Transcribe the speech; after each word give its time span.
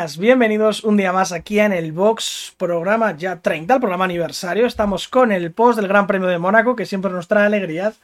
buenas, 0.00 0.16
bienvenidos 0.16 0.82
un 0.82 0.96
día 0.96 1.12
más 1.12 1.30
aquí 1.30 1.60
en 1.60 1.74
el 1.74 1.92
Box, 1.92 2.54
programa 2.56 3.14
ya 3.18 3.42
30, 3.42 3.74
el 3.74 3.80
programa 3.80 4.06
aniversario. 4.06 4.64
Estamos 4.64 5.08
con 5.08 5.30
el 5.30 5.52
post 5.52 5.78
del 5.78 5.88
Gran 5.88 6.06
Premio 6.06 6.26
de 6.26 6.38
Mónaco, 6.38 6.74
que 6.74 6.86
siempre 6.86 7.10
nos 7.10 7.28
trae 7.28 7.44
alegrías, 7.44 8.00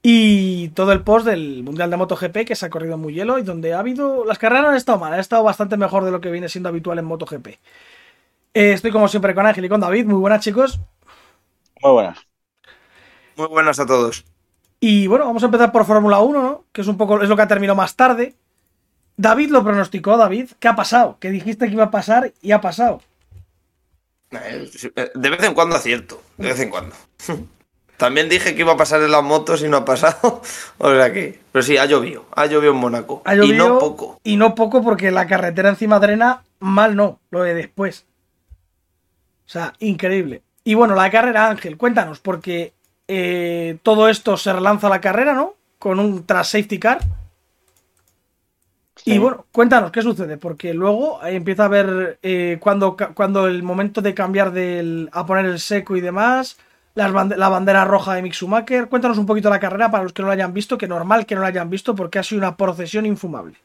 y 0.00 0.68
todo 0.68 0.92
el 0.92 1.00
post 1.00 1.26
del 1.26 1.64
Mundial 1.64 1.90
de 1.90 1.96
MotoGP, 1.96 2.44
que 2.46 2.54
se 2.54 2.66
ha 2.66 2.70
corrido 2.70 2.98
muy 2.98 3.14
hielo 3.14 3.40
y 3.40 3.42
donde 3.42 3.74
ha 3.74 3.80
habido. 3.80 4.24
Las 4.24 4.38
carreras 4.38 4.62
no 4.62 4.68
han 4.68 4.76
estado 4.76 5.00
mal, 5.00 5.12
ha 5.12 5.18
estado 5.18 5.42
bastante 5.42 5.76
mejor 5.76 6.04
de 6.04 6.12
lo 6.12 6.20
que 6.20 6.30
viene 6.30 6.48
siendo 6.48 6.68
habitual 6.68 7.00
en 7.00 7.04
MotoGP. 7.06 7.48
Eh, 7.48 7.58
estoy 8.72 8.92
como 8.92 9.08
siempre 9.08 9.34
con 9.34 9.44
Ángel 9.44 9.64
y 9.64 9.68
con 9.68 9.80
David. 9.80 10.06
Muy 10.06 10.20
buenas, 10.20 10.40
chicos. 10.40 10.78
Muy 11.82 11.92
buenas. 11.94 12.18
Muy 13.34 13.48
buenas 13.48 13.80
a 13.80 13.86
todos. 13.86 14.24
Y 14.78 15.08
bueno, 15.08 15.24
vamos 15.24 15.42
a 15.42 15.46
empezar 15.46 15.72
por 15.72 15.84
Fórmula 15.84 16.20
1, 16.20 16.40
¿no? 16.40 16.64
Que 16.70 16.82
es 16.82 16.86
un 16.86 16.96
poco. 16.96 17.20
es 17.22 17.28
lo 17.28 17.34
que 17.34 17.42
ha 17.42 17.48
terminado 17.48 17.74
más 17.74 17.96
tarde. 17.96 18.36
David 19.16 19.50
lo 19.50 19.62
pronosticó, 19.62 20.16
David. 20.16 20.50
¿Qué 20.58 20.68
ha 20.68 20.76
pasado? 20.76 21.18
Que 21.20 21.30
dijiste 21.30 21.66
que 21.66 21.72
iba 21.72 21.84
a 21.84 21.90
pasar 21.90 22.32
y 22.42 22.52
ha 22.52 22.60
pasado. 22.60 23.00
Eh, 24.32 25.10
de 25.14 25.30
vez 25.30 25.42
en 25.42 25.54
cuando 25.54 25.76
acierto, 25.76 26.20
de 26.36 26.48
vez 26.48 26.60
en 26.60 26.70
cuando. 26.70 26.96
También 27.96 28.28
dije 28.28 28.54
que 28.54 28.62
iba 28.62 28.72
a 28.72 28.76
pasar 28.76 29.02
en 29.02 29.12
las 29.12 29.22
motos 29.22 29.62
y 29.62 29.68
no 29.68 29.78
ha 29.78 29.84
pasado. 29.84 30.42
O 30.78 30.90
sea 30.90 31.12
que. 31.12 31.40
Pero 31.52 31.62
sí, 31.62 31.76
ha 31.76 31.86
llovido. 31.86 32.26
Ha 32.34 32.46
llovido 32.46 32.72
en 32.72 32.78
Mónaco. 32.78 33.22
Ha 33.24 33.34
llovido, 33.34 33.54
y 33.54 33.58
no 33.58 33.78
poco. 33.78 34.20
Y 34.24 34.36
no 34.36 34.54
poco 34.54 34.82
porque 34.82 35.10
la 35.10 35.26
carretera 35.26 35.68
encima 35.68 36.00
drena, 36.00 36.42
mal 36.58 36.96
no, 36.96 37.20
lo 37.30 37.42
de 37.42 37.54
después. 37.54 38.06
O 39.46 39.48
sea, 39.48 39.74
increíble. 39.78 40.42
Y 40.64 40.74
bueno, 40.74 40.94
la 40.94 41.10
carrera, 41.10 41.48
Ángel, 41.48 41.76
cuéntanos, 41.76 42.18
porque 42.18 42.72
eh, 43.06 43.76
todo 43.82 44.08
esto 44.08 44.36
se 44.36 44.52
relanza 44.52 44.88
la 44.88 45.00
carrera, 45.00 45.34
¿no? 45.34 45.54
Con 45.78 46.00
un 46.00 46.24
tras 46.24 46.48
safety 46.48 46.78
car. 46.78 47.00
Y 49.06 49.18
bueno, 49.18 49.44
cuéntanos 49.52 49.90
qué 49.90 50.00
sucede, 50.00 50.38
porque 50.38 50.72
luego 50.72 51.22
empieza 51.24 51.66
a 51.66 51.68
ver 51.68 52.18
eh, 52.22 52.58
cuando, 52.60 52.96
cuando 53.14 53.46
el 53.46 53.62
momento 53.62 54.00
de 54.00 54.14
cambiar 54.14 54.50
del, 54.50 55.10
a 55.12 55.26
poner 55.26 55.44
el 55.44 55.60
seco 55.60 55.94
y 55.94 56.00
demás, 56.00 56.56
la 56.94 57.48
bandera 57.48 57.84
roja 57.84 58.14
de 58.14 58.22
Mick 58.22 58.32
Schumacher. 58.32 58.88
Cuéntanos 58.88 59.18
un 59.18 59.26
poquito 59.26 59.50
la 59.50 59.60
carrera 59.60 59.90
para 59.90 60.04
los 60.04 60.14
que 60.14 60.22
no 60.22 60.28
la 60.28 60.34
hayan 60.34 60.54
visto, 60.54 60.78
que 60.78 60.88
normal 60.88 61.26
que 61.26 61.34
no 61.34 61.42
la 61.42 61.48
hayan 61.48 61.68
visto 61.68 61.94
porque 61.94 62.18
ha 62.18 62.22
sido 62.22 62.38
una 62.38 62.56
procesión 62.56 63.04
infumable. 63.04 63.56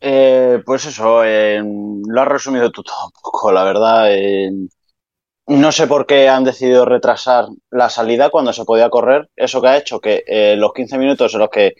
Eh, 0.00 0.62
pues 0.66 0.86
eso, 0.86 1.22
lo 1.22 2.22
has 2.22 2.28
resumido 2.28 2.72
tú 2.72 2.82
todo 2.82 3.06
un 3.06 3.12
poco, 3.22 3.52
la 3.52 3.62
verdad. 3.62 4.10
no 5.46 5.70
sé 5.70 5.86
por 5.86 6.04
qué 6.04 6.28
han 6.28 6.42
decidido 6.42 6.84
retrasar 6.84 7.46
la 7.70 7.90
salida 7.90 8.30
cuando 8.30 8.52
se 8.52 8.64
podía 8.64 8.90
correr. 8.90 9.28
Eso 9.36 9.62
que 9.62 9.68
ha 9.68 9.76
hecho 9.76 10.00
que 10.00 10.24
eh, 10.26 10.56
los 10.56 10.72
15 10.72 10.98
minutos 10.98 11.32
en 11.34 11.40
los 11.40 11.50
que 11.50 11.74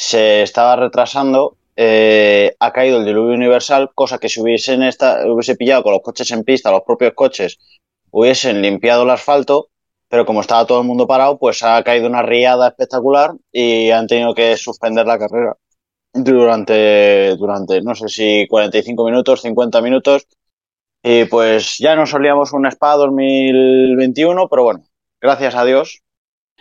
se 0.00 0.40
estaba 0.40 0.76
retrasando, 0.76 1.58
eh, 1.76 2.56
ha 2.58 2.72
caído 2.72 3.00
el 3.00 3.04
diluvio 3.04 3.34
universal, 3.34 3.90
cosa 3.94 4.16
que 4.16 4.30
si 4.30 4.40
hubiesen 4.40 4.82
esta, 4.82 5.26
hubiese 5.30 5.56
pillado 5.56 5.82
con 5.82 5.92
los 5.92 6.00
coches 6.00 6.30
en 6.30 6.42
pista, 6.42 6.70
los 6.70 6.84
propios 6.84 7.12
coches, 7.12 7.58
hubiesen 8.10 8.62
limpiado 8.62 9.02
el 9.02 9.10
asfalto, 9.10 9.68
pero 10.08 10.24
como 10.24 10.40
estaba 10.40 10.66
todo 10.66 10.80
el 10.80 10.86
mundo 10.86 11.06
parado, 11.06 11.38
pues 11.38 11.62
ha 11.62 11.82
caído 11.84 12.06
una 12.06 12.22
riada 12.22 12.68
espectacular 12.68 13.32
y 13.52 13.90
han 13.90 14.06
tenido 14.06 14.34
que 14.34 14.56
suspender 14.56 15.04
la 15.04 15.18
carrera 15.18 15.56
durante, 16.14 17.36
durante 17.36 17.82
no 17.82 17.94
sé 17.94 18.08
si 18.08 18.46
45 18.48 19.04
minutos, 19.04 19.42
50 19.42 19.82
minutos. 19.82 20.26
Y 21.02 21.26
pues 21.26 21.76
ya 21.78 21.94
nos 21.94 22.08
solíamos 22.08 22.54
un 22.54 22.70
SPA 22.70 22.96
2021, 22.96 24.48
pero 24.48 24.62
bueno, 24.62 24.82
gracias 25.20 25.54
a 25.54 25.66
Dios 25.66 26.00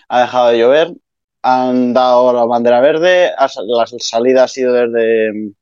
ha 0.10 0.22
dejado 0.22 0.50
de 0.50 0.58
llover 0.58 0.94
han 1.42 1.94
dado 1.94 2.34
la 2.34 2.45
bandera 2.45 2.82
verde, 2.82 3.32
la 3.38 3.88
salida 4.00 4.44
ha 4.44 4.48
sido 4.48 4.73
desde, 4.73 5.54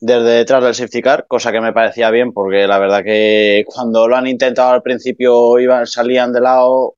desde 0.00 0.30
detrás 0.30 0.62
del 0.62 0.74
safety 0.74 1.02
car, 1.02 1.26
cosa 1.26 1.52
que 1.52 1.60
me 1.60 1.72
parecía 1.72 2.10
bien 2.10 2.32
porque 2.32 2.66
la 2.66 2.78
verdad 2.78 3.04
que 3.04 3.64
cuando 3.66 4.08
lo 4.08 4.16
han 4.16 4.26
intentado 4.26 4.70
al 4.70 4.82
principio 4.82 5.58
iban, 5.58 5.86
salían 5.86 6.32
de 6.32 6.40
lado 6.40 6.94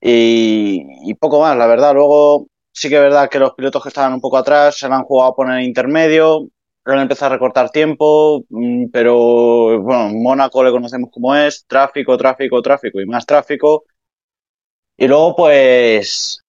y, 0.00 1.14
poco 1.14 1.40
más, 1.40 1.56
la 1.56 1.66
verdad. 1.66 1.94
Luego 1.94 2.46
sí 2.72 2.88
que 2.88 2.96
es 2.96 3.00
verdad 3.02 3.28
que 3.28 3.38
los 3.38 3.54
pilotos 3.54 3.82
que 3.82 3.88
estaban 3.88 4.14
un 4.14 4.20
poco 4.20 4.36
atrás 4.38 4.78
se 4.78 4.86
han 4.86 5.02
jugado 5.04 5.32
a 5.32 5.36
poner 5.36 5.62
intermedio, 5.62 6.48
han 6.84 7.00
empezado 7.00 7.32
a 7.32 7.34
recortar 7.34 7.70
tiempo, 7.70 8.44
mm, 8.48 8.86
pero 8.92 9.80
bueno, 9.82 10.10
Mónaco 10.14 10.64
le 10.64 10.70
conocemos 10.70 11.10
como 11.12 11.34
es, 11.36 11.64
tráfico, 11.66 12.16
tráfico, 12.16 12.62
tráfico 12.62 13.00
y 13.00 13.06
más 13.06 13.26
tráfico. 13.26 13.84
Y 14.96 15.06
luego, 15.06 15.36
pues, 15.36 16.44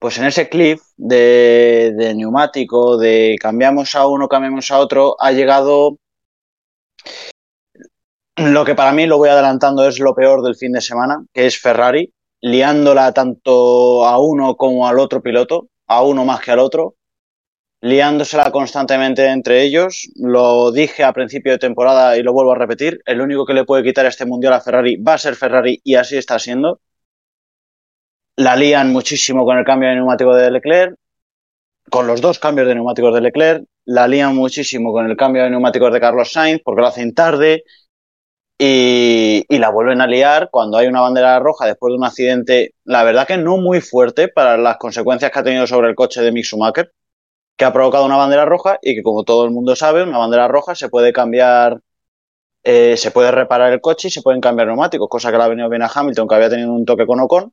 pues 0.00 0.16
en 0.18 0.24
ese 0.24 0.48
clip 0.48 0.80
de, 0.96 2.14
neumático, 2.16 2.96
de 2.96 3.36
cambiamos 3.38 3.94
a 3.94 4.06
uno, 4.06 4.28
cambiamos 4.28 4.70
a 4.70 4.78
otro, 4.78 5.14
ha 5.20 5.30
llegado 5.30 5.98
lo 8.36 8.64
que 8.64 8.74
para 8.74 8.92
mí 8.92 9.06
lo 9.06 9.18
voy 9.18 9.28
adelantando 9.28 9.86
es 9.86 10.00
lo 10.00 10.14
peor 10.14 10.42
del 10.42 10.56
fin 10.56 10.72
de 10.72 10.80
semana, 10.80 11.22
que 11.34 11.44
es 11.44 11.60
Ferrari, 11.60 12.14
liándola 12.40 13.12
tanto 13.12 14.06
a 14.06 14.18
uno 14.18 14.56
como 14.56 14.88
al 14.88 14.98
otro 14.98 15.22
piloto, 15.22 15.68
a 15.86 16.02
uno 16.02 16.24
más 16.24 16.40
que 16.40 16.52
al 16.52 16.60
otro, 16.60 16.94
liándosela 17.82 18.50
constantemente 18.50 19.26
entre 19.26 19.62
ellos. 19.62 20.08
Lo 20.16 20.72
dije 20.72 21.04
a 21.04 21.12
principio 21.12 21.52
de 21.52 21.58
temporada 21.58 22.16
y 22.16 22.22
lo 22.22 22.32
vuelvo 22.32 22.52
a 22.52 22.58
repetir, 22.58 23.02
el 23.04 23.20
único 23.20 23.44
que 23.44 23.52
le 23.52 23.66
puede 23.66 23.82
quitar 23.82 24.06
este 24.06 24.24
mundial 24.24 24.54
a 24.54 24.62
Ferrari 24.62 24.96
va 24.96 25.14
a 25.14 25.18
ser 25.18 25.36
Ferrari 25.36 25.78
y 25.84 25.96
así 25.96 26.16
está 26.16 26.38
siendo 26.38 26.80
la 28.40 28.56
lían 28.56 28.90
muchísimo 28.90 29.44
con 29.44 29.58
el 29.58 29.66
cambio 29.66 29.90
de 29.90 29.96
neumático 29.96 30.34
de 30.34 30.50
Leclerc, 30.50 30.96
con 31.90 32.06
los 32.06 32.22
dos 32.22 32.38
cambios 32.38 32.66
de 32.66 32.74
neumáticos 32.74 33.12
de 33.12 33.20
Leclerc, 33.20 33.64
la 33.84 34.08
lían 34.08 34.34
muchísimo 34.34 34.92
con 34.92 35.10
el 35.10 35.16
cambio 35.16 35.42
de 35.42 35.50
neumáticos 35.50 35.92
de 35.92 36.00
Carlos 36.00 36.32
Sainz 36.32 36.62
porque 36.64 36.80
lo 36.80 36.86
hacen 36.86 37.12
tarde 37.14 37.64
y, 38.56 39.44
la 39.58 39.68
vuelven 39.68 40.00
a 40.00 40.06
liar 40.06 40.48
cuando 40.50 40.78
hay 40.78 40.86
una 40.86 41.02
bandera 41.02 41.38
roja 41.38 41.66
después 41.66 41.92
de 41.92 41.98
un 41.98 42.04
accidente, 42.04 42.74
la 42.84 43.04
verdad 43.04 43.26
que 43.26 43.36
no 43.36 43.58
muy 43.58 43.82
fuerte 43.82 44.28
para 44.28 44.56
las 44.56 44.78
consecuencias 44.78 45.30
que 45.30 45.38
ha 45.38 45.42
tenido 45.42 45.66
sobre 45.66 45.90
el 45.90 45.94
coche 45.94 46.22
de 46.22 46.32
Mick 46.32 46.46
Schumacher, 46.46 46.92
que 47.58 47.66
ha 47.66 47.74
provocado 47.74 48.06
una 48.06 48.16
bandera 48.16 48.46
roja 48.46 48.78
y 48.80 48.94
que 48.94 49.02
como 49.02 49.24
todo 49.24 49.44
el 49.44 49.50
mundo 49.50 49.76
sabe, 49.76 50.02
una 50.02 50.16
bandera 50.16 50.48
roja 50.48 50.74
se 50.74 50.88
puede 50.88 51.12
cambiar 51.12 51.78
eh, 52.62 52.96
se 52.96 53.10
puede 53.10 53.30
reparar 53.32 53.72
el 53.72 53.80
coche 53.82 54.08
y 54.08 54.10
se 54.10 54.22
pueden 54.22 54.40
cambiar 54.40 54.68
neumáticos, 54.68 55.08
cosa 55.10 55.30
que 55.30 55.36
le 55.36 55.44
ha 55.44 55.48
venido 55.48 55.68
bien 55.68 55.82
a 55.82 55.90
Hamilton, 55.94 56.26
que 56.28 56.34
había 56.34 56.50
tenido 56.50 56.72
un 56.72 56.86
toque 56.86 57.06
con 57.06 57.20
Ocon, 57.20 57.52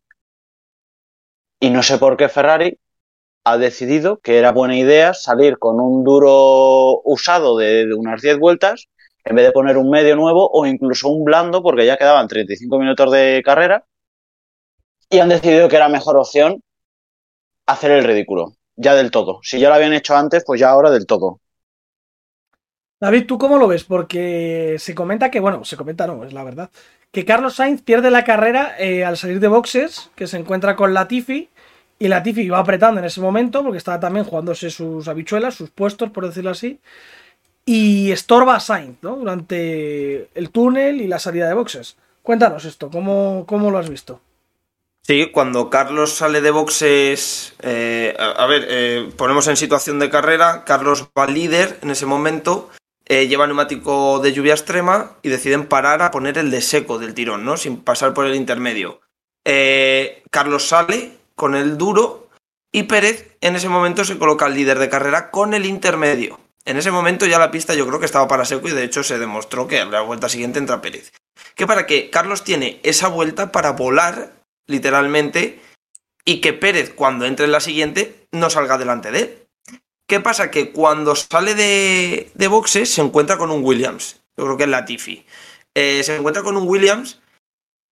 y 1.60 1.70
no 1.70 1.84
sé 1.84 1.98
por 1.98 2.18
qué 2.18 2.30
Ferrari 2.30 2.80
ha 3.44 3.58
decidido 3.58 4.20
que 4.20 4.38
era 4.38 4.52
buena 4.52 4.78
idea 4.78 5.14
salir 5.14 5.58
con 5.58 5.80
un 5.80 6.04
duro 6.04 7.02
usado 7.04 7.58
de, 7.58 7.88
unas 7.94 8.22
10 8.22 8.40
vueltas 8.40 8.88
en 9.24 9.36
vez 9.36 9.46
de 9.46 9.52
poner 9.52 9.78
un 9.78 9.90
medio 9.90 10.16
nuevo 10.16 10.50
o 10.52 10.66
incluso 10.66 11.10
un 11.10 11.24
blando 11.24 11.64
porque 11.64 11.86
ya 11.86 11.98
quedaban 11.98 12.28
35 12.28 12.80
minutos 12.80 13.12
de 13.12 13.42
carrera 13.46 13.86
y 15.10 15.20
han 15.20 15.30
decidido 15.30 15.70
que 15.70 15.78
era 15.78 15.90
mejor 15.90 16.18
opción 16.18 16.62
hacer 17.66 17.92
el 17.92 18.04
ridículo, 18.04 18.54
ya 18.76 18.96
del 18.96 19.12
todo. 19.12 19.40
Si 19.44 19.60
ya 19.60 19.70
lo 19.70 19.76
habían 19.76 19.94
hecho 19.94 20.16
antes, 20.16 20.44
pues 20.46 20.60
ya 20.60 20.70
ahora 20.70 20.92
del 20.92 21.06
todo. 21.06 21.40
David, 23.00 23.26
¿tú 23.28 23.38
cómo 23.38 23.58
lo 23.58 23.68
ves? 23.68 23.84
Porque 23.84 24.78
se 24.80 24.96
comenta 24.96 25.30
que, 25.30 25.40
bueno, 25.40 25.64
se 25.66 25.78
comenta, 25.78 26.08
no, 26.08 26.24
es 26.26 26.34
la 26.34 26.44
verdad, 26.44 26.70
que 27.12 27.26
Carlos 27.26 27.56
Sainz 27.56 27.82
pierde 27.82 28.10
la 28.10 28.24
carrera 28.24 28.76
eh, 28.80 29.06
al 29.06 29.18
salir 29.18 29.40
de 29.40 29.48
boxes, 29.48 30.10
que 30.16 30.28
se 30.28 30.38
encuentra 30.38 30.76
con 30.76 30.94
Latifi, 30.94 31.50
y 32.00 32.08
Latifi 32.08 32.50
va 32.50 32.60
apretando 32.60 33.00
en 33.00 33.06
ese 33.06 33.22
momento, 33.22 33.64
porque 33.64 33.78
estaba 33.78 34.00
también 34.00 34.26
jugándose 34.26 34.70
sus 34.70 35.08
habichuelas, 35.08 35.56
sus 35.56 35.70
puestos, 35.70 36.10
por 36.12 36.28
decirlo 36.28 36.52
así, 36.52 36.80
y 37.66 38.12
estorba 38.12 38.56
a 38.56 38.60
Sainz, 38.60 38.98
¿no? 39.02 39.16
Durante 39.16 40.30
el 40.34 40.50
túnel 40.52 41.02
y 41.02 41.08
la 41.08 41.20
salida 41.20 41.48
de 41.48 41.54
boxes. 41.54 41.98
Cuéntanos 42.24 42.66
esto, 42.66 42.90
¿cómo, 42.90 43.46
cómo 43.48 43.72
lo 43.72 43.78
has 43.78 43.90
visto? 43.90 44.22
Sí, 45.04 45.32
cuando 45.32 45.70
Carlos 45.70 46.14
sale 46.14 46.42
de 46.42 46.52
boxes, 46.52 47.54
eh, 47.62 48.14
a, 48.20 48.46
ver, 48.46 48.66
eh, 48.70 49.10
ponemos 49.16 49.48
en 49.48 49.56
situación 49.56 50.00
de 50.00 50.10
carrera, 50.10 50.66
Carlos 50.66 51.08
va 51.18 51.28
líder 51.28 51.80
en 51.82 51.92
ese 51.92 52.06
momento, 52.06 52.70
eh, 53.10 53.28
lleva 53.28 53.48
neumático 53.48 54.20
de 54.20 54.34
lluvia 54.34 54.54
extrema 54.54 55.18
y 55.22 55.30
deciden 55.30 55.68
parar 55.68 56.02
a 56.02 56.12
poner 56.12 56.38
el 56.38 56.52
de 56.52 56.62
seco 56.62 57.00
del 57.00 57.14
tirón, 57.14 57.46
¿no? 57.46 57.56
Sin 57.56 57.78
pasar 57.78 58.14
por 58.14 58.26
el 58.26 58.36
intermedio. 58.36 59.00
Eh, 59.46 60.24
Carlos 60.30 60.68
sale 60.68 61.14
con 61.36 61.56
el 61.56 61.78
duro 61.78 62.28
y 62.72 62.84
Pérez 62.84 63.38
en 63.40 63.56
ese 63.56 63.70
momento 63.70 64.04
se 64.04 64.18
coloca 64.18 64.46
al 64.46 64.56
líder 64.56 64.78
de 64.78 64.90
carrera 64.90 65.32
con 65.32 65.54
el 65.54 65.66
intermedio. 65.66 66.40
En 66.66 66.76
ese 66.76 66.92
momento 66.92 67.26
ya 67.26 67.40
la 67.40 67.50
pista 67.50 67.74
yo 67.76 67.88
creo 67.88 68.00
que 68.02 68.06
estaba 68.06 68.28
para 68.28 68.44
seco 68.44 68.68
y 68.68 68.72
de 68.72 68.84
hecho 68.84 69.02
se 69.04 69.18
demostró 69.18 69.70
que 69.70 69.80
a 69.80 69.86
la 69.86 70.02
vuelta 70.02 70.28
siguiente 70.28 70.60
entra 70.60 70.82
Pérez. 70.82 71.14
Que 71.56 71.66
para 71.66 71.86
que 71.86 72.10
Carlos 72.10 72.44
tiene 72.44 72.82
esa 72.84 73.08
vuelta 73.08 73.54
para 73.54 73.72
volar, 73.72 74.34
literalmente, 74.68 75.62
y 76.26 76.42
que 76.42 76.52
Pérez 76.52 76.94
cuando 76.94 77.26
entre 77.26 77.46
en 77.46 77.54
la 77.54 77.62
siguiente 77.62 78.28
no 78.34 78.50
salga 78.50 78.78
delante 78.78 79.12
de 79.12 79.20
él. 79.20 79.47
¿Qué 80.08 80.20
pasa? 80.22 80.50
Que 80.50 80.72
cuando 80.72 81.16
sale 81.16 81.54
de, 81.54 82.32
de 82.34 82.48
boxes 82.48 82.94
se 82.94 83.02
encuentra 83.02 83.38
con 83.38 83.52
un 83.52 83.64
Williams. 83.64 84.22
Yo 84.38 84.46
creo 84.46 84.58
que 84.58 84.64
es 84.64 84.70
Latifi. 84.70 85.26
Eh, 85.76 86.02
se 86.04 86.16
encuentra 86.16 86.44
con 86.44 86.58
un 86.58 86.68
Williams 86.68 87.20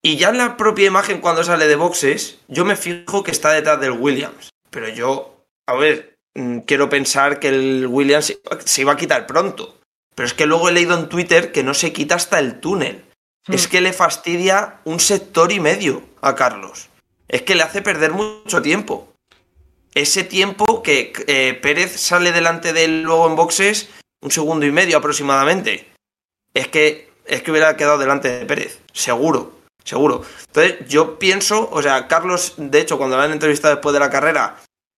y 0.06 0.18
ya 0.18 0.30
en 0.30 0.38
la 0.38 0.56
propia 0.56 0.86
imagen 0.86 1.20
cuando 1.20 1.44
sale 1.44 1.68
de 1.68 1.76
boxes, 1.76 2.38
yo 2.48 2.64
me 2.64 2.76
fijo 2.76 3.24
que 3.24 3.32
está 3.32 3.52
detrás 3.52 3.80
del 3.82 3.92
Williams. 3.94 4.52
Pero 4.70 4.88
yo, 4.88 5.44
a 5.66 5.74
ver, 5.74 6.20
mm, 6.36 6.60
quiero 6.60 6.90
pensar 6.90 7.40
que 7.40 7.50
el 7.50 7.88
Williams 7.88 8.38
se 8.66 8.82
iba 8.82 8.94
a 8.94 8.98
quitar 8.98 9.26
pronto. 9.26 9.80
Pero 10.14 10.28
es 10.28 10.36
que 10.36 10.46
luego 10.46 10.70
he 10.70 10.74
leído 10.74 10.96
en 10.96 11.10
Twitter 11.10 11.52
que 11.52 11.64
no 11.64 11.74
se 11.74 11.92
quita 11.92 12.14
hasta 12.14 12.38
el 12.38 12.60
túnel. 12.60 13.04
Es 13.48 13.68
que 13.68 13.82
le 13.82 13.94
fastidia 13.94 14.80
un 14.86 15.00
sector 15.00 15.52
y 15.52 15.60
medio 15.60 16.04
a 16.22 16.36
Carlos. 16.36 16.90
Es 17.28 17.42
que 17.42 17.56
le 17.56 17.64
hace 17.64 17.82
perder 17.82 18.12
mucho 18.12 18.62
tiempo. 18.62 19.15
Ese 19.96 20.26
tiempo 20.26 20.84
que 20.84 21.14
eh, 21.28 21.58
Pérez 21.62 21.96
sale 22.00 22.34
delante 22.34 22.74
de 22.74 22.84
él 22.84 23.02
luego 23.04 23.28
en 23.28 23.38
boxes, 23.38 23.90
un 24.22 24.30
segundo 24.30 24.66
y 24.66 24.72
medio 24.72 24.98
aproximadamente. 24.98 25.88
Es 26.54 26.68
que, 26.68 27.10
es 27.26 27.42
que 27.42 27.52
hubiera 27.52 27.78
quedado 27.78 27.98
delante 27.98 28.30
de 28.30 28.46
Pérez, 28.46 28.80
seguro, 28.92 29.54
seguro. 29.86 30.24
Entonces, 30.48 30.88
yo 30.90 31.18
pienso, 31.18 31.70
o 31.72 31.82
sea, 31.82 32.08
Carlos, 32.08 32.56
de 32.58 32.82
hecho, 32.82 32.98
cuando 32.98 33.16
lo 33.16 33.24
han 33.24 33.32
entrevistado 33.32 33.76
después 33.76 33.94
de 33.94 34.00
la 34.02 34.10
carrera, 34.10 34.58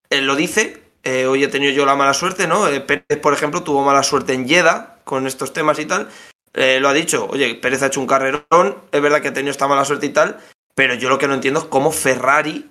él 0.09 0.25
lo 0.25 0.35
dice. 0.35 0.81
Eh, 1.03 1.25
hoy 1.25 1.43
he 1.43 1.47
tenido 1.47 1.71
yo 1.71 1.85
la 1.85 1.95
mala 1.95 2.13
suerte, 2.13 2.47
¿no? 2.47 2.67
Eh, 2.67 2.81
Pérez, 2.81 3.19
por 3.21 3.33
ejemplo, 3.33 3.63
tuvo 3.63 3.83
mala 3.83 4.01
suerte 4.01 4.33
en 4.33 4.47
Yeda 4.47 4.97
con 5.03 5.27
estos 5.27 5.53
temas 5.53 5.77
y 5.79 5.85
tal. 5.85 6.09
Eh, 6.53 6.79
lo 6.79 6.89
ha 6.89 6.93
dicho, 6.93 7.27
oye, 7.29 7.53
Pérez 7.53 7.83
ha 7.83 7.87
hecho 7.87 8.01
un 8.01 8.07
carrerón, 8.07 8.77
es 8.91 9.01
verdad 9.01 9.21
que 9.21 9.27
ha 9.27 9.33
tenido 9.33 9.51
esta 9.51 9.67
mala 9.67 9.85
suerte 9.85 10.07
y 10.07 10.09
tal, 10.09 10.39
pero 10.73 10.95
yo 10.95 11.07
lo 11.07 11.19
que 11.19 11.27
no 11.27 11.35
entiendo 11.35 11.59
es 11.59 11.65
cómo 11.67 11.91
Ferrari 11.91 12.67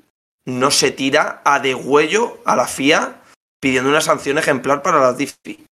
no 0.46 0.70
se 0.70 0.90
tira 0.90 1.42
a 1.44 1.60
degüello 1.60 2.38
a 2.44 2.56
la 2.56 2.66
FIA 2.66 3.20
pidiendo 3.60 3.90
una 3.90 4.00
sanción 4.00 4.38
ejemplar 4.38 4.82
para 4.82 5.00
la 5.00 5.12
DIFI. 5.12 5.66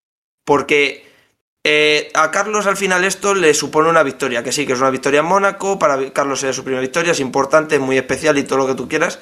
Porque 0.43 1.05
eh, 1.63 2.11
a 2.13 2.31
Carlos 2.31 2.65
al 2.65 2.75
final 2.75 3.05
esto 3.05 3.33
le 3.33 3.53
supone 3.53 3.89
una 3.89 4.03
victoria, 4.03 4.43
que 4.43 4.51
sí, 4.51 4.65
que 4.65 4.73
es 4.73 4.79
una 4.79 4.89
victoria 4.89 5.21
en 5.21 5.27
Mónaco, 5.27 5.79
para 5.79 6.11
Carlos 6.11 6.39
sería 6.39 6.53
su 6.53 6.63
primera 6.63 6.81
victoria, 6.81 7.13
es 7.13 7.19
importante, 7.19 7.75
es 7.75 7.81
muy 7.81 7.97
especial 7.97 8.37
y 8.37 8.43
todo 8.43 8.57
lo 8.57 8.67
que 8.67 8.75
tú 8.75 8.89
quieras, 8.89 9.19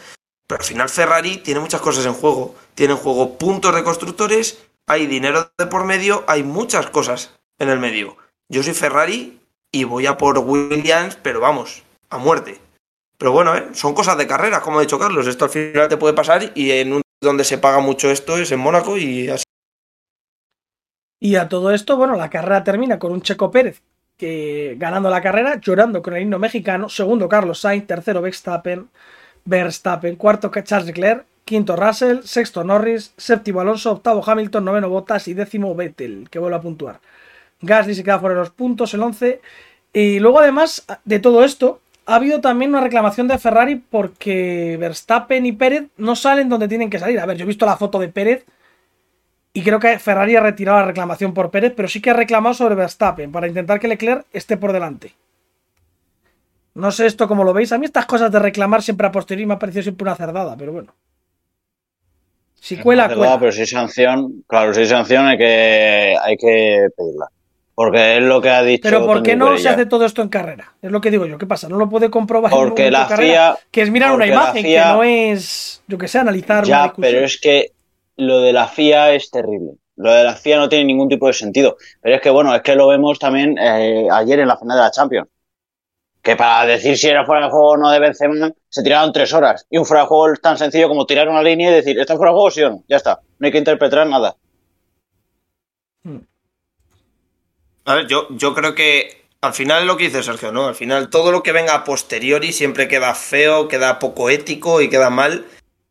pero 0.47 0.61
al 0.61 0.65
final 0.65 0.89
Ferrari 0.89 1.37
tiene 1.37 1.59
muchas 1.59 1.81
cosas 1.81 2.05
en 2.05 2.13
juego. 2.13 2.55
Tiene 2.73 2.93
en 2.93 2.99
juego 2.99 3.37
puntos 3.37 3.75
de 3.75 3.83
constructores, 3.83 4.63
hay 4.87 5.05
dinero 5.05 5.51
de 5.57 5.67
por 5.67 5.85
medio, 5.85 6.23
hay 6.27 6.43
muchas 6.43 6.87
cosas 6.87 7.39
en 7.59 7.69
el 7.69 7.79
medio. 7.79 8.17
Yo 8.49 8.63
soy 8.63 8.73
Ferrari 8.73 9.39
y 9.71 9.83
voy 9.83 10.07
a 10.07 10.17
por 10.17 10.39
Williams, 10.39 11.17
pero 11.21 11.39
vamos, 11.39 11.83
a 12.09 12.17
muerte. 12.17 12.59
Pero 13.21 13.33
bueno, 13.33 13.55
¿eh? 13.55 13.67
son 13.73 13.93
cosas 13.93 14.17
de 14.17 14.25
carrera, 14.25 14.61
como 14.61 14.79
ha 14.79 14.81
dicho 14.81 14.97
Carlos. 14.97 15.27
Esto 15.27 15.45
al 15.45 15.51
final 15.51 15.87
te 15.87 15.97
puede 15.97 16.15
pasar 16.15 16.53
y 16.55 16.71
en 16.71 16.93
un 16.93 17.01
donde 17.21 17.43
se 17.43 17.59
paga 17.59 17.79
mucho 17.79 18.09
esto 18.09 18.35
es 18.35 18.51
en 18.51 18.59
Mónaco 18.59 18.97
y 18.97 19.29
así. 19.29 19.43
Y 21.19 21.35
a 21.35 21.47
todo 21.47 21.69
esto, 21.69 21.97
bueno, 21.97 22.15
la 22.15 22.31
carrera 22.31 22.63
termina 22.63 22.97
con 22.97 23.11
un 23.11 23.21
Checo 23.21 23.51
Pérez 23.51 23.83
que 24.17 24.73
ganando 24.79 25.11
la 25.11 25.21
carrera, 25.21 25.59
llorando 25.61 26.01
con 26.01 26.15
el 26.15 26.23
himno 26.23 26.39
mexicano. 26.39 26.89
Segundo, 26.89 27.29
Carlos 27.29 27.59
Sainz. 27.59 27.85
Tercero, 27.85 28.23
Verstappen. 28.23 28.89
Verstappen. 29.45 30.15
Cuarto, 30.15 30.49
Charles 30.63 30.87
Leclerc. 30.87 31.23
Quinto, 31.45 31.75
Russell. 31.75 32.21
Sexto, 32.23 32.63
Norris. 32.63 33.13
Séptimo, 33.17 33.61
Alonso. 33.61 33.91
Octavo, 33.91 34.23
Hamilton. 34.25 34.65
Noveno, 34.65 34.89
Bottas. 34.89 35.27
Y 35.27 35.35
décimo, 35.35 35.75
Vettel, 35.75 36.27
que 36.27 36.39
vuelve 36.39 36.57
a 36.57 36.61
puntuar. 36.61 36.99
Gasly 37.61 37.93
se 37.93 38.03
queda 38.03 38.17
fuera 38.17 38.33
de 38.33 38.41
los 38.41 38.49
puntos, 38.49 38.95
el 38.95 39.03
11. 39.03 39.41
Y 39.93 40.17
luego, 40.17 40.39
además 40.39 40.87
de 41.05 41.19
todo 41.19 41.43
esto, 41.43 41.81
ha 42.11 42.15
habido 42.15 42.41
también 42.41 42.71
una 42.71 42.81
reclamación 42.81 43.27
de 43.27 43.37
Ferrari 43.37 43.75
porque 43.77 44.75
Verstappen 44.77 45.45
y 45.45 45.53
Pérez 45.53 45.85
no 45.97 46.15
salen 46.15 46.49
donde 46.49 46.67
tienen 46.67 46.89
que 46.89 46.99
salir. 46.99 47.19
A 47.19 47.25
ver, 47.25 47.37
yo 47.37 47.43
he 47.43 47.47
visto 47.47 47.65
la 47.65 47.77
foto 47.77 47.99
de 47.99 48.09
Pérez 48.09 48.45
y 49.53 49.63
creo 49.63 49.79
que 49.79 49.97
Ferrari 49.97 50.35
ha 50.35 50.41
retirado 50.41 50.79
la 50.79 50.85
reclamación 50.85 51.33
por 51.33 51.51
Pérez, 51.51 51.73
pero 51.75 51.87
sí 51.87 52.01
que 52.01 52.09
ha 52.09 52.13
reclamado 52.13 52.53
sobre 52.53 52.75
Verstappen 52.75 53.31
para 53.31 53.47
intentar 53.47 53.79
que 53.79 53.87
Leclerc 53.87 54.25
esté 54.33 54.57
por 54.57 54.73
delante. 54.73 55.13
No 56.73 56.91
sé 56.91 57.05
esto 57.05 57.27
cómo 57.27 57.43
lo 57.43 57.53
veis. 57.53 57.71
A 57.71 57.77
mí 57.77 57.85
estas 57.85 58.05
cosas 58.05 58.31
de 58.31 58.39
reclamar 58.39 58.81
siempre 58.81 59.07
a 59.07 59.11
posteriori 59.11 59.45
me 59.45 59.53
ha 59.53 59.59
parecido 59.59 59.83
siempre 59.83 60.03
una 60.03 60.15
cerdada, 60.15 60.55
pero 60.57 60.73
bueno. 60.73 60.93
Si 62.55 62.77
cuela, 62.77 63.07
cuela. 63.13 63.39
Pero 63.39 63.51
si 63.51 63.61
hay 63.61 63.67
sanción, 63.67 64.43
claro, 64.47 64.73
si 64.73 64.81
hay 64.81 64.87
sanción 64.87 65.25
hay 65.27 65.37
que, 65.37 66.15
hay 66.21 66.37
que 66.37 66.87
pedirla. 66.95 67.27
Porque 67.73 68.17
es 68.17 68.23
lo 68.23 68.41
que 68.41 68.49
ha 68.49 68.61
dicho. 68.63 68.83
Pero 68.83 69.05
¿por 69.05 69.23
qué 69.23 69.35
no 69.35 69.57
se 69.57 69.69
hace 69.69 69.85
todo 69.85 70.05
esto 70.05 70.21
en 70.21 70.29
carrera? 70.29 70.73
Es 70.81 70.91
lo 70.91 71.01
que 71.01 71.09
digo 71.09 71.25
yo. 71.25 71.37
¿Qué 71.37 71.45
pasa? 71.45 71.69
¿No 71.69 71.77
lo 71.77 71.89
puede 71.89 72.09
comprobar 72.09 72.51
porque 72.51 72.87
en 72.87 72.93
la 72.93 73.07
FIA, 73.07 73.57
Que 73.71 73.81
es 73.81 73.91
mirar 73.91 74.13
una 74.13 74.27
imagen, 74.27 74.63
que 74.63 74.79
no 74.79 75.03
es, 75.03 75.83
yo 75.87 75.97
que 75.97 76.07
sé, 76.07 76.19
analizar 76.19 76.65
ya, 76.65 76.93
pero 76.97 77.19
es 77.19 77.39
que 77.39 77.71
lo 78.17 78.41
de 78.41 78.53
la 78.53 78.67
FIA 78.67 79.13
es 79.13 79.31
terrible. 79.31 79.73
Lo 79.95 80.11
de 80.11 80.23
la 80.23 80.35
FIA 80.35 80.57
no 80.57 80.69
tiene 80.69 80.85
ningún 80.85 81.09
tipo 81.09 81.27
de 81.27 81.33
sentido. 81.33 81.77
Pero 82.01 82.15
es 82.15 82.21
que, 82.21 82.29
bueno, 82.29 82.55
es 82.55 82.61
que 82.61 82.75
lo 82.75 82.87
vemos 82.87 83.19
también 83.19 83.57
eh, 83.57 84.07
ayer 84.11 84.39
en 84.39 84.47
la 84.47 84.57
final 84.57 84.77
de 84.77 84.83
la 84.83 84.91
Champions. 84.91 85.27
Que 86.21 86.35
para 86.35 86.65
decir 86.65 86.97
si 86.97 87.07
era 87.07 87.25
fuera 87.25 87.45
de 87.45 87.51
juego 87.51 87.69
o 87.69 87.77
no 87.77 87.89
de 87.89 87.99
Benzema, 87.99 88.51
se 88.69 88.83
tiraron 88.83 89.11
tres 89.11 89.33
horas. 89.33 89.65
Y 89.69 89.77
un 89.77 89.85
fuera 89.85 90.03
de 90.03 90.07
juego 90.07 90.33
es 90.33 90.41
tan 90.41 90.57
sencillo 90.57 90.87
como 90.87 91.05
tirar 91.05 91.27
una 91.29 91.41
línea 91.41 91.71
y 91.71 91.73
decir, 91.73 91.99
¿está 91.99 92.15
fuera 92.15 92.31
de 92.31 92.35
juego 92.35 92.51
sí 92.51 92.61
o 92.61 92.69
no? 92.69 92.83
Ya 92.87 92.97
está. 92.97 93.21
No 93.39 93.45
hay 93.45 93.51
que 93.51 93.57
interpretar 93.57 94.07
nada. 94.07 94.35
Hmm. 96.03 96.19
A 97.85 97.95
ver, 97.95 98.07
yo, 98.07 98.27
yo 98.29 98.53
creo 98.53 98.75
que 98.75 99.25
al 99.41 99.53
final 99.53 99.87
lo 99.87 99.97
que 99.97 100.05
dice 100.05 100.21
Sergio, 100.21 100.51
¿no? 100.51 100.67
Al 100.67 100.75
final 100.75 101.09
todo 101.09 101.31
lo 101.31 101.41
que 101.41 101.51
venga 101.51 101.73
a 101.73 101.83
posteriori 101.83 102.53
siempre 102.53 102.87
queda 102.87 103.15
feo, 103.15 103.67
queda 103.67 103.97
poco 103.99 104.29
ético 104.29 104.81
y 104.81 104.89
queda 104.89 105.09
mal. 105.09 105.45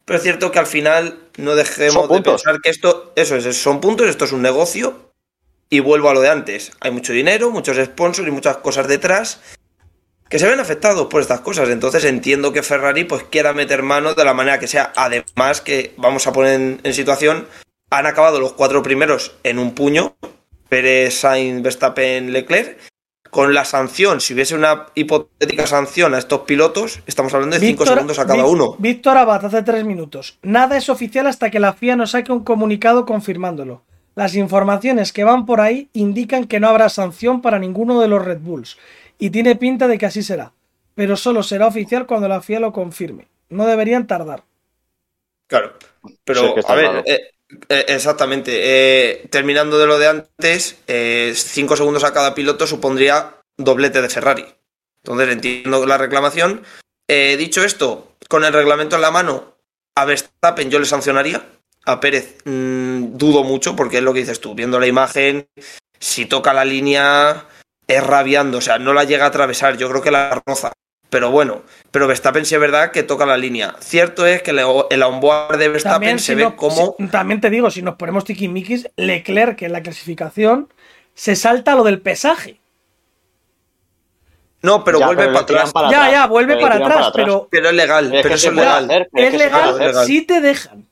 Pero 0.04 0.16
es 0.16 0.22
cierto 0.22 0.52
que 0.52 0.58
al 0.58 0.66
final 0.66 1.18
no 1.36 1.54
dejemos 1.54 2.08
de 2.08 2.22
pensar 2.22 2.60
que 2.60 2.70
esto, 2.70 3.12
eso 3.16 3.36
es, 3.36 3.56
son 3.56 3.80
puntos, 3.80 4.08
esto 4.08 4.24
es 4.24 4.32
un 4.32 4.42
negocio. 4.42 5.10
Y 5.68 5.80
vuelvo 5.80 6.10
a 6.10 6.14
lo 6.14 6.20
de 6.20 6.28
antes. 6.28 6.72
Hay 6.80 6.90
mucho 6.90 7.12
dinero, 7.12 7.50
muchos 7.50 7.76
sponsors 7.76 8.26
y 8.26 8.32
muchas 8.32 8.56
cosas 8.56 8.88
detrás 8.88 9.40
que 10.28 10.38
se 10.38 10.48
ven 10.48 10.60
afectados 10.60 11.08
por 11.08 11.20
estas 11.20 11.40
cosas. 11.40 11.68
Entonces 11.68 12.04
entiendo 12.04 12.52
que 12.52 12.62
Ferrari 12.62 13.04
pues 13.04 13.24
quiera 13.24 13.52
meter 13.52 13.82
mano 13.82 14.14
de 14.14 14.24
la 14.24 14.34
manera 14.34 14.58
que 14.58 14.68
sea. 14.68 14.92
Además 14.96 15.60
que 15.60 15.92
vamos 15.96 16.26
a 16.26 16.32
poner 16.32 16.78
en 16.82 16.94
situación, 16.94 17.46
han 17.90 18.06
acabado 18.06 18.40
los 18.40 18.52
cuatro 18.52 18.82
primeros 18.82 19.34
en 19.42 19.58
un 19.58 19.74
puño, 19.74 20.16
Pérez, 20.70 21.14
Sainz, 21.14 21.62
Verstappen, 21.62 22.32
Leclerc. 22.32 22.78
Con 23.28 23.54
la 23.54 23.64
sanción, 23.64 24.20
si 24.20 24.34
hubiese 24.34 24.56
una 24.56 24.86
hipotética 24.94 25.66
sanción 25.66 26.14
a 26.14 26.18
estos 26.18 26.40
pilotos, 26.40 27.00
estamos 27.06 27.32
hablando 27.32 27.58
de 27.58 27.64
5 27.64 27.86
segundos 27.86 28.18
a 28.18 28.26
cada 28.26 28.44
uno. 28.44 28.74
Víctor 28.78 29.18
Abad, 29.18 29.44
hace 29.44 29.62
3 29.62 29.84
minutos. 29.84 30.38
Nada 30.42 30.76
es 30.76 30.88
oficial 30.88 31.28
hasta 31.28 31.48
que 31.50 31.60
la 31.60 31.72
FIA 31.72 31.94
nos 31.94 32.12
saque 32.12 32.32
un 32.32 32.42
comunicado 32.42 33.06
confirmándolo. 33.06 33.82
Las 34.16 34.34
informaciones 34.34 35.12
que 35.12 35.22
van 35.22 35.46
por 35.46 35.60
ahí 35.60 35.88
indican 35.92 36.46
que 36.46 36.58
no 36.58 36.68
habrá 36.68 36.88
sanción 36.88 37.40
para 37.40 37.60
ninguno 37.60 38.00
de 38.00 38.08
los 38.08 38.24
Red 38.24 38.40
Bulls. 38.40 38.78
Y 39.18 39.30
tiene 39.30 39.54
pinta 39.54 39.86
de 39.86 39.98
que 39.98 40.06
así 40.06 40.24
será. 40.24 40.52
Pero 40.96 41.16
solo 41.16 41.44
será 41.44 41.68
oficial 41.68 42.06
cuando 42.06 42.26
la 42.26 42.40
FIA 42.40 42.58
lo 42.58 42.72
confirme. 42.72 43.28
No 43.48 43.64
deberían 43.66 44.08
tardar. 44.08 44.42
Claro. 45.46 45.74
Pero, 46.24 46.54
a 46.66 46.74
ver, 46.74 47.04
eh, 47.06 47.30
exactamente. 47.68 48.52
Eh, 48.54 49.26
terminando 49.30 49.78
de 49.78 49.86
lo 49.86 49.98
de 49.98 50.08
antes, 50.08 50.76
5 50.86 50.86
eh, 50.88 51.34
segundos 51.34 52.04
a 52.04 52.12
cada 52.12 52.34
piloto 52.34 52.66
supondría 52.66 53.36
doblete 53.56 54.02
de 54.02 54.08
Ferrari. 54.08 54.46
Entonces 55.02 55.28
entiendo 55.30 55.86
la 55.86 55.98
reclamación. 55.98 56.62
dicho 57.08 57.64
esto, 57.64 58.16
con 58.28 58.44
el 58.44 58.52
reglamento 58.52 58.96
en 58.96 59.02
la 59.02 59.10
mano, 59.10 59.56
a 59.96 60.04
Verstappen 60.04 60.70
yo 60.70 60.78
le 60.78 60.86
sancionaría. 60.86 61.46
A 61.86 61.98
Pérez 61.98 62.36
mm, 62.44 63.16
dudo 63.16 63.42
mucho, 63.42 63.74
porque 63.74 63.98
es 63.98 64.02
lo 64.02 64.12
que 64.12 64.20
dices 64.20 64.40
tú, 64.40 64.54
viendo 64.54 64.78
la 64.78 64.86
imagen, 64.86 65.48
si 65.98 66.26
toca 66.26 66.52
la 66.52 66.64
línea, 66.64 67.46
es 67.86 68.02
rabiando, 68.02 68.58
o 68.58 68.60
sea, 68.60 68.78
no 68.78 68.94
la 68.94 69.04
llega 69.04 69.24
a 69.24 69.28
atravesar, 69.28 69.76
yo 69.76 69.88
creo 69.88 70.02
que 70.02 70.10
la 70.10 70.42
roza. 70.46 70.72
Pero 71.10 71.32
bueno, 71.32 71.62
pero 71.90 72.06
Verstappen 72.06 72.46
sí 72.46 72.54
es 72.54 72.60
verdad 72.60 72.92
que 72.92 73.02
toca 73.02 73.26
la 73.26 73.36
línea. 73.36 73.74
Cierto 73.80 74.26
es 74.26 74.42
que 74.42 74.52
el 74.52 75.02
onboard 75.02 75.58
de 75.58 75.68
Verstappen 75.68 76.20
se 76.20 76.36
ve 76.36 76.54
como. 76.54 76.94
también 77.10 77.40
te 77.40 77.50
digo, 77.50 77.70
si 77.70 77.82
nos 77.82 77.96
ponemos 77.96 78.24
tiquimiquis, 78.24 78.88
Leclerc, 78.96 79.56
que 79.56 79.66
en 79.66 79.72
la 79.72 79.82
clasificación, 79.82 80.72
se 81.14 81.34
salta 81.34 81.74
lo 81.74 81.82
del 81.82 82.00
pesaje. 82.00 82.60
No, 84.62 84.84
pero 84.84 85.00
vuelve 85.00 85.26
para 85.26 85.40
atrás. 85.40 85.72
ya, 85.90 86.10
ya, 86.10 86.26
vuelve 86.26 86.58
para 86.58 86.76
atrás, 86.76 87.10
pero. 87.14 87.48
Pero 87.50 87.70
es 87.70 87.74
legal, 87.74 88.10
pero 88.22 88.34
eso 88.34 88.48
es 88.50 88.54
legal. 88.54 89.08
es, 89.12 89.34
legal, 89.34 90.06
si 90.06 90.22
te 90.22 90.40
dejan. 90.40 90.86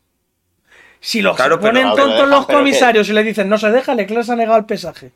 Si 1.00 1.22
los 1.22 1.36
ponen 1.36 1.94
tontos 1.94 2.28
los 2.28 2.46
comisarios 2.46 3.08
y 3.08 3.12
le 3.12 3.22
dicen 3.22 3.48
no 3.48 3.56
se 3.56 3.70
deja, 3.70 3.94
Leclerc 3.94 4.24
se 4.24 4.32
ha 4.32 4.36
negado 4.36 4.58
el 4.58 4.64
pesaje. 4.64 5.12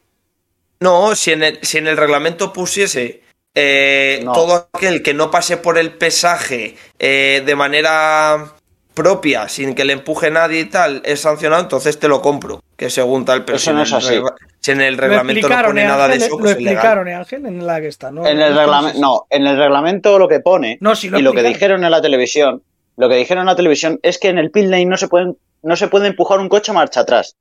No, 0.78 1.14
si 1.16 1.32
en 1.32 1.42
el, 1.42 1.59
si 1.62 1.78
en 1.78 1.88
el 1.88 1.97
reglamento 1.97 2.52
pusiese 2.52 3.23
eh, 3.54 4.25
todo 4.32 4.68
aquel 4.73 5.02
que 5.02 5.14
no 5.14 5.30
pase 5.30 5.56
por 5.56 5.78
el 5.78 5.92
pesaje 5.92 6.76
eh, 6.99 7.42
de 7.44 7.54
manera 7.54 8.54
propia, 8.94 9.49
sin 9.49 9.75
que 9.75 9.85
le 9.85 9.94
empuje 9.94 10.30
nadie 10.30 10.61
y 10.61 10.64
tal, 10.66 11.02
es 11.04 11.21
sancionado, 11.21 11.62
entonces 11.62 11.99
te 11.99 12.09
lo 12.09 12.21
compro. 12.23 12.62
Que 12.76 12.90
según 12.90 13.25
tal, 13.25 13.44
pero 13.44 13.56
eso 13.56 13.73
no 13.73 13.82
es 13.82 13.92
así. 13.92 14.21
Si 14.61 14.71
en 14.71 14.80
el 14.80 14.97
reglamento 14.97 15.49
no 15.49 15.62
pone 15.64 15.85
nada 15.85 16.09
de 16.09 16.16
eso, 16.16 16.30
lo 16.30 16.38
pues 16.38 16.52
explicaron, 16.52 17.09
Ángel, 17.09 17.47
en 17.47 17.66
la 17.66 17.80
que 17.80 17.88
está, 17.88 18.11
¿no? 18.11 18.26
En 18.26 18.40
el 18.40 18.54
reglamento, 18.56 19.00
no, 19.00 19.26
en 19.30 19.47
el 19.47 19.56
reglamento 19.56 20.18
lo 20.18 20.28
que 20.28 20.40
pone 20.40 20.78
y 20.80 21.09
lo 21.09 21.32
que 21.32 21.42
dijeron 21.42 21.85
en 21.85 21.90
la 21.90 22.02
televisión, 22.02 22.62
lo 22.97 23.09
que 23.09 23.16
dijeron 23.16 23.42
en 23.42 23.47
la 23.47 23.56
televisión 23.56 23.99
es 24.02 24.18
que 24.18 24.28
en 24.28 24.38
el 24.38 24.50
pit 24.50 24.66
lane 24.66 24.87
no 24.87 24.97
se 24.97 25.09
pueden, 25.09 25.37
no 25.62 25.76
se 25.76 25.88
puede 25.88 26.09
empujar 26.09 26.40
un 26.40 26.49
coche 26.49 26.73
marcha 26.73 27.00
atrás. 27.00 27.37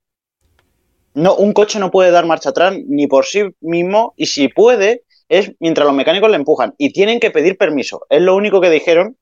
No, 1.14 1.34
un 1.34 1.52
coche 1.52 1.78
no 1.78 1.90
puede 1.90 2.10
dar 2.10 2.24
marcha 2.24 2.50
atrás 2.50 2.74
ni 2.86 3.06
por 3.06 3.26
sí 3.26 3.44
mismo 3.60 4.14
y 4.16 4.26
si 4.26 4.48
puede 4.48 5.02
es 5.38 5.52
mientras 5.60 5.86
los 5.86 5.94
mecánicos 5.96 6.28
le 6.30 6.36
empujan 6.36 6.74
y 6.76 6.92
tienen 6.92 7.18
que 7.18 7.30
pedir 7.30 7.56
permiso. 7.56 8.06
Es 8.10 8.20
lo 8.20 8.36
único 8.36 8.60
que 8.60 8.68
dijeron 8.68 9.16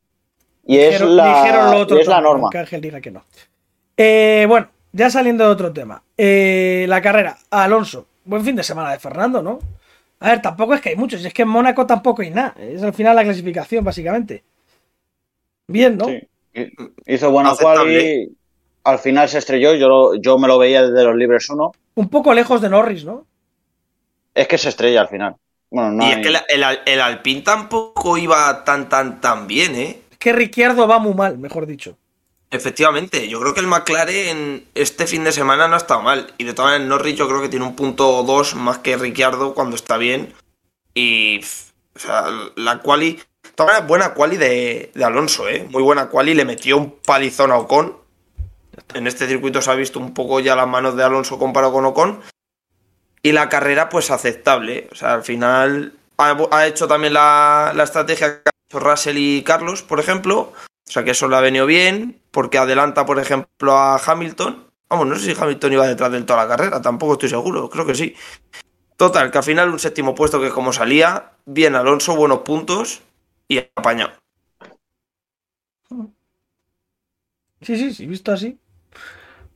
y 0.66 0.78
es 0.78 1.00
la, 1.00 1.84
es 2.00 2.06
la 2.08 2.20
norma. 2.20 2.48
Que 2.50 2.58
Ángel 2.58 2.80
diga 2.80 3.00
que 3.00 3.10
no. 3.12 3.24
Eh, 3.96 4.44
bueno, 4.48 4.68
ya 4.92 5.08
saliendo 5.08 5.44
de 5.44 5.50
otro 5.50 5.72
tema. 5.72 6.02
Eh, 6.18 6.84
la 6.88 7.00
carrera, 7.00 7.38
Alonso. 7.50 8.06
Buen 8.24 8.44
fin 8.44 8.56
de 8.56 8.62
semana 8.64 8.90
de 8.92 8.98
Fernando, 8.98 9.40
¿no? 9.40 9.60
A 10.18 10.30
ver, 10.30 10.42
tampoco 10.42 10.74
es 10.74 10.80
que 10.80 10.90
hay 10.90 10.96
muchos, 10.96 11.24
es 11.24 11.32
que 11.32 11.42
en 11.42 11.48
Mónaco 11.48 11.86
tampoco 11.86 12.22
hay 12.22 12.30
nada. 12.30 12.54
Es 12.58 12.82
al 12.82 12.92
final 12.92 13.14
la 13.16 13.22
clasificación, 13.24 13.84
básicamente. 13.84 14.42
Bien, 15.68 15.96
¿no? 15.96 16.06
Sí. 16.06 16.20
Hizo 17.06 17.30
buena 17.30 17.54
quali. 17.54 18.36
Al 18.82 18.98
final 18.98 19.28
se 19.28 19.38
estrelló. 19.38 19.74
Yo, 19.74 19.88
lo- 19.88 20.14
yo 20.16 20.38
me 20.38 20.48
lo 20.48 20.58
veía 20.58 20.82
desde 20.82 21.04
los 21.04 21.14
libres 21.14 21.48
1. 21.48 21.72
Un 21.94 22.08
poco 22.08 22.34
lejos 22.34 22.60
de 22.60 22.68
Norris, 22.68 23.04
¿no? 23.04 23.26
Es 24.34 24.48
que 24.48 24.58
se 24.58 24.68
estrella 24.70 25.02
al 25.02 25.08
final. 25.08 25.36
Bueno, 25.70 25.92
no 25.92 26.02
y 26.04 26.06
hay- 26.06 26.12
es 26.20 26.26
que 26.26 26.30
la- 26.30 26.44
el, 26.48 26.64
Al- 26.64 26.82
el 26.84 27.00
Alpine 27.00 27.42
tampoco 27.42 28.16
iba 28.18 28.64
tan, 28.64 28.88
tan, 28.88 29.20
tan 29.20 29.46
bien, 29.46 29.74
¿eh? 29.76 30.02
Es 30.10 30.18
que 30.18 30.32
Ricciardo 30.32 30.86
va 30.88 30.98
muy 30.98 31.14
mal, 31.14 31.38
mejor 31.38 31.66
dicho. 31.66 31.96
Efectivamente, 32.52 33.28
yo 33.28 33.38
creo 33.40 33.54
que 33.54 33.60
el 33.60 33.68
McLaren 33.68 34.66
este 34.74 35.06
fin 35.06 35.22
de 35.22 35.30
semana 35.30 35.68
no 35.68 35.74
ha 35.74 35.78
estado 35.78 36.02
mal. 36.02 36.34
Y 36.36 36.44
de 36.44 36.52
todas 36.52 36.72
maneras, 36.72 36.88
Norris 36.88 37.14
yo 37.14 37.28
creo 37.28 37.40
que 37.40 37.48
tiene 37.48 37.64
un 37.64 37.76
punto 37.76 38.08
o 38.08 38.22
dos 38.24 38.56
más 38.56 38.78
que 38.78 38.96
Ricciardo 38.96 39.54
cuando 39.54 39.76
está 39.76 39.96
bien. 39.96 40.34
Y, 40.92 41.40
o 41.94 41.98
sea, 41.98 42.24
la 42.56 42.80
quali... 42.80 43.20
De 43.44 43.50
todas 43.54 43.72
maneras, 43.72 43.88
buena 43.88 44.14
quali 44.14 44.36
de, 44.36 44.90
de 44.94 45.04
Alonso, 45.04 45.48
¿eh? 45.48 45.66
Muy 45.70 45.82
buena 45.82 46.08
quali, 46.08 46.34
le 46.34 46.44
metió 46.44 46.76
un 46.76 46.90
palizón 47.06 47.52
a 47.52 47.56
Ocon. 47.58 47.96
En 48.94 49.06
este 49.06 49.28
circuito 49.28 49.62
se 49.62 49.70
ha 49.70 49.74
visto 49.74 50.00
un 50.00 50.12
poco 50.12 50.40
ya 50.40 50.56
las 50.56 50.66
manos 50.66 50.96
de 50.96 51.04
Alonso 51.04 51.38
comparado 51.38 51.72
con 51.72 51.84
Ocon. 51.84 52.20
Y 53.22 53.32
la 53.32 53.48
carrera, 53.48 53.88
pues 53.88 54.10
aceptable. 54.10 54.88
O 54.92 54.94
sea, 54.94 55.14
al 55.14 55.22
final 55.22 55.92
ha, 56.18 56.66
hecho 56.66 56.88
también 56.88 57.14
la, 57.14 57.72
la 57.74 57.84
estrategia 57.84 58.42
que 58.42 58.48
ha 58.48 58.52
hecho 58.68 58.80
Russell 58.80 59.16
y 59.18 59.42
Carlos, 59.42 59.82
por 59.82 60.00
ejemplo. 60.00 60.52
O 60.90 60.92
sea 60.92 61.04
que 61.04 61.12
eso 61.12 61.28
le 61.28 61.36
ha 61.36 61.40
venido 61.40 61.66
bien, 61.66 62.20
porque 62.30 62.58
adelanta, 62.58 63.06
por 63.06 63.18
ejemplo, 63.18 63.76
a 63.76 63.96
Hamilton. 63.96 64.66
Vamos, 64.88 65.06
no 65.06 65.16
sé 65.16 65.32
si 65.32 65.40
Hamilton 65.40 65.72
iba 65.72 65.86
detrás 65.86 66.10
de 66.10 66.22
toda 66.22 66.42
la 66.44 66.48
carrera, 66.48 66.82
tampoco 66.82 67.12
estoy 67.12 67.28
seguro, 67.28 67.70
creo 67.70 67.86
que 67.86 67.94
sí. 67.94 68.16
Total, 68.96 69.30
que 69.30 69.38
al 69.38 69.44
final 69.44 69.70
un 69.70 69.78
séptimo 69.78 70.16
puesto 70.16 70.40
que 70.40 70.48
es 70.48 70.52
como 70.52 70.72
salía, 70.72 71.30
bien 71.46 71.76
Alonso, 71.76 72.16
buenos 72.16 72.40
puntos 72.40 73.00
y 73.46 73.58
apañado. 73.58 74.12
Sí, 77.60 77.76
sí, 77.76 77.94
sí, 77.94 78.06
visto 78.06 78.32
así. 78.32 78.58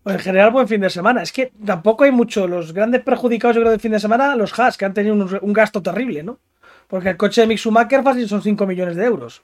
Pues 0.05 0.17
en 0.17 0.23
general, 0.23 0.51
buen 0.53 0.69
fin 0.69 0.81
de 0.83 0.91
semana. 0.91 1.23
Es 1.23 1.33
que 1.33 1.51
tampoco 1.67 2.05
hay 2.05 2.13
mucho. 2.13 2.47
Los 2.47 2.73
grandes 2.73 3.03
perjudicados, 3.03 3.57
yo 3.57 3.63
creo, 3.63 3.73
del 3.73 3.81
fin 3.81 3.91
de 3.93 3.99
semana, 4.01 4.37
los 4.37 4.57
Haas, 4.59 4.77
que 4.77 4.85
han 4.85 4.95
tenido 4.95 5.15
un, 5.15 5.39
un 5.41 5.53
gasto 5.53 5.83
terrible, 5.83 6.23
¿no? 6.23 6.39
Porque 6.87 7.09
el 7.09 7.17
coche 7.17 7.41
de 7.41 7.47
Mick 7.49 7.59
Schumacher 7.59 8.03
fácil 8.03 8.29
son 8.29 8.43
5 8.43 8.67
millones 8.67 8.95
de 8.97 9.05
euros. 9.07 9.43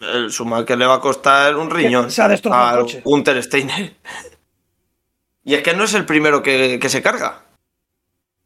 El 0.00 0.30
Schumacher 0.30 0.76
le 0.76 0.86
va 0.86 0.94
a 0.96 1.00
costar 1.00 1.54
un 1.56 1.70
riñón. 1.70 2.10
se 2.10 2.20
ha 2.22 2.28
destrozado 2.28 2.70
el 2.70 2.74
a 2.76 2.80
coche. 2.82 3.02
Gunter 3.04 3.42
Steiner. 3.42 3.94
Y 5.44 5.54
es 5.54 5.62
que 5.62 5.74
no 5.74 5.84
es 5.84 5.94
el 5.94 6.04
primero 6.04 6.42
que, 6.42 6.78
que 6.80 6.88
se 6.88 7.00
carga. 7.00 7.42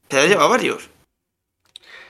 Que 0.08 0.16
ya 0.16 0.26
lleva 0.26 0.46
varios. 0.48 0.90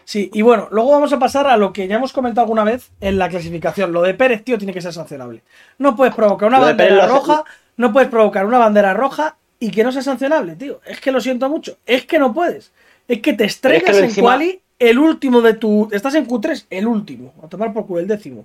Sí, 0.04 0.30
y 0.32 0.40
bueno, 0.42 0.68
luego 0.72 0.90
vamos 0.92 1.12
a 1.12 1.18
pasar 1.18 1.46
a 1.46 1.56
lo 1.58 1.72
que 1.72 1.86
ya 1.86 1.96
hemos 1.96 2.12
comentado 2.14 2.44
alguna 2.46 2.64
vez 2.64 2.90
en 3.00 3.18
la 3.18 3.28
clasificación. 3.28 3.92
Lo 3.92 4.02
de 4.02 4.14
Pérez, 4.14 4.42
tío, 4.42 4.56
tiene 4.58 4.72
que 4.72 4.80
ser 4.80 4.92
sancionable. 4.94 5.42
No 5.78 5.94
puedes 5.94 6.14
provocar 6.14 6.48
una 6.48 6.58
Lo 6.60 6.66
de 6.66 6.74
Pérez 6.74 6.96
bandera 6.98 7.04
hace- 7.04 7.14
roja, 7.26 7.44
no 7.78 7.92
puedes 7.92 8.10
provocar 8.10 8.44
una 8.44 8.58
bandera 8.58 8.92
roja 8.92 9.36
y 9.58 9.70
que 9.70 9.82
no 9.82 9.90
sea 9.90 10.02
sancionable, 10.02 10.54
tío. 10.56 10.80
Es 10.84 11.00
que 11.00 11.10
lo 11.10 11.20
siento 11.20 11.48
mucho. 11.48 11.78
Es 11.86 12.04
que 12.04 12.18
no 12.18 12.34
puedes. 12.34 12.70
Es 13.08 13.20
que 13.22 13.32
te 13.32 13.44
estrellas 13.44 13.96
en 13.96 14.04
encima- 14.04 14.28
quali 14.34 14.60
el 14.78 14.98
último 14.98 15.40
de 15.40 15.54
tu. 15.54 15.88
Estás 15.90 16.14
en 16.14 16.26
Q3, 16.28 16.66
el 16.68 16.86
último. 16.86 17.32
A 17.42 17.48
tomar 17.48 17.72
por 17.72 17.86
culo, 17.86 18.00
el 18.00 18.06
décimo. 18.06 18.44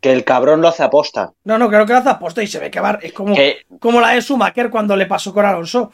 Que 0.00 0.12
el 0.12 0.24
cabrón 0.24 0.60
lo 0.60 0.68
hace 0.68 0.82
aposta. 0.82 1.32
No, 1.44 1.58
no, 1.58 1.68
creo 1.68 1.84
que 1.86 1.92
lo 1.92 1.98
hace 1.98 2.08
aposta 2.08 2.42
y 2.42 2.46
se 2.46 2.58
ve 2.58 2.70
que 2.70 2.80
va. 2.80 2.98
Es 3.02 3.12
como, 3.12 3.34
como 3.78 4.00
la 4.00 4.10
de 4.10 4.20
Schumacher 4.20 4.70
cuando 4.70 4.96
le 4.96 5.06
pasó 5.06 5.32
con 5.34 5.44
Alonso. 5.44 5.92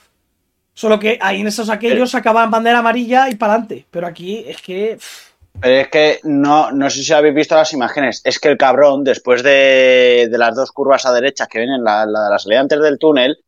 Solo 0.74 0.98
que 0.98 1.18
ahí 1.20 1.40
en 1.40 1.48
esos 1.48 1.68
aquellos 1.70 2.10
sacaban 2.12 2.50
bandera 2.50 2.78
amarilla 2.78 3.28
y 3.28 3.34
para 3.34 3.54
adelante. 3.54 3.86
Pero 3.90 4.06
aquí 4.06 4.44
es 4.46 4.62
que. 4.62 4.96
pff, 4.96 5.27
Es 5.62 5.88
que 5.88 6.20
no, 6.22 6.70
no 6.70 6.88
sé 6.88 7.02
si 7.02 7.12
habéis 7.12 7.34
visto 7.34 7.56
las 7.56 7.72
imágenes. 7.72 8.20
Es 8.24 8.38
que 8.38 8.48
el 8.48 8.56
cabrón, 8.56 9.02
después 9.02 9.42
de, 9.42 10.28
de 10.30 10.38
las 10.38 10.54
dos 10.54 10.70
curvas 10.72 11.04
a 11.04 11.12
derecha 11.12 11.46
que 11.46 11.58
vienen, 11.58 11.82
la, 11.82 12.06
la 12.06 12.24
de 12.24 12.30
la 12.30 12.38
salida 12.38 12.60
antes 12.60 12.80
del 12.80 12.98
túnel, 12.98 13.38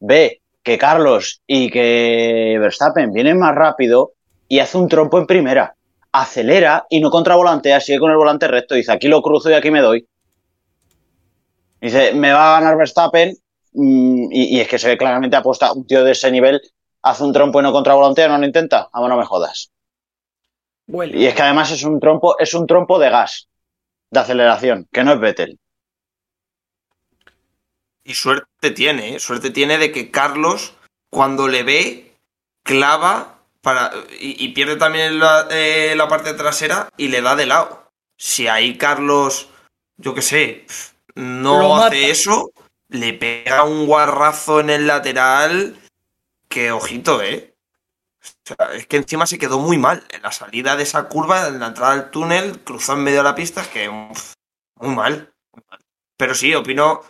ve 0.00 0.42
que 0.62 0.78
Carlos 0.78 1.42
y 1.46 1.70
que 1.70 2.56
Verstappen 2.60 3.12
vienen 3.12 3.38
más 3.38 3.54
rápido 3.54 4.12
y 4.48 4.60
hace 4.60 4.78
un 4.78 4.88
trompo 4.88 5.18
en 5.18 5.26
primera. 5.26 5.74
Acelera 6.12 6.86
y 6.88 7.00
no 7.00 7.10
contravolantea, 7.10 7.80
sigue 7.80 7.98
con 7.98 8.10
el 8.10 8.16
volante 8.16 8.46
recto. 8.48 8.74
Dice, 8.74 8.92
aquí 8.92 9.08
lo 9.08 9.20
cruzo 9.20 9.50
y 9.50 9.54
aquí 9.54 9.70
me 9.70 9.80
doy. 9.80 10.06
Dice, 11.80 12.12
me 12.14 12.32
va 12.32 12.56
a 12.56 12.60
ganar 12.60 12.76
Verstappen. 12.76 13.36
mm, 13.72 14.32
y, 14.32 14.56
y 14.56 14.60
es 14.60 14.68
que 14.68 14.78
se 14.78 14.88
ve 14.88 14.96
claramente 14.98 15.36
aposta 15.36 15.72
un 15.72 15.86
tío 15.86 16.04
de 16.04 16.12
ese 16.12 16.30
nivel. 16.30 16.60
Hace 17.02 17.24
un 17.24 17.32
trompo 17.32 17.60
y 17.60 17.62
no 17.62 17.72
contravolantea, 17.72 18.28
no 18.28 18.38
lo 18.38 18.46
intenta. 18.46 18.88
Vamos, 18.92 19.08
no 19.08 19.16
me 19.16 19.24
jodas. 19.24 19.70
Huele. 20.86 21.18
Y 21.18 21.26
es 21.26 21.34
que 21.34 21.42
además 21.42 21.70
es 21.70 21.82
un 21.84 22.00
trompo, 22.00 22.38
es 22.38 22.54
un 22.54 22.66
trompo 22.66 22.98
de 22.98 23.10
gas, 23.10 23.48
de 24.10 24.20
aceleración, 24.20 24.88
que 24.92 25.04
no 25.04 25.12
es 25.12 25.20
Vettel. 25.20 25.58
Y 28.04 28.14
suerte 28.14 28.70
tiene, 28.70 29.16
¿eh? 29.16 29.18
suerte 29.18 29.50
tiene 29.50 29.78
de 29.78 29.90
que 29.90 30.10
Carlos, 30.10 30.74
cuando 31.10 31.48
le 31.48 31.64
ve, 31.64 32.14
clava 32.62 33.38
para 33.62 33.90
y, 34.20 34.44
y 34.44 34.48
pierde 34.50 34.76
también 34.76 35.18
la, 35.18 35.48
eh, 35.50 35.94
la 35.96 36.06
parte 36.06 36.34
trasera 36.34 36.88
y 36.96 37.08
le 37.08 37.20
da 37.20 37.34
de 37.34 37.46
lado. 37.46 37.90
Si 38.16 38.46
ahí 38.46 38.78
Carlos, 38.78 39.48
yo 39.96 40.14
qué 40.14 40.22
sé, 40.22 40.66
no 41.16 41.70
mata. 41.70 41.86
hace 41.88 42.10
eso, 42.10 42.52
le 42.88 43.12
pega 43.12 43.64
un 43.64 43.86
guarrazo 43.86 44.60
en 44.60 44.70
el 44.70 44.86
lateral 44.86 45.76
que 46.48 46.70
ojito, 46.70 47.20
¿eh? 47.22 47.55
O 48.28 48.54
sea, 48.54 48.72
es 48.74 48.86
que 48.86 48.96
encima 48.96 49.26
se 49.26 49.38
quedó 49.38 49.58
muy 49.58 49.78
mal. 49.78 50.04
En 50.10 50.22
la 50.22 50.32
salida 50.32 50.76
de 50.76 50.82
esa 50.82 51.04
curva, 51.08 51.48
en 51.48 51.60
la 51.60 51.68
entrada 51.68 51.96
del 51.96 52.10
túnel, 52.10 52.60
cruzó 52.60 52.92
en 52.94 53.02
medio 53.04 53.18
de 53.18 53.24
la 53.24 53.34
pista, 53.34 53.62
es 53.62 53.68
que 53.68 53.88
uf, 53.88 54.32
muy 54.80 54.94
mal. 54.94 55.32
muy 55.52 55.62
mal. 55.70 55.80
Pero 56.16 56.34
sí, 56.34 56.54
opino. 56.54 57.02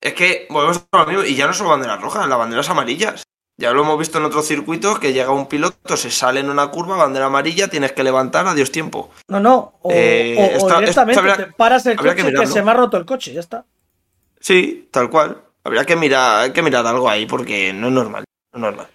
Es 0.00 0.14
que 0.14 0.46
volvemos 0.50 0.86
a 0.92 0.98
lo 0.98 1.06
mismo, 1.06 1.22
y 1.24 1.34
ya 1.34 1.46
no 1.46 1.54
son 1.54 1.68
banderas 1.68 2.00
rojas, 2.00 2.28
las 2.28 2.38
banderas 2.38 2.68
amarillas. 2.68 3.22
Ya 3.58 3.72
lo 3.72 3.82
hemos 3.82 3.98
visto 3.98 4.18
en 4.18 4.24
otros 4.26 4.46
circuitos 4.46 4.98
que 4.98 5.14
llega 5.14 5.30
un 5.30 5.48
piloto, 5.48 5.96
se 5.96 6.10
sale 6.10 6.40
en 6.40 6.50
una 6.50 6.68
curva, 6.70 6.96
bandera 6.96 7.26
amarilla, 7.26 7.68
tienes 7.68 7.92
que 7.92 8.04
levantar, 8.04 8.46
adiós 8.46 8.70
tiempo. 8.70 9.10
No, 9.28 9.40
no. 9.40 9.78
O, 9.80 9.90
Eh, 9.92 10.58
o- 10.60 10.66
o 10.66 10.78
directamente 10.78 11.18
habría- 11.18 11.36
te 11.36 11.46
paras 11.52 11.86
el 11.86 11.96
coche 11.96 12.14
que 12.16 12.32
que, 12.34 12.46
se 12.46 12.62
me 12.62 12.70
ha 12.70 12.74
roto 12.74 12.98
el 12.98 13.06
coche, 13.06 13.32
ya 13.32 13.40
está. 13.40 13.64
Sí, 14.40 14.88
tal 14.92 15.08
cual. 15.08 15.42
Habría 15.64 15.84
que 15.86 15.96
mirar, 15.96 16.42
hay 16.42 16.52
que 16.52 16.62
mirar 16.62 16.86
algo 16.86 17.08
ahí 17.08 17.24
porque 17.26 17.72
no 17.72 17.86
es 17.88 17.92
normal. 17.94 18.24
No 18.52 18.58
es 18.58 18.62
normal. 18.62 18.88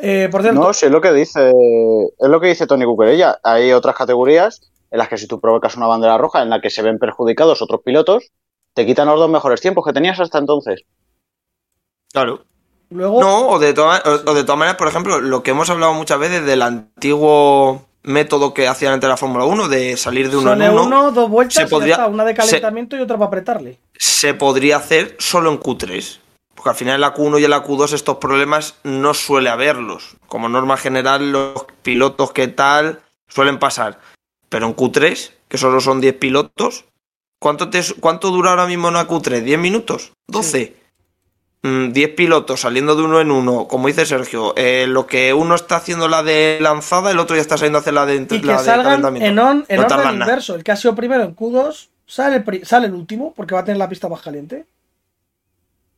Eh, 0.00 0.28
por 0.30 0.42
cierto, 0.42 0.60
No, 0.60 0.72
sí, 0.72 0.86
es 0.86 0.92
lo 0.92 1.00
que 1.00 1.12
dice, 1.12 1.50
es 1.50 2.28
lo 2.28 2.40
que 2.40 2.48
dice 2.48 2.66
Tony 2.66 2.84
Cuquerella. 2.84 3.38
Hay 3.42 3.72
otras 3.72 3.96
categorías 3.96 4.60
en 4.90 4.98
las 4.98 5.08
que 5.08 5.18
si 5.18 5.26
tú 5.26 5.40
provocas 5.40 5.76
una 5.76 5.86
bandera 5.86 6.16
roja 6.18 6.42
en 6.42 6.50
la 6.50 6.60
que 6.60 6.70
se 6.70 6.82
ven 6.82 6.98
perjudicados 6.98 7.60
otros 7.62 7.80
pilotos, 7.84 8.30
te 8.74 8.86
quitan 8.86 9.08
los 9.08 9.18
dos 9.18 9.28
mejores 9.30 9.60
tiempos 9.60 9.84
que 9.84 9.92
tenías 9.92 10.18
hasta 10.20 10.38
entonces. 10.38 10.82
Claro. 12.12 12.44
luego. 12.90 13.20
No, 13.20 13.48
o 13.48 13.58
de, 13.58 13.74
todas 13.74 14.02
o, 14.06 14.30
o 14.30 14.34
de 14.34 14.44
todas 14.44 14.58
maneras, 14.58 14.76
por 14.76 14.88
ejemplo, 14.88 15.20
lo 15.20 15.42
que 15.42 15.50
hemos 15.50 15.68
hablado 15.68 15.92
muchas 15.94 16.18
veces 16.18 16.44
del 16.46 16.62
antiguo 16.62 17.82
método 18.04 18.54
que 18.54 18.66
hacían 18.68 18.94
antes 18.94 19.08
la 19.08 19.16
Fórmula 19.16 19.44
1 19.44 19.68
de 19.68 19.96
salir 19.96 20.30
de 20.30 20.36
uno 20.38 20.50
son 20.50 20.62
en 20.62 20.70
uno, 20.70 20.84
uno, 20.84 21.10
dos 21.10 21.28
vueltas, 21.28 21.54
se 21.54 21.62
y 21.62 21.64
ya 21.64 21.68
podría- 21.70 21.94
está, 21.94 22.06
una 22.06 22.24
de 22.24 22.34
calentamiento 22.34 22.96
y 22.96 23.00
otra 23.00 23.18
para 23.18 23.26
apretarle. 23.28 23.78
se 23.98 24.32
podría 24.34 24.76
hacer 24.78 25.16
solo 25.18 25.50
en 25.50 25.60
Q3. 25.60 26.20
Porque 26.58 26.70
al 26.70 26.74
final 26.74 26.96
en 26.96 27.02
la 27.02 27.14
Q1 27.14 27.40
y 27.40 27.44
en 27.44 27.50
la 27.50 27.62
Q2 27.64 27.92
estos 27.92 28.16
problemas 28.16 28.74
no 28.82 29.14
suele 29.14 29.48
haberlos. 29.48 30.16
Como 30.26 30.48
norma 30.48 30.76
general, 30.76 31.30
los 31.30 31.66
pilotos 31.82 32.32
que 32.32 32.48
tal 32.48 32.98
suelen 33.28 33.60
pasar. 33.60 34.00
Pero 34.48 34.66
en 34.66 34.74
Q3, 34.74 35.30
que 35.46 35.56
solo 35.56 35.80
son 35.80 36.00
10 36.00 36.18
pilotos, 36.18 36.86
¿cuánto, 37.38 37.70
te, 37.70 37.80
cuánto 38.00 38.30
dura 38.32 38.50
ahora 38.50 38.66
mismo 38.66 38.88
una 38.88 39.06
Q3? 39.06 39.44
¿10 39.44 39.56
minutos? 39.58 40.10
¿12? 40.32 40.72
Mm, 41.62 41.92
10 41.92 42.14
pilotos 42.16 42.62
saliendo 42.62 42.96
de 42.96 43.02
uno 43.04 43.20
en 43.20 43.30
uno, 43.30 43.68
como 43.68 43.86
dice 43.86 44.04
Sergio, 44.04 44.52
eh, 44.56 44.86
lo 44.88 45.06
que 45.06 45.32
uno 45.34 45.54
está 45.54 45.76
haciendo 45.76 46.08
la 46.08 46.24
de 46.24 46.58
lanzada, 46.60 47.12
el 47.12 47.20
otro 47.20 47.36
ya 47.36 47.42
está 47.42 47.56
saliendo 47.56 47.78
a 47.78 47.82
hacer 47.82 47.94
la 47.94 48.04
de, 48.04 48.16
Y 48.16 48.26
que 48.26 48.40
la 48.46 48.58
salgan 48.58 49.16
en, 49.16 49.38
on- 49.38 49.64
en 49.68 49.76
No 49.76 49.82
orden 49.82 49.86
tardan 49.86 50.18
nada. 50.18 50.30
inverso. 50.32 50.56
El 50.56 50.64
que 50.64 50.72
ha 50.72 50.76
sido 50.76 50.96
primero 50.96 51.22
en 51.22 51.36
Q2 51.36 51.86
sale 52.04 52.42
sale 52.64 52.86
el 52.88 52.94
último 52.94 53.32
porque 53.36 53.54
va 53.54 53.60
a 53.60 53.64
tener 53.64 53.78
la 53.78 53.88
pista 53.88 54.08
más 54.08 54.22
caliente. 54.22 54.66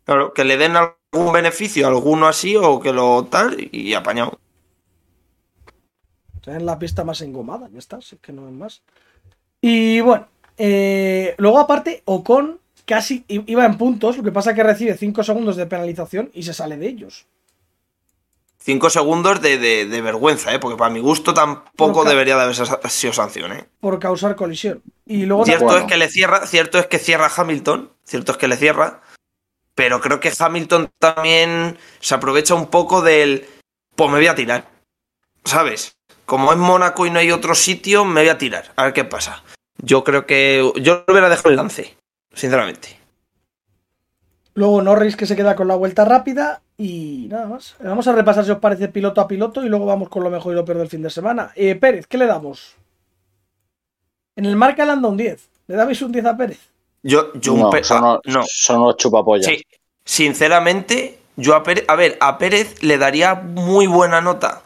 Claro, 0.05 0.33
que 0.35 0.45
le 0.45 0.57
den 0.57 0.77
algún 0.77 1.33
beneficio, 1.33 1.87
alguno 1.87 2.27
así, 2.29 2.57
o 2.57 2.81
que 2.81 2.93
lo 2.93 3.25
tal, 3.31 3.57
y 3.73 3.95
apañado. 3.95 4.39
Tener 6.43 6.63
la 6.63 6.79
pista 6.79 7.05
más 7.05 7.21
engomada, 7.21 7.69
ya 7.71 7.79
está, 7.79 8.01
si 8.01 8.17
es 8.17 8.21
que 8.21 8.33
no 8.33 8.47
es 8.49 8.55
más. 8.55 8.83
Y 9.61 10.01
bueno, 10.01 10.27
eh, 10.57 11.35
luego 11.39 11.59
aparte, 11.61 12.03
Ocon 12.07 12.59
casi 12.87 13.25
iba 13.29 13.67
en 13.67 13.77
puntos, 13.77 14.17
lo 14.17 14.23
que 14.23 14.33
pasa 14.33 14.55
que 14.55 14.63
recibe 14.63 14.97
5 14.97 15.23
segundos 15.23 15.57
de 15.57 15.67
penalización 15.67 16.31
y 16.35 16.43
se 16.43 16.55
sale 16.55 16.77
de 16.77 16.89
ellos. 16.89 17.27
Cinco 18.63 18.91
segundos 18.91 19.41
de, 19.41 19.57
de- 19.59 19.87
de 19.87 20.01
vergüenza, 20.03 20.53
¿eh? 20.53 20.59
porque 20.59 20.77
para 20.77 20.91
mi 20.93 21.01
gusto 21.01 21.33
tampoco 21.33 22.05
debería 22.05 22.37
de 22.37 22.43
haber 22.43 22.55
sido 22.91 23.13
sanción. 23.13 23.53
¿eh? 23.53 23.65
por 23.81 23.99
causar 23.99 24.37
colisión. 24.37 24.83
Y 25.07 25.25
luego 25.25 25.45
Cierto 25.47 25.79
es 25.79 25.85
que 25.85 25.97
le 25.97 26.09
cierra, 26.09 26.47
cierto 26.47 26.79
es 26.79 26.87
que 26.87 26.99
cierra 26.99 27.31
Hamilton, 27.35 27.91
cierto 28.05 28.33
es 28.33 28.39
que 28.39 28.49
le 28.49 28.57
cierra, 28.57 29.01
pero 29.81 29.99
creo 29.99 30.21
que 30.21 30.31
Hamilton 30.39 30.91
también 30.99 31.79
se 32.01 32.15
aprovecha 32.15 32.55
un 32.55 32.67
poco 32.67 33.01
del, 33.01 33.47
pues 33.97 34.11
me 34.11 34.19
voy 34.19 34.27
a 34.27 34.35
tirar, 34.35 34.67
¿sabes? 35.43 35.97
Como 36.27 36.53
es 36.53 36.59
Mónaco 36.59 37.07
y 37.07 37.11
no 37.11 37.19
hay 37.19 37.31
otro 37.31 37.55
sitio, 37.55 38.05
me 38.05 38.21
voy 38.21 38.29
a 38.29 38.37
tirar, 38.37 38.73
a 38.77 38.85
ver 38.85 38.93
qué 38.93 39.05
pasa. 39.05 39.43
Yo 39.79 40.05
creo 40.05 40.27
que 40.27 40.71
yo 40.83 41.05
lo 41.07 41.15
hubiera 41.15 41.31
dejado 41.31 41.49
el 41.49 41.57
lance, 41.57 41.97
sinceramente. 42.35 43.01
Luego 44.53 44.83
Norris 44.83 45.17
que 45.17 45.25
se 45.25 45.35
queda 45.35 45.57
con 45.57 45.67
la 45.67 45.77
vuelta 45.77 46.05
rápida 46.05 46.61
y 46.77 47.29
nada 47.31 47.47
más. 47.47 47.75
Vamos 47.83 48.07
a 48.07 48.13
repasar 48.13 48.45
si 48.45 48.51
os 48.51 48.59
parece 48.59 48.89
piloto 48.89 49.23
a 49.23 49.29
piloto 49.29 49.65
y 49.65 49.71
luego 49.71 49.87
vamos 49.87 50.11
con 50.11 50.23
lo 50.23 50.29
mejor 50.29 50.53
y 50.53 50.57
lo 50.57 50.65
peor 50.67 50.77
del 50.77 50.91
fin 50.91 51.01
de 51.01 51.09
semana. 51.09 51.53
Eh, 51.55 51.75
Pérez, 51.75 52.07
¿qué 52.07 52.19
le 52.19 52.27
damos? 52.27 52.77
En 54.37 54.45
el 54.45 54.57
marca 54.57 54.85
le 54.85 54.93
anda 54.93 55.09
un 55.09 55.17
10. 55.17 55.49
¿Le 55.69 55.75
dabais 55.75 56.03
un 56.03 56.13
10 56.13 56.27
a 56.27 56.37
Pérez? 56.37 56.70
Yo, 57.03 57.33
yo 57.35 57.55
un 57.55 57.71
pe- 57.71 57.83
son, 57.85 58.05
ah, 58.05 58.21
unos, 58.25 58.37
no. 58.37 58.43
son 58.47 58.81
unos 58.83 58.97
chupapollas. 58.97 59.47
Sí, 59.47 59.63
sinceramente, 60.05 61.19
yo 61.37 61.55
a 61.55 61.63
Pérez, 61.63 61.85
a 61.89 61.97
ver, 61.97 62.17
a 62.21 62.39
Pérez 62.39 62.83
le 62.83 62.99
daría 62.99 63.35
muy 63.35 63.87
buena 63.87 64.21
nota. 64.21 64.63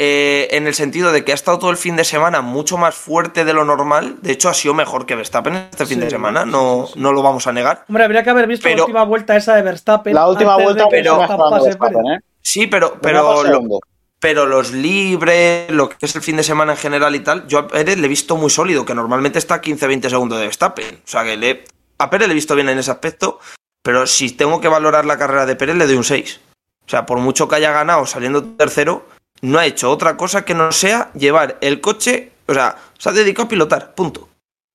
eh, 0.00 0.46
en 0.56 0.68
el 0.68 0.74
sentido 0.74 1.10
de 1.10 1.24
que 1.24 1.32
ha 1.32 1.34
estado 1.34 1.58
todo 1.58 1.70
el 1.72 1.76
fin 1.76 1.96
de 1.96 2.04
semana 2.04 2.40
mucho 2.40 2.76
más 2.78 2.94
fuerte 2.94 3.44
de 3.44 3.52
lo 3.52 3.64
normal. 3.64 4.18
De 4.22 4.30
hecho, 4.30 4.48
ha 4.48 4.54
sido 4.54 4.72
mejor 4.72 5.06
que 5.06 5.16
Verstappen 5.16 5.54
este 5.56 5.86
fin 5.86 5.98
Sí, 5.98 6.04
de 6.04 6.10
semana. 6.10 6.44
No, 6.46 6.84
sí, 6.86 6.92
sí. 6.94 7.00
no 7.00 7.10
lo 7.12 7.20
vamos 7.20 7.48
a 7.48 7.52
negar. 7.52 7.84
Hombre, 7.88 8.04
habría 8.04 8.22
que 8.22 8.30
haber 8.30 8.46
visto 8.46 8.62
Pero- 8.62 8.76
la 8.76 8.82
última 8.84 9.02
vuelta 9.02 9.36
esa 9.36 9.56
de 9.56 9.62
Verstappen. 9.62 10.14
La 10.14 10.28
última 10.28 10.54
vuelta 10.56 10.86
pero- 10.88 11.18
pase 11.18 11.34
Pérez. 11.36 11.62
Verstappen, 11.64 12.06
¿eh? 12.12 12.18
Sí, 12.40 12.68
pero, 12.68 12.96
pero, 13.02 13.42
lo-. 13.42 13.80
Pero 14.20 14.46
los 14.46 14.72
libres, 14.72 15.70
lo 15.70 15.88
que 15.88 15.96
es 16.00 16.14
el 16.16 16.22
fin 16.22 16.36
de 16.36 16.42
semana 16.42 16.72
en 16.72 16.78
general 16.78 17.14
y 17.14 17.20
tal, 17.20 17.46
yo 17.46 17.58
a 17.58 17.68
Pérez 17.68 17.98
le 17.98 18.06
he 18.06 18.08
visto 18.08 18.36
muy 18.36 18.50
sólido, 18.50 18.84
que 18.84 18.94
normalmente 18.94 19.38
está 19.38 19.56
a 19.56 19.62
15-20 19.62 20.08
segundos 20.08 20.38
de 20.38 20.44
Verstappen. 20.44 21.02
O 21.04 21.08
sea 21.08 21.24
que 21.24 21.36
le, 21.36 21.64
a 21.98 22.10
Pérez 22.10 22.28
le 22.28 22.32
he 22.32 22.34
visto 22.34 22.54
bien 22.54 22.68
en 22.68 22.78
ese 22.78 22.90
aspecto, 22.90 23.38
pero 23.82 24.06
si 24.06 24.32
tengo 24.32 24.60
que 24.60 24.68
valorar 24.68 25.04
la 25.04 25.18
carrera 25.18 25.46
de 25.46 25.56
Pérez, 25.56 25.76
le 25.76 25.86
doy 25.86 25.96
un 25.96 26.04
6. 26.04 26.40
O 26.86 26.90
sea, 26.90 27.06
por 27.06 27.18
mucho 27.18 27.48
que 27.48 27.56
haya 27.56 27.70
ganado 27.70 28.06
saliendo 28.06 28.42
tercero, 28.42 29.06
no 29.42 29.58
ha 29.58 29.66
hecho 29.66 29.90
otra 29.90 30.16
cosa 30.16 30.44
que 30.44 30.54
no 30.54 30.72
sea 30.72 31.12
llevar 31.14 31.58
el 31.60 31.80
coche, 31.80 32.32
o 32.46 32.54
sea, 32.54 32.76
se 32.98 33.10
ha 33.10 33.12
dedicado 33.12 33.46
a 33.46 33.48
pilotar, 33.48 33.94
punto. 33.94 34.28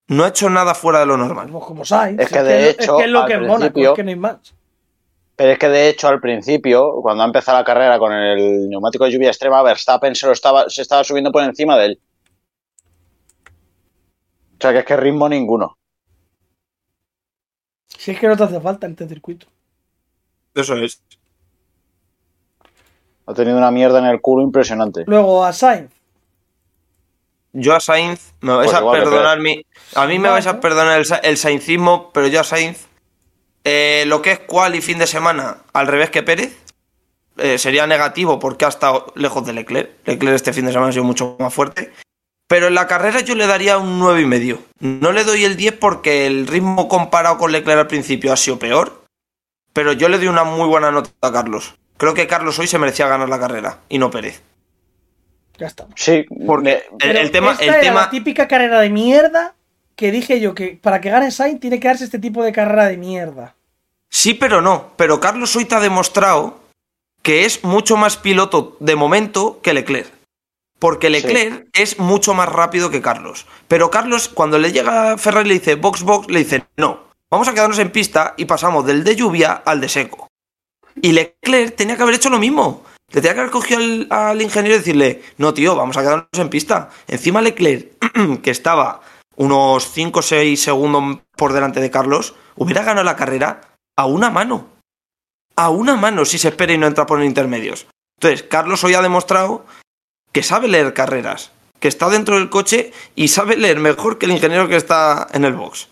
No 0.07 0.23
ha 0.23 0.29
hecho 0.29 0.50
nada 0.50 0.75
fuera 0.75 1.00
de 1.00 1.05
lo 1.05 1.17
normal. 1.17 1.50
Pues 1.50 1.65
como 1.65 1.85
Sainz. 1.85 2.19
Es 2.19 2.29
que 2.29 2.43
de 2.43 2.69
hecho, 2.69 2.81
es, 2.81 2.97
que 2.97 3.03
es 3.05 3.09
lo 3.09 3.21
al 3.21 3.27
que 3.27 3.33
es 3.33 3.88
es 3.88 3.93
que 3.93 4.03
no 4.03 4.09
hay 4.09 4.15
más. 4.15 4.53
Pero 5.43 5.51
es 5.51 5.59
que 5.59 5.67
de 5.67 5.89
hecho 5.89 6.07
al 6.07 6.21
principio, 6.21 7.01
cuando 7.01 7.21
ha 7.21 7.25
empezado 7.25 7.57
la 7.57 7.65
carrera 7.65 8.00
con 8.00 8.13
el 8.13 8.69
neumático 8.69 9.03
de 9.03 9.12
lluvia 9.12 9.27
extrema, 9.27 9.62
Verstappen 9.62 10.15
se 10.15 10.25
lo 10.25 10.31
estaba, 10.31 10.69
se 10.69 10.81
estaba 10.81 11.03
subiendo 11.03 11.33
por 11.33 11.43
encima 11.43 11.77
de 11.77 11.88
él. 11.88 12.01
O 14.53 14.62
sea 14.62 14.71
que 14.71 14.79
es 14.79 14.85
que 14.85 14.95
ritmo 14.95 15.27
ninguno. 15.27 15.77
Si 17.89 18.12
es 18.12 18.19
que 18.21 18.29
no 18.29 18.38
te 18.38 18.43
hace 18.45 18.62
falta 18.62 18.85
en 18.85 18.93
este 18.93 19.05
circuito. 19.05 19.47
Eso 20.55 20.77
es. 20.77 21.03
Ha 23.25 23.33
tenido 23.33 23.57
una 23.57 23.69
mierda 23.69 24.00
en 24.00 24.05
el 24.05 24.21
culo 24.21 24.43
impresionante. 24.43 25.03
Luego 25.07 25.43
a 25.43 25.51
Sainz. 25.51 25.91
Yo 27.51 27.75
a 27.75 27.81
Sainz, 27.81 28.33
me 28.39 28.53
vais 28.55 28.71
Pues 28.71 28.81
a 28.81 28.89
perdonar 28.89 29.41
mi. 29.41 29.65
A 29.95 30.07
mí 30.07 30.19
me 30.19 30.29
vais 30.29 30.47
a 30.47 30.62
perdonar 30.62 31.01
el, 31.01 31.05
el 31.21 31.35
saincismo, 31.35 32.12
pero 32.13 32.27
yo 32.27 32.39
a 32.39 32.43
Sainz, 32.45 32.88
eh, 33.63 34.03
lo 34.08 34.22
que 34.22 34.32
es 34.32 34.39
cual 34.39 34.75
y 34.75 34.82
fin 34.82 34.98
de 34.98 35.08
semana, 35.08 35.58
al 35.74 35.88
revés 35.88 36.10
que 36.10 36.24
Pérez, 36.24 36.58
eh, 37.38 37.58
sería 37.58 37.88
negativo 37.88 38.39
porque 38.39 38.65
ha 38.65 38.70
estado 38.70 39.12
lejos 39.15 39.46
de 39.46 39.53
Leclerc. 39.53 39.89
Leclerc 40.05 40.36
este 40.36 40.53
fin 40.53 40.65
de 40.65 40.72
semana 40.72 40.89
ha 40.89 40.93
sido 40.93 41.05
mucho 41.05 41.36
más 41.39 41.53
fuerte. 41.53 41.91
Pero 42.48 42.67
en 42.67 42.75
la 42.75 42.88
carrera 42.88 43.22
yo 43.22 43.36
le 43.36 43.48
daría 43.48 43.77
un 43.77 44.00
9,5. 44.00 44.60
No 44.79 45.12
le 45.12 45.24
doy 45.24 45.46
el 45.46 45.55
10 45.55 45.77
porque 45.79 46.27
el 46.27 46.46
ritmo 46.46 46.87
comparado 46.87 47.37
con 47.37 47.51
Leclerc 47.51 47.79
al 47.79 47.87
principio 47.87 48.33
ha 48.33 48.37
sido 48.37 48.59
peor. 48.59 49.05
Pero 49.72 49.94
yo 49.94 50.09
le 50.09 50.18
doy 50.18 50.27
una 50.27 50.44
muy 50.44 50.68
buena 50.68 50.92
nota 50.92 51.09
a 51.22 51.31
Carlos. 51.31 51.75
Creo 51.98 52.14
que 52.14 52.27
Carlos 52.27 52.59
hoy 52.59 52.68
se 52.68 52.77
merecía 52.77 53.07
ganar 53.07 53.29
la 53.29 53.40
carrera 53.40 53.79
y 53.90 53.98
no 53.98 54.11
Pérez. 54.11 54.44
Ya 55.57 55.68
estamos. 55.68 55.94
Sí, 55.96 56.25
Porque 56.46 56.83
el, 57.00 57.18
el 57.18 57.31
tema, 57.31 57.53
esta 57.53 57.64
el 57.64 57.70
era 57.70 57.81
tema, 57.81 58.01
la 58.01 58.09
típica 58.09 58.48
carrera 58.48 58.79
de 58.81 58.90
mierda 58.90 59.55
que 59.96 60.11
dije 60.11 60.40
yo 60.40 60.55
que 60.55 60.79
para 60.81 61.01
que 61.01 61.09
gane 61.09 61.31
Sainz 61.31 61.59
tiene 61.59 61.79
que 61.79 61.87
darse 61.87 62.03
este 62.03 62.20
tipo 62.20 62.44
de 62.44 62.51
carrera 62.51 62.85
de 62.85 62.98
mierda. 62.98 63.55
Sí, 64.13 64.35
pero 64.35 64.61
no. 64.61 64.91
Pero 64.95 65.19
Carlos 65.19 65.55
hoy 65.55 65.65
te 65.65 65.73
ha 65.73 65.79
demostrado 65.79 66.59
que 67.23 67.45
es 67.45 67.63
mucho 67.63 67.97
más 67.97 68.15
piloto 68.15 68.77
de 68.79 68.95
momento 68.95 69.59
que 69.63 69.73
Leclerc. 69.73 70.13
Porque 70.77 71.09
Leclerc 71.09 71.67
es 71.73 71.97
mucho 71.97 72.35
más 72.35 72.47
rápido 72.47 72.91
que 72.91 73.01
Carlos. 73.01 73.47
Pero 73.67 73.89
Carlos, 73.89 74.29
cuando 74.29 74.59
le 74.59 74.71
llega 74.71 75.13
a 75.13 75.17
Ferrari 75.17 75.47
y 75.47 75.53
le 75.53 75.59
dice 75.59 75.75
box 75.75 76.03
box, 76.03 76.27
le 76.29 76.39
dice 76.39 76.63
no. 76.77 77.05
Vamos 77.31 77.47
a 77.47 77.55
quedarnos 77.55 77.79
en 77.79 77.89
pista 77.89 78.35
y 78.37 78.45
pasamos 78.45 78.85
del 78.85 79.03
de 79.03 79.15
lluvia 79.15 79.63
al 79.65 79.81
de 79.81 79.89
seco. 79.89 80.27
Y 81.01 81.13
Leclerc 81.13 81.75
tenía 81.75 81.97
que 81.97 82.03
haber 82.03 82.15
hecho 82.15 82.29
lo 82.29 82.37
mismo. 82.37 82.83
Le 83.11 83.19
tenía 83.19 83.33
que 83.33 83.39
haber 83.39 83.51
cogido 83.51 83.79
al, 83.79 84.07
al 84.11 84.41
ingeniero 84.43 84.75
y 84.75 84.79
decirle, 84.79 85.23
no, 85.37 85.55
tío, 85.55 85.75
vamos 85.75 85.97
a 85.97 86.01
quedarnos 86.01 86.27
en 86.37 86.49
pista. 86.49 86.91
Encima 87.07 87.41
Leclerc, 87.41 87.93
que 88.43 88.51
estaba 88.51 89.01
unos 89.37 89.91
5 89.91 90.19
o 90.19 90.21
6 90.21 90.61
segundos 90.61 91.19
por 91.35 91.51
delante 91.51 91.79
de 91.79 91.89
Carlos, 91.89 92.35
hubiera 92.55 92.83
ganado 92.83 93.05
la 93.05 93.15
carrera 93.15 93.73
a 93.96 94.06
una 94.06 94.29
mano. 94.29 94.68
A 95.56 95.70
una 95.70 95.96
mano 95.96 96.25
si 96.25 96.38
se 96.38 96.50
espera 96.50 96.74
y 96.74 96.77
no 96.77 96.88
entra 96.88 97.06
por 97.06 97.24
intermedios. 97.24 97.88
Entonces, 98.18 98.44
Carlos 98.44 98.84
hoy 98.84 98.94
ha 98.94 99.01
demostrado 99.01 99.66
que 100.32 100.44
sabe 100.44 100.68
leer 100.68 100.94
carreras, 100.94 101.51
que 101.79 101.88
está 101.88 102.10
dentro 102.10 102.36
del 102.36 102.50
coche 102.50 102.92
y 103.16 103.27
sabe 103.27 103.56
leer 103.56 103.79
mejor 103.79 104.18
que 104.18 104.25
el 104.25 104.32
ingeniero 104.32 104.68
que 104.68 104.75
está 104.75 105.27
en 105.32 105.46
el 105.46 105.53
box. 105.53 105.90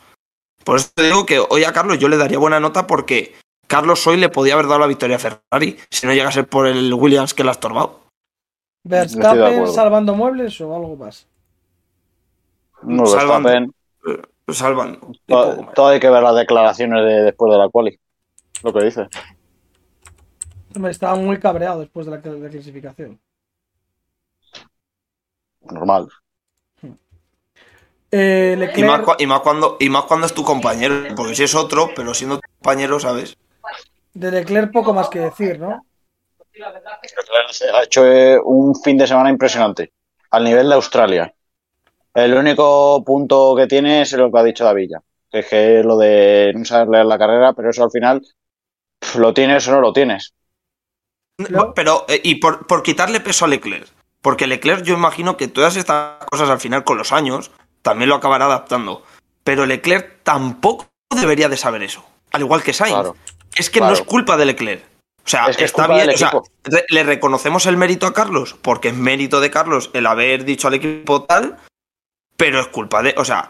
Por 0.64 0.78
eso 0.78 0.90
te 0.94 1.04
digo 1.04 1.26
que 1.26 1.40
hoy 1.40 1.64
a 1.64 1.74
Carlos 1.74 2.00
yo 2.00 2.08
le 2.08 2.18
daría 2.18 2.38
buena 2.38 2.60
nota 2.60 2.88
porque 2.88 3.36
Carlos 3.68 4.06
hoy 4.08 4.18
le 4.18 4.30
podía 4.30 4.54
haber 4.54 4.68
dado 4.68 4.80
la 4.80 4.88
victoria 4.88 5.16
a 5.16 5.20
Ferrari 5.20 5.78
si 5.90 6.06
no 6.08 6.14
llega 6.14 6.30
a 6.30 6.32
ser 6.32 6.48
por 6.48 6.68
el 6.68 6.94
Williams 6.94 7.34
que 7.34 7.44
la 7.44 7.52
ha 7.52 7.54
estorbado. 7.54 8.02
Verstappen 8.84 9.68
salvando 9.68 10.16
muebles 10.16 10.60
o 10.62 10.76
algo 10.76 10.96
más. 10.96 11.28
no 12.82 13.04
Verstappen, 13.04 13.74
Lo 14.52 14.56
salvan. 14.56 15.00
todo, 15.28 15.88
hay 15.88 16.00
que 16.00 16.10
ver 16.10 16.24
las 16.24 16.36
declaraciones 16.36 17.04
de 17.06 17.24
después 17.24 17.52
de 17.52 17.58
la 17.58 17.70
quali. 17.70 18.00
Lo 18.64 18.74
que 18.74 18.84
dice. 18.86 19.08
Me 20.76 20.90
estaba 20.90 21.16
muy 21.16 21.40
cabreado 21.40 21.80
después 21.82 22.06
de 22.06 22.12
la, 22.12 22.18
de 22.18 22.40
la 22.40 22.50
clasificación. 22.50 23.20
Normal. 25.62 26.08
Eh, 28.14 28.56
Y 28.58 28.84
más, 28.84 29.00
Leclerc, 29.00 29.06
cua- 29.06 29.16
y 29.20 29.26
más 29.26 29.40
cuando, 29.40 29.78
y 29.80 29.90
más 29.90 30.04
cuando 30.04 30.26
es 30.28 30.34
tu 30.34 30.44
compañero, 30.44 31.16
porque 31.16 31.34
si 31.34 31.44
es 31.44 31.56
otro, 31.56 31.92
pero 31.96 32.14
siendo 32.14 32.38
tu 32.38 32.50
compañero, 32.60 33.00
¿sabes? 33.00 33.38
de 34.14 34.32
Leclerc 34.32 34.72
poco 34.74 34.94
más 34.94 35.08
que 35.08 35.20
decir, 35.20 35.60
¿no? 35.60 35.86
Ha 37.74 37.84
hecho 37.84 38.06
eh, 38.06 38.38
un 38.44 38.76
fin 38.76 38.98
de 38.98 39.08
semana 39.08 39.30
impresionante. 39.30 39.94
Al 40.32 40.44
nivel 40.44 40.68
de 40.68 40.76
Australia. 40.76 41.34
El 42.14 42.34
único 42.34 43.04
punto 43.06 43.56
que 43.56 43.68
tiene 43.68 44.02
es 44.02 44.12
lo 44.14 44.32
que 44.32 44.40
ha 44.40 44.44
dicho 44.44 44.66
Davilla. 44.66 45.00
Que 45.30 45.40
es 45.40 45.48
que 45.48 45.80
es 45.80 45.86
lo 45.86 45.98
de 45.98 46.52
no 46.56 46.66
saber 46.66 46.90
leer 46.90 47.06
la 47.06 47.18
carrera, 47.18 47.54
pero 47.54 47.70
eso 47.70 47.84
al 47.84 47.92
final 47.92 48.22
lo 49.16 49.34
tienes 49.34 49.68
o 49.68 49.72
no 49.72 49.82
lo 49.82 49.94
tienes. 49.94 50.34
No. 51.50 51.74
Pero, 51.74 52.06
eh, 52.08 52.20
y 52.24 52.36
por, 52.36 52.68
por 52.68 52.84
quitarle 52.84 53.20
peso 53.20 53.46
a 53.46 53.48
Leclerc. 53.48 53.88
Porque 54.22 54.46
Leclerc, 54.46 54.84
yo 54.84 54.94
imagino 54.94 55.38
que 55.38 55.48
todas 55.48 55.76
estas 55.76 56.24
cosas 56.26 56.50
al 56.50 56.60
final, 56.60 56.84
con 56.84 56.98
los 56.98 57.12
años, 57.12 57.52
también 57.82 58.10
lo 58.10 58.16
acabará 58.16 58.46
adaptando. 58.46 59.04
Pero 59.44 59.66
Leclerc 59.66 60.20
tampoco 60.24 60.88
debería 61.10 61.50
de 61.50 61.58
saber 61.58 61.82
eso. 61.82 62.06
Al 62.32 62.42
igual 62.42 62.62
que 62.62 62.74
Sainz. 62.74 62.94
Claro. 62.94 63.16
es 63.56 63.70
que 63.70 63.80
claro. 63.80 63.94
no 63.94 64.00
es 64.00 64.06
culpa 64.06 64.38
de 64.38 64.46
Leclerc. 64.46 64.84
O 65.26 65.30
sea, 65.30 65.48
Es 65.48 65.58
que 65.58 65.66
es 65.66 65.72
está 65.72 65.88
bien. 65.88 66.10
o 66.10 66.18
sea, 66.18 66.32
le 66.90 67.04
reconocemos 67.04 67.66
el 67.66 67.78
mérito 67.78 68.08
a 68.08 68.14
Carlos, 68.14 68.56
porque 68.62 68.90
es 68.90 68.96
mérito 68.96 69.40
de 69.40 69.52
Carlos 69.52 69.90
el 69.94 70.08
haber 70.08 70.46
dicho 70.46 70.68
al 70.68 70.74
equipo 70.76 71.24
tal, 71.24 71.58
pero 72.42 72.60
es 72.62 72.68
culpa 72.68 73.02
de. 73.04 73.14
O 73.18 73.26
sea, 73.26 73.50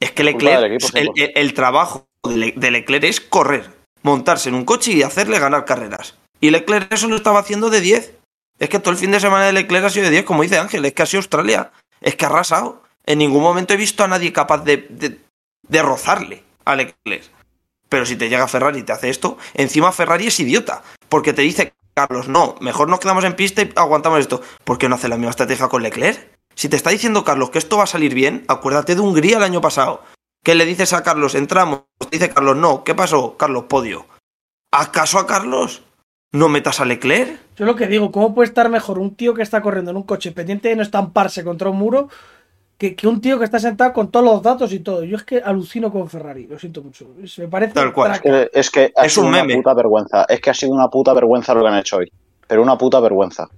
es 0.00 0.10
que 0.12 0.22
Leclerc. 0.24 0.72
equipo, 0.72 0.88
el, 0.98 1.08
100%. 1.08 1.12
el- 1.16 1.32
el 1.34 1.54
trabajo 1.54 2.06
de, 2.28 2.36
Le- 2.36 2.52
de 2.56 2.70
Leclerc 2.70 3.04
es 3.04 3.20
correr, 3.20 3.70
montarse 4.02 4.48
en 4.48 4.54
un 4.54 4.64
coche 4.64 4.92
y 4.92 5.02
hacerle 5.02 5.38
ganar 5.38 5.64
carreras. 5.64 6.14
Y 6.40 6.50
Leclerc 6.50 6.92
eso 6.92 7.08
lo 7.08 7.16
estaba 7.16 7.40
haciendo 7.40 7.70
de 7.70 7.80
10. 7.80 8.12
Es 8.58 8.68
que 8.68 8.78
todo 8.78 8.90
el 8.92 8.98
fin 8.98 9.10
de 9.10 9.20
semana 9.20 9.46
de 9.46 9.52
Leclerc 9.52 9.84
ha 9.86 9.90
sido 9.90 10.04
de 10.04 10.10
10, 10.10 10.24
como 10.24 10.42
dice 10.42 10.58
Ángel, 10.58 10.84
es 10.84 10.92
que 10.94 11.02
ha 11.02 11.06
sido 11.06 11.20
Australia. 11.20 11.72
Es 12.00 12.14
que 12.14 12.24
ha 12.24 12.28
arrasado. 12.28 12.82
En 13.06 13.18
ningún 13.18 13.42
momento 13.42 13.74
he 13.74 13.76
visto 13.76 14.04
a 14.04 14.08
nadie 14.08 14.32
capaz 14.32 14.58
de, 14.64 14.86
de, 14.90 15.18
de 15.68 15.82
rozarle 15.82 16.42
a 16.64 16.74
Leclerc. 16.76 17.24
Pero 17.88 18.04
si 18.04 18.16
te 18.16 18.28
llega 18.28 18.48
Ferrari 18.48 18.80
y 18.80 18.82
te 18.82 18.92
hace 18.92 19.08
esto, 19.10 19.38
encima 19.54 19.92
Ferrari 19.92 20.26
es 20.26 20.40
idiota. 20.40 20.82
Porque 21.08 21.32
te 21.32 21.42
dice, 21.42 21.72
Carlos, 21.94 22.28
no, 22.28 22.56
mejor 22.60 22.88
nos 22.88 22.98
quedamos 23.00 23.24
en 23.24 23.34
pista 23.34 23.62
y 23.62 23.72
aguantamos 23.76 24.18
esto. 24.20 24.42
¿Por 24.64 24.76
qué 24.78 24.88
no 24.88 24.96
hace 24.96 25.08
la 25.08 25.16
misma 25.16 25.30
estrategia 25.30 25.68
con 25.68 25.82
Leclerc? 25.82 26.35
Si 26.56 26.68
te 26.68 26.76
está 26.76 26.90
diciendo 26.90 27.22
Carlos 27.22 27.50
que 27.50 27.58
esto 27.58 27.76
va 27.76 27.84
a 27.84 27.86
salir 27.86 28.14
bien, 28.14 28.44
acuérdate 28.48 28.94
de 28.94 29.00
Hungría 29.02 29.36
el 29.36 29.42
año 29.42 29.60
pasado. 29.60 30.00
Que 30.42 30.54
le 30.54 30.64
dices 30.64 30.92
a 30.92 31.02
Carlos, 31.02 31.34
entramos. 31.34 31.82
Te 31.98 32.08
dice 32.18 32.30
Carlos, 32.30 32.56
no, 32.56 32.82
¿qué 32.82 32.94
pasó? 32.94 33.36
Carlos, 33.36 33.64
podio. 33.68 34.06
¿Haz 34.72 34.88
caso 34.88 35.18
a 35.18 35.26
Carlos? 35.26 35.82
¿No 36.32 36.48
metas 36.48 36.80
a 36.80 36.84
Leclerc? 36.84 37.38
Yo 37.56 37.66
lo 37.66 37.76
que 37.76 37.86
digo, 37.86 38.10
¿cómo 38.10 38.34
puede 38.34 38.48
estar 38.48 38.68
mejor 38.70 38.98
un 38.98 39.14
tío 39.14 39.34
que 39.34 39.42
está 39.42 39.60
corriendo 39.60 39.90
en 39.90 39.96
un 39.98 40.02
coche 40.04 40.32
pendiente 40.32 40.68
de 40.68 40.76
no 40.76 40.82
estamparse 40.82 41.44
contra 41.44 41.70
un 41.70 41.76
muro 41.78 42.08
que, 42.78 42.94
que 42.94 43.06
un 43.08 43.20
tío 43.20 43.38
que 43.38 43.44
está 43.44 43.58
sentado 43.58 43.92
con 43.92 44.10
todos 44.10 44.24
los 44.26 44.42
datos 44.42 44.72
y 44.72 44.80
todo. 44.80 45.02
Yo 45.04 45.16
es 45.16 45.24
que 45.24 45.38
alucino 45.38 45.90
con 45.90 46.08
Ferrari, 46.10 46.46
lo 46.46 46.58
siento 46.58 46.82
mucho. 46.82 47.06
Es- 47.22 47.38
Me 47.38 47.48
parece. 47.48 47.72
Tal 47.74 47.92
cual. 47.92 48.12
Es 48.12 48.20
que, 48.20 48.50
es 48.52 48.70
que 48.70 48.92
ha 48.96 49.06
Es 49.06 49.12
sido 49.14 49.24
un 49.26 49.28
una 49.34 49.42
meme. 49.44 49.56
puta 49.56 49.74
vergüenza. 49.74 50.24
Es 50.28 50.40
que 50.40 50.50
ha 50.50 50.54
sido 50.54 50.72
una 50.72 50.88
puta 50.88 51.12
vergüenza 51.14 51.54
lo 51.54 51.62
que 51.62 51.68
han 51.68 51.78
hecho 51.78 51.96
hoy. 51.98 52.12
Pero 52.46 52.62
una 52.62 52.76
puta 52.76 53.00
vergüenza. 53.00 53.48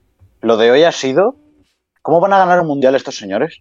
Lo 0.41 0.57
de 0.57 0.71
hoy 0.71 0.85
ha 0.85 0.93
sido. 0.93 1.35
¿Cómo 2.09 2.21
van 2.21 2.33
a 2.33 2.39
ganar 2.39 2.61
un 2.61 2.69
mundial 2.69 2.95
estos 2.95 3.19
señores? 3.19 3.59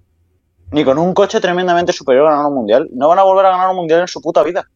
Ni 0.71 0.86
con 0.86 0.97
un 0.97 1.13
coche 1.13 1.41
tremendamente 1.41 1.91
superior 1.91 2.27
a 2.27 2.29
ganar 2.29 2.45
un 2.45 2.53
mundial. 2.53 2.88
No 2.93 3.10
van 3.10 3.19
a 3.19 3.23
volver 3.23 3.45
a 3.45 3.49
ganar 3.49 3.71
un 3.71 3.75
mundial 3.75 3.99
en 3.99 4.07
su 4.07 4.21
puta 4.21 4.41
vida. 4.41 4.69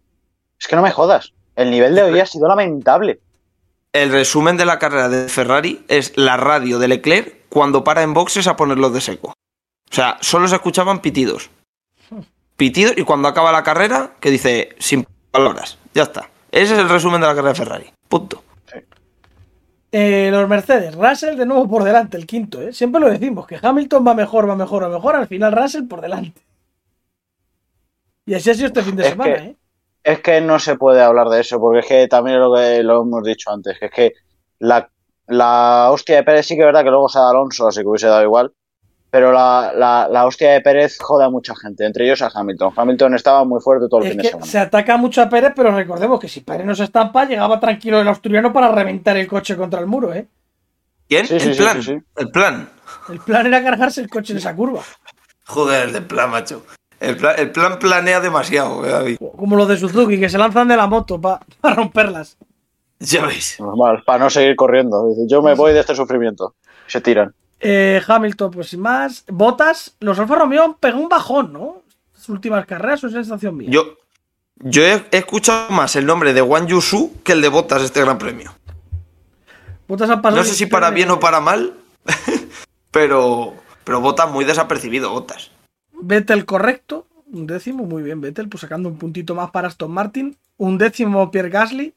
Es 0.59 0.67
que 0.67 0.75
no 0.75 0.81
me 0.81 0.91
jodas. 0.91 1.31
El 1.55 1.71
nivel 1.71 1.95
de 1.95 2.03
hoy 2.03 2.19
ha 2.19 2.25
sido 2.25 2.49
lamentable. 2.49 3.21
El 3.93 4.11
resumen 4.11 4.57
de 4.57 4.65
la 4.65 4.77
carrera 4.77 5.07
de 5.07 5.29
Ferrari 5.29 5.85
es 5.87 6.11
la 6.17 6.35
radio 6.35 6.79
de 6.79 6.89
Leclerc 6.89 7.47
cuando 7.47 7.81
para 7.85 8.03
en 8.03 8.13
boxes 8.13 8.45
a 8.47 8.57
ponerlos 8.57 8.91
de 8.91 8.99
seco. 8.99 9.29
O 9.29 9.95
sea, 9.95 10.17
solo 10.19 10.49
se 10.49 10.55
escuchaban 10.55 10.99
pitidos. 10.99 11.49
Pitidos 12.57 12.95
y 12.97 13.03
cuando 13.03 13.29
acaba 13.29 13.53
la 13.53 13.63
carrera, 13.63 14.15
que 14.19 14.31
dice 14.31 14.75
sin 14.79 15.07
palabras. 15.31 15.77
Ya 15.93 16.03
está. 16.03 16.29
Ese 16.51 16.73
es 16.73 16.79
el 16.79 16.89
resumen 16.89 17.21
de 17.21 17.27
la 17.27 17.35
carrera 17.35 17.53
de 17.53 17.59
Ferrari. 17.63 17.93
Punto. 18.09 18.43
Eh, 19.91 20.29
los 20.31 20.47
Mercedes, 20.47 20.95
Russell 20.95 21.35
de 21.37 21.45
nuevo 21.45 21.67
por 21.67 21.83
delante, 21.83 22.15
el 22.17 22.25
quinto, 22.25 22.61
¿eh? 22.61 22.71
Siempre 22.71 23.01
lo 23.01 23.09
decimos, 23.09 23.45
que 23.45 23.59
Hamilton 23.61 24.07
va 24.07 24.13
mejor, 24.13 24.49
va 24.49 24.55
mejor, 24.55 24.83
va 24.83 24.89
mejor, 24.89 25.15
al 25.15 25.27
final 25.27 25.51
Russell 25.51 25.83
por 25.85 25.99
delante. 25.99 26.41
Y 28.25 28.33
así 28.35 28.49
ha 28.49 28.53
sido 28.53 28.67
este 28.67 28.83
fin 28.83 28.95
de 28.95 29.03
Es 29.03 29.09
semana, 29.09 29.35
que- 29.35 29.41
¿eh? 29.43 29.55
Es 30.03 30.19
que 30.21 30.41
no 30.41 30.57
se 30.57 30.77
puede 30.77 31.01
hablar 31.01 31.29
de 31.29 31.41
eso, 31.41 31.59
porque 31.59 31.79
es 31.79 31.85
que 31.85 32.07
también 32.07 32.37
es 32.37 32.41
lo 32.41 32.55
que 32.55 32.81
lo 32.81 33.01
hemos 33.03 33.23
dicho 33.23 33.51
antes, 33.51 33.77
que 33.77 33.85
es 33.85 33.91
que 33.91 34.13
la, 34.57 34.89
la 35.27 35.89
hostia 35.91 36.15
de 36.15 36.23
Pérez 36.23 36.47
sí 36.47 36.55
que 36.55 36.61
es 36.61 36.65
verdad 36.65 36.83
que 36.83 36.89
luego 36.89 37.07
se 37.07 37.19
da 37.19 37.29
Alonso, 37.29 37.67
así 37.67 37.81
que 37.81 37.87
hubiese 37.87 38.07
dado 38.07 38.23
igual, 38.23 38.51
pero 39.11 39.31
la, 39.31 39.71
la, 39.75 40.07
la 40.09 40.25
hostia 40.25 40.53
de 40.53 40.61
Pérez 40.61 40.97
jode 40.99 41.25
a 41.25 41.29
mucha 41.29 41.53
gente, 41.55 41.85
entre 41.85 42.05
ellos 42.05 42.21
a 42.23 42.31
Hamilton. 42.33 42.73
Hamilton 42.75 43.13
estaba 43.13 43.43
muy 43.43 43.59
fuerte 43.61 43.87
todo 43.89 43.99
el 44.01 44.07
Es 44.07 44.11
fin 44.13 44.21
de 44.21 44.29
semana. 44.29 44.45
se 44.47 44.57
ataca 44.57 44.97
mucho 44.97 45.21
a 45.21 45.29
Pérez, 45.29 45.51
pero 45.55 45.71
recordemos 45.75 46.19
que 46.19 46.27
si 46.29 46.39
Pérez 46.39 46.65
no 46.65 46.73
se 46.73 46.85
estampa, 46.85 47.25
llegaba 47.25 47.59
tranquilo 47.59 47.99
el 48.01 48.07
asturiano 48.07 48.51
para 48.51 48.71
reventar 48.71 49.17
el 49.17 49.27
coche 49.27 49.55
contra 49.57 49.79
el 49.81 49.85
muro, 49.85 50.13
¿eh? 50.13 50.25
¿Quién? 51.07 51.27
Sí, 51.27 51.35
el 51.35 51.41
sí, 51.41 51.61
plan. 51.61 51.83
sí, 51.83 51.93
sí. 51.93 52.03
El 52.15 52.31
plan. 52.31 52.69
El 53.09 53.19
plan 53.19 53.45
era 53.45 53.61
cargarse 53.61 53.99
el 54.01 54.09
coche 54.09 54.31
en 54.33 54.37
esa 54.39 54.55
curva. 54.55 54.81
Joder, 55.45 55.87
el 55.87 55.93
de 55.93 56.01
plan, 56.01 56.29
macho. 56.31 56.63
El 57.01 57.17
plan, 57.17 57.35
el 57.37 57.51
plan 57.51 57.79
planea 57.79 58.21
demasiado, 58.21 58.85
eh, 58.85 58.89
David. 58.91 59.17
Como 59.35 59.55
los 59.57 59.67
de 59.67 59.75
Suzuki, 59.77 60.19
que 60.19 60.29
se 60.29 60.37
lanzan 60.37 60.67
de 60.69 60.77
la 60.77 60.87
moto 60.87 61.19
para 61.19 61.39
romperlas. 61.75 62.37
Ya 62.99 63.25
veis. 63.25 63.59
Normal, 63.59 64.03
para 64.05 64.19
no 64.23 64.29
seguir 64.29 64.55
corriendo. 64.55 65.03
Yo 65.27 65.41
me 65.41 65.55
voy 65.55 65.73
de 65.73 65.79
este 65.79 65.95
sufrimiento. 65.95 66.53
Se 66.87 67.01
tiran. 67.01 67.33
Eh, 67.61 68.01
Hamilton, 68.05 68.51
pues 68.51 68.69
sin 68.69 68.81
más. 68.81 69.23
Botas, 69.27 69.95
los 69.99 70.17
Alfa 70.19 70.35
Romeo 70.35 70.77
pegado 70.79 71.01
un 71.01 71.09
bajón, 71.09 71.53
¿no? 71.53 71.83
Las 72.13 72.27
últimas 72.29 72.65
carreras, 72.65 73.03
es 73.03 73.11
sensación 73.13 73.55
mía. 73.55 73.69
Yo, 73.71 73.97
yo 74.57 74.83
he, 74.83 75.05
he 75.11 75.17
escuchado 75.17 75.69
más 75.71 75.95
el 75.95 76.05
nombre 76.05 76.33
de 76.33 76.41
Wang 76.41 76.67
Yusu 76.67 77.13
que 77.23 77.33
el 77.33 77.41
de 77.41 77.49
Botas 77.49 77.83
este 77.83 78.01
gran 78.01 78.17
premio. 78.17 78.53
Botas 79.87 80.09
han 80.09 80.21
pasado 80.21 80.41
No 80.41 80.47
sé 80.47 80.55
si 80.55 80.65
para 80.65 80.89
bien 80.89 81.11
o 81.11 81.19
para 81.19 81.39
mal, 81.39 81.75
pero, 82.91 83.53
pero 83.83 84.01
Botas 84.01 84.31
muy 84.31 84.45
desapercibido, 84.45 85.11
Botas. 85.11 85.51
Vettel 86.01 86.45
correcto, 86.45 87.05
un 87.31 87.45
décimo, 87.45 87.83
muy 87.85 88.01
bien 88.01 88.21
Vettel, 88.21 88.49
pues 88.49 88.61
sacando 88.61 88.89
un 88.89 88.97
puntito 88.97 89.35
más 89.35 89.51
para 89.51 89.67
Aston 89.67 89.91
Martin, 89.91 90.35
un 90.57 90.77
décimo 90.77 91.29
Pierre 91.29 91.49
Gasly. 91.49 91.93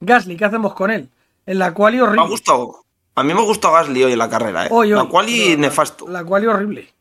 Gasly, 0.00 0.36
¿qué 0.36 0.44
hacemos 0.44 0.74
con 0.74 0.90
él? 0.90 1.08
En 1.46 1.58
la 1.58 1.72
quali 1.72 1.98
Me 1.98 2.02
ha 2.02 2.06
horrible. 2.06 2.28
gustado. 2.28 2.83
A 3.16 3.22
mí 3.22 3.32
me 3.34 3.40
ha 3.40 3.44
gustado 3.44 3.74
Gasly 3.74 4.04
hoy 4.04 4.12
en 4.12 4.18
la 4.18 4.28
carrera, 4.28 4.66
¿eh? 4.66 4.68
Hoy, 4.72 4.92
hoy, 4.92 4.98
la 5.02 5.08
cual 5.08 5.28
y 5.28 5.50
la- 5.50 5.56
nefasto. 5.56 6.08
La 6.08 6.24
quali 6.24 6.46
horrible. 6.46 6.92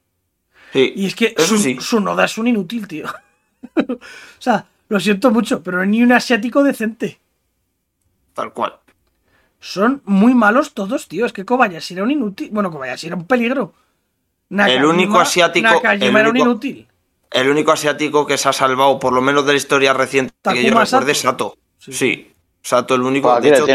Sí. 0.71 0.93
Y 0.95 1.06
es 1.08 1.15
que 1.15 1.34
Eso 1.38 1.58
su, 1.58 1.58
sí. 1.58 1.78
su 1.80 1.99
Noda 1.99 2.26
es 2.26 2.38
un 2.38 2.47
inútil, 2.47 2.88
tío. 2.88 3.06
o 3.76 3.97
sea, 4.39 4.65
lo 4.89 4.99
siento 4.99 5.32
mucho, 5.32 5.62
pero 5.63 5.84
ni 5.86 6.04
un 6.04 6.12
asiático 6.12 6.63
decente. 6.63 7.19
Tal 8.34 8.54
cual. 8.54 8.76
Son 9.60 10.02
muy 10.06 10.34
malos 10.36 10.73
todos, 10.73 11.08
tío. 11.08 11.26
Es 11.26 11.34
que 11.34 11.45
Kobayashi 11.45 11.93
era 11.93 12.04
un 12.04 12.12
inútil. 12.12 12.49
Bueno, 12.52 12.69
Kobayashi 12.71 13.08
era 13.08 13.15
un 13.15 13.26
peligro. 13.26 13.73
El 14.49 14.86
único 14.86 15.19
asiático- 15.19 15.67
Nakajima 15.67 16.06
el 16.06 16.15
era 16.15 16.23
un 16.23 16.30
único- 16.30 16.45
inútil. 16.45 16.88
El 17.32 17.49
único 17.49 17.71
asiático 17.71 18.28
que 18.28 18.38
se 18.38 18.49
ha 18.49 18.54
salvado, 18.54 18.99
por 18.99 19.13
lo 19.13 19.21
menos 19.21 19.45
de 19.45 19.54
la 19.54 19.58
historia 19.58 19.93
reciente 19.93 20.34
que 20.43 20.62
yo 20.63 20.69
Takuma 20.69 20.84
recuerde, 20.86 21.12
es 21.13 21.17
Sato. 21.19 21.49
Sato. 21.49 21.58
Sí. 21.80 21.93
Sí. 21.93 22.32
Sato, 22.62 22.93
el 22.95 23.02
único. 23.02 23.32
Pues 23.32 23.43
de 23.43 23.49
hecho, 23.49 23.65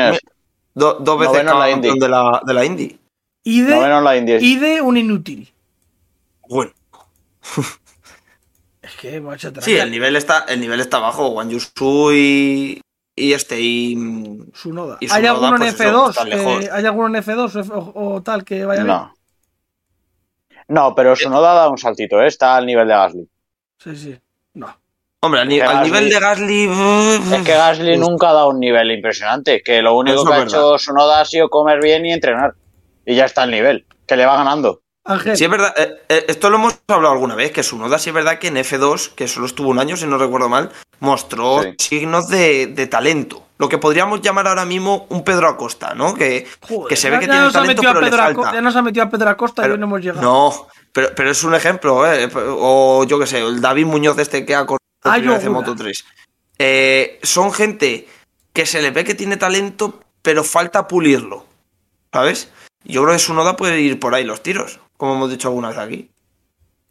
do- 0.79 0.95
dos 1.01 1.19
veces 1.19 1.41
en 1.41 1.47
la 1.47 1.69
campeón 1.71 1.99
de 1.99 2.09
la, 2.09 2.41
de 2.45 2.55
la 2.55 2.64
Indy. 2.64 2.99
Ide, 3.45 3.75
en 3.75 4.05
la 4.05 4.17
Indy. 4.17 4.33
Ide, 4.41 4.81
un 4.81 4.97
inútil. 4.97 5.53
Bueno. 6.49 6.73
Es 8.81 8.95
que, 8.97 9.21
macho, 9.21 9.53
Sí, 9.61 9.77
el 9.77 9.91
nivel 9.91 10.17
está, 10.17 10.45
el 10.49 10.61
nivel 10.61 10.81
está 10.81 10.99
bajo. 10.99 11.29
Wang 11.29 11.51
Yusu 11.51 12.12
y, 12.12 12.81
y 13.14 13.33
este 13.35 13.61
y 13.61 13.95
mm, 13.97 14.53
Su 14.55 14.73
Noda. 14.73 14.97
Y 15.01 15.09
su 15.09 15.14
¿Hay 15.14 15.23
Noda, 15.23 15.33
alguno 15.35 15.57
en 15.57 15.59
pues 15.59 15.75
eso, 15.81 15.85
F2? 16.07 16.11
está 16.11 16.25
que- 16.25 16.31
lejos. 16.31 16.69
¿Hay 16.73 16.87
alguno 16.87 17.09
en 17.19 17.23
F2 17.25 17.55
o, 17.57 17.61
F- 17.61 17.73
o- 17.75 17.93
o 18.14 18.23
tal 18.23 18.45
que 18.45 18.64
vaya 18.64 18.85
bien? 18.85 18.97
No. 18.97 19.14
No, 20.69 20.95
pero 20.95 21.17
su 21.17 21.29
noda 21.31 21.55
da 21.55 21.69
un 21.71 21.79
saltito, 21.79 22.21
¿eh? 22.21 22.27
está 22.29 22.57
al 22.57 22.67
nivel 22.67 22.87
de 22.88 22.95
Gasly. 22.95 23.29
Sí, 23.79 23.97
sí. 23.97 24.19
Hombre, 25.20 25.40
al, 25.40 25.48
ni- 25.48 25.59
al 25.61 25.68
Gasly- 25.68 25.83
nivel 25.85 26.09
de 26.11 26.20
Gasly. 26.20 26.64
Es 27.35 27.42
que 27.42 27.52
Gasly 27.52 27.96
Pues- 27.96 27.98
nunca 28.09 28.31
ha 28.31 28.33
dado 28.35 28.48
un 28.50 28.61
nivel 28.61 28.90
impresionante, 28.92 29.62
que 29.64 29.83
lo 29.83 29.96
único 29.96 30.16
Eso 30.20 30.26
que 30.26 30.35
ha 30.35 30.38
verdad. 30.38 30.46
hecho 30.59 30.78
su 30.78 30.92
noda 30.92 31.20
ha 31.20 31.24
sido 31.24 31.48
comer 31.50 31.81
bien 31.83 32.07
y 32.07 32.12
entrenar. 32.12 32.54
Y 33.04 33.16
ya 33.16 33.24
está 33.24 33.42
al 33.42 33.50
nivel, 33.50 33.85
que 34.07 34.14
le 34.16 34.26
va 34.26 34.37
ganando. 34.37 34.81
Ángel, 35.04 35.37
Sí, 35.37 35.44
es 35.44 35.50
verdad. 35.50 35.74
eh, 35.76 35.96
eh, 36.09 36.24
esto 36.28 36.50
lo 36.50 36.57
hemos 36.59 36.78
hablado 36.87 37.14
alguna 37.14 37.35
vez, 37.35 37.50
que 37.50 37.62
Sunoda 37.62 37.98
sí 37.98 38.11
es 38.11 38.14
verdad 38.14 38.38
que 38.38 38.48
en 38.48 38.59
F2, 38.59 39.09
que 39.14 39.26
solo 39.26 39.46
estuvo 39.46 39.70
un 39.70 39.78
año, 39.81 39.96
si 39.96 40.07
no 40.07 40.18
recuerdo 40.18 40.48
mal, 40.50 40.70
mostró 41.00 41.62
Sí. 41.62 41.74
signos 41.78 42.28
de, 42.28 42.66
de 42.66 42.87
talento. 42.87 43.42
Lo 43.57 43.68
que 43.68 43.78
podríamos 43.78 44.20
llamar 44.20 44.46
ahora 44.46 44.66
mismo 44.66 45.07
un 45.09 45.24
Pedro 45.24 45.48
Acosta, 45.48 45.94
¿no? 45.94 46.14
Que, 46.14 46.46
joder, 46.68 46.88
que 46.90 46.96
se 46.96 47.09
ya- 47.09 47.14
ve 47.14 47.20
que 47.20 47.26
tiene 47.26 47.40
nos 47.40 47.57
ha 47.57 47.61
talento, 47.61 47.83
metido 47.83 47.90
a 47.90 47.94
pero 47.94 48.04
le 48.07 48.35
falta. 48.37 48.52
Ya 48.52 48.61
nos 48.61 48.76
ha 48.76 48.83
metido 48.83 49.04
a 49.07 49.11
Pedro 49.11 49.31
Acosta 49.31 49.62
y 49.62 49.64
Pero- 49.64 49.74
hoy 49.74 49.81
no 49.81 49.87
hemos 49.87 50.00
llegado. 50.02 50.20
No, 50.22 50.66
pero, 50.92 51.09
pero 51.16 51.31
es 51.31 51.42
un 51.42 51.54
ejemplo, 51.54 52.07
¿eh? 52.12 52.28
O 52.37 53.04
yo 53.09 53.18
qué 53.18 53.26
sé, 53.26 53.40
el 53.40 53.61
David 53.61 53.87
Muñoz 53.87 54.18
este 54.18 54.44
que 54.44 54.54
ha 54.54 54.61
Ah. 55.11 55.51
Moto 55.51 55.75
3. 55.75 56.05
Eh, 56.59 57.18
son 57.23 57.53
gente 57.53 58.07
que 58.53 58.66
se 58.66 58.83
le 58.83 58.90
ve 58.90 59.05
que 59.05 59.14
tiene 59.14 59.37
talento, 59.37 60.01
pero 60.23 60.42
falta 60.44 60.88
pulirlo. 60.88 61.47
¿Sabes? 62.12 62.51
Yo 62.85 63.03
creo 63.03 63.14
que 63.14 63.18
Sunoda 63.21 63.57
puede 63.57 63.81
ir 63.81 64.01
por 64.01 64.14
ahí 64.14 64.25
los 64.25 64.42
tiros, 64.42 64.81
como 64.97 65.14
hemos 65.14 65.31
dicho 65.31 65.49
alguna 65.49 65.68
vez 65.68 65.79
aquí. 65.79 66.11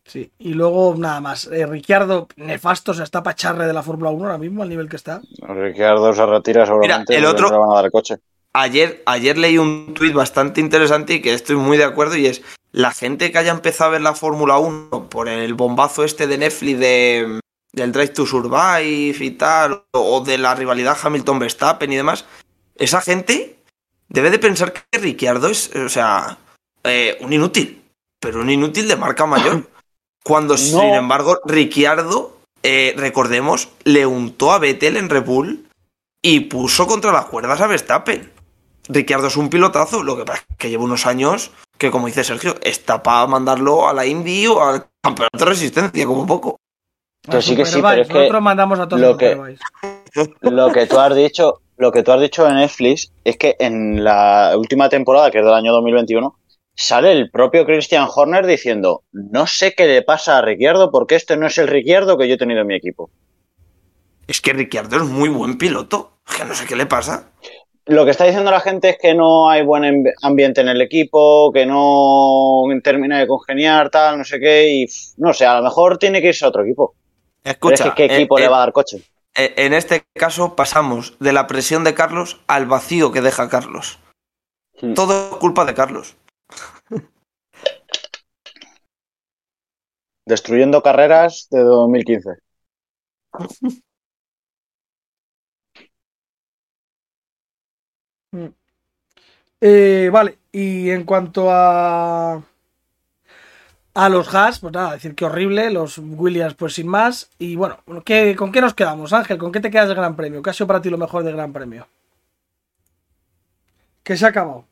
Sí. 0.06 0.32
Y 0.40 0.54
luego, 0.54 0.96
nada 0.98 1.20
más. 1.20 1.48
Eh, 1.52 1.66
Ricciardo, 1.66 2.28
nefasto, 2.38 2.94
se 2.94 3.04
está 3.04 3.22
pacharre 3.24 3.66
de 3.66 3.74
la 3.74 3.84
Fórmula 3.84 4.10
1 4.12 4.26
ahora 4.26 4.38
mismo, 4.38 4.64
al 4.64 4.70
nivel 4.70 4.88
que 4.88 4.96
está. 4.96 5.22
Ricardo 5.42 6.14
se 6.14 6.26
retira 6.26 6.66
seguramente. 6.66 7.16
el 7.18 7.24
porque 7.24 7.36
otro- 7.44 7.50
no 7.50 7.54
le 7.56 7.60
van 7.60 7.72
a 7.72 7.76
dar 7.76 7.86
el 7.86 7.92
coche. 7.92 8.16
Ayer, 8.54 9.04
ayer 9.06 9.38
leí 9.38 9.58
un 9.58 9.94
tuit 9.94 10.14
bastante 10.14 10.62
interesante 10.62 11.16
y 11.16 11.22
que 11.22 11.34
estoy 11.34 11.58
muy 11.58 11.78
de 11.78 11.84
acuerdo 11.84 12.16
y 12.16 12.26
es 12.28 12.42
la 12.72 12.92
gente 12.92 13.32
que 13.32 13.38
haya 13.38 13.52
empezado 13.52 13.90
a 13.90 13.94
ver 13.94 14.02
la 14.02 14.14
Fórmula 14.16 14.58
1 14.60 15.10
por 15.10 15.28
el 15.28 15.54
bombazo 15.56 16.04
este 16.04 16.26
de 16.26 16.38
Netflix 16.38 16.80
de, 16.80 17.40
del 17.78 17.92
Drive 17.92 18.10
to 18.10 18.26
Survive 18.26 19.16
y 19.20 19.32
tal, 19.32 19.86
o 19.92 20.22
de 20.22 20.38
la 20.38 20.56
rivalidad 20.56 20.98
Hamilton-Verstappen 21.02 21.94
y 21.94 21.96
demás, 21.96 22.26
esa 22.76 23.02
gente 23.02 23.60
debe 24.10 24.30
de 24.30 24.40
pensar 24.40 24.74
que 24.74 24.98
Ricciardo 24.98 25.48
es, 25.48 25.74
o 25.76 25.88
sea, 25.88 26.38
eh, 26.84 27.18
un 27.22 27.32
inútil, 27.32 27.84
pero 28.20 28.42
un 28.42 28.50
inútil 28.50 28.88
de 28.88 28.96
marca 28.96 29.26
mayor. 29.26 29.70
Cuando, 30.24 30.58
sin 30.58 30.94
embargo, 30.94 31.40
Ricciardo, 31.46 32.38
eh, 32.62 32.94
recordemos, 32.98 33.70
le 33.86 34.06
untó 34.06 34.52
a 34.52 34.60
Vettel 34.60 34.98
en 34.98 35.10
Red 35.10 35.24
Bull 35.24 35.70
y 36.22 36.42
puso 36.42 36.86
contra 36.86 37.14
las 37.14 37.26
cuerdas 37.26 37.62
a 37.62 37.68
Verstappen. 37.68 38.34
Ricciardo 38.90 39.28
es 39.28 39.38
un 39.38 39.50
pilotazo, 39.50 40.04
lo 40.04 40.18
que 40.18 40.26
pasa 40.26 40.44
es 40.50 40.58
que 40.58 40.70
lleva 40.70 40.84
unos 40.84 41.06
años 41.06 41.52
que, 41.78 41.92
como 41.92 42.08
dice 42.08 42.26
Sergio, 42.26 42.56
está 42.62 43.04
para 43.04 43.28
mandarlo 43.28 43.88
a 43.88 43.94
la 43.94 44.06
Indy 44.06 44.48
o 44.48 44.62
al 44.62 44.88
campeonato 45.02 45.38
de 45.38 45.46
resistencia, 45.46 46.06
como 46.06 46.26
poco. 46.26 46.58
Que 47.30 47.42
sí, 47.42 47.56
que 47.56 47.66
sí, 47.66 47.82
pero 47.82 48.02
es 48.02 48.08
que 48.08 48.14
Nosotros 48.14 48.42
mandamos 48.42 48.80
a 48.80 48.88
todos 48.88 49.02
lo 49.02 49.10
los 49.10 49.18
que-. 49.18 49.38
Lo 50.42 50.72
que 50.72 50.88
tú 50.88 50.98
has 51.00 51.16
dicho, 51.16 51.62
lo 51.78 51.92
que 51.92 52.02
tú 52.02 52.12
has 52.12 52.22
dicho 52.22 52.48
en 52.48 52.56
Netflix 52.56 53.12
es 53.24 53.38
que 53.38 53.56
en 53.60 54.04
la 54.04 54.54
última 54.58 54.90
temporada, 54.90 55.30
que 55.30 55.40
es 55.40 55.46
del 55.46 55.54
año 55.54 55.72
2021, 55.74 56.36
sale 56.74 57.12
el 57.12 57.30
propio 57.30 57.66
Christian 57.66 58.08
Horner 58.14 58.46
diciendo, 58.48 59.04
no 59.12 59.46
sé 59.46 59.74
qué 59.76 59.86
le 59.86 60.02
pasa 60.02 60.38
a 60.38 60.42
Ricciardo 60.42 60.90
porque 60.92 61.16
este 61.16 61.38
no 61.38 61.46
es 61.48 61.58
el 61.60 61.68
Ricciardo 61.68 62.18
que 62.18 62.28
yo 62.28 62.36
he 62.36 62.38
tenido 62.38 62.62
en 62.62 62.68
mi 62.68 62.76
equipo. 62.76 63.12
Es 64.28 64.42
que 64.42 64.54
Ricciardo 64.54 64.98
es 64.98 65.04
muy 65.04 65.30
buen 65.30 65.58
piloto. 65.58 66.14
Que 66.36 66.44
no 66.44 66.54
sé 66.56 66.66
qué 66.66 66.76
le 66.76 66.86
pasa. 66.86 67.32
Lo 67.86 68.04
que 68.04 68.12
está 68.12 68.26
diciendo 68.26 68.52
la 68.52 68.60
gente 68.60 68.90
es 68.90 68.98
que 69.02 69.14
no 69.14 69.50
hay 69.50 69.64
buen 69.64 69.84
amb- 69.84 70.12
ambiente 70.22 70.60
en 70.62 70.68
el 70.68 70.82
equipo, 70.82 71.52
que 71.54 71.66
no 71.66 72.64
termina 72.84 73.20
de 73.20 73.28
congeniar, 73.28 73.90
tal, 73.90 74.18
no 74.18 74.26
sé 74.26 74.40
qué, 74.40 74.70
y 74.74 74.86
no 75.18 75.34
sé, 75.34 75.46
a 75.46 75.58
lo 75.58 75.64
mejor 75.64 75.98
tiene 75.98 76.22
que 76.22 76.28
irse 76.30 76.44
a 76.44 76.50
otro 76.50 76.64
equipo. 76.64 76.96
Pero 77.42 77.54
Escucha, 77.54 77.88
es 77.88 77.94
que 77.94 78.08
¿qué 78.08 78.16
equipo 78.16 78.38
eh, 78.38 78.42
le 78.42 78.48
va 78.48 78.58
a 78.58 78.60
dar 78.60 78.74
coche? 78.74 79.04
eh, 79.36 79.54
en 79.58 79.74
este 79.74 80.06
caso 80.14 80.56
pasamos 80.56 81.18
de 81.20 81.32
la 81.32 81.48
presión 81.48 81.84
de 81.84 81.94
Carlos 81.94 82.42
al 82.48 82.66
vacío 82.66 83.12
que 83.12 83.22
deja 83.22 83.50
Carlos. 83.50 84.00
Hmm. 84.82 84.94
Todo 84.94 85.32
es 85.32 85.38
culpa 85.38 85.66
de 85.66 85.74
Carlos. 85.74 86.18
Destruyendo 90.26 90.82
carreras 90.82 91.48
de 91.50 91.62
2015. 91.62 92.30
Eh, 99.62 100.10
vale, 100.12 100.38
y 100.52 100.90
en 100.92 101.04
cuanto 101.04 101.48
a. 101.50 102.44
A 104.04 104.10
los 104.10 104.34
Haas, 104.34 104.60
pues 104.60 104.74
nada, 104.74 104.94
decir 104.94 105.14
que 105.16 105.26
horrible. 105.26 105.70
Los 105.72 105.98
Williams, 105.98 106.54
pues 106.54 106.76
sin 106.76 106.88
más. 106.88 107.30
Y 107.38 107.56
bueno, 107.56 107.78
¿qué- 108.06 108.36
¿con 108.38 108.52
qué 108.52 108.62
nos 108.62 108.74
quedamos, 108.74 109.12
Ángel? 109.12 109.38
¿Con 109.38 109.52
qué 109.52 109.60
te 109.60 109.72
quedas 109.72 109.88
del 109.88 109.98
Gran 109.98 110.16
Premio? 110.16 110.42
¿Qué 110.42 110.52
ha 110.52 110.54
sido 110.54 110.68
para 110.68 110.82
ti 110.82 110.90
lo 110.90 110.98
mejor 110.98 111.24
del 111.24 111.36
Gran 111.36 111.52
Premio? 111.52 111.88
Que 114.04 114.16
se 114.18 114.26
ha 114.26 114.30
acabado. 114.30 114.66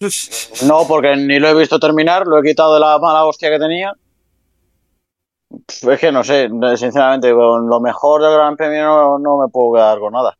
No, 0.66 0.84
porque 0.86 1.16
ni 1.16 1.38
lo 1.38 1.48
he 1.48 1.54
visto 1.54 1.78
terminar, 1.78 2.26
lo 2.26 2.38
he 2.38 2.42
quitado 2.42 2.74
de 2.74 2.80
la 2.80 2.98
mala 2.98 3.24
hostia 3.24 3.50
que 3.50 3.58
tenía. 3.58 3.92
Es 5.68 5.98
que 6.00 6.12
no 6.12 6.22
sé, 6.24 6.48
sinceramente, 6.76 7.32
con 7.34 7.68
lo 7.68 7.80
mejor 7.80 8.22
del 8.22 8.32
Gran 8.32 8.56
Premio 8.56 8.84
no, 8.84 9.18
no 9.18 9.38
me 9.38 9.48
puedo 9.48 9.74
quedar 9.74 9.98
con 9.98 10.12
nada. 10.12 10.36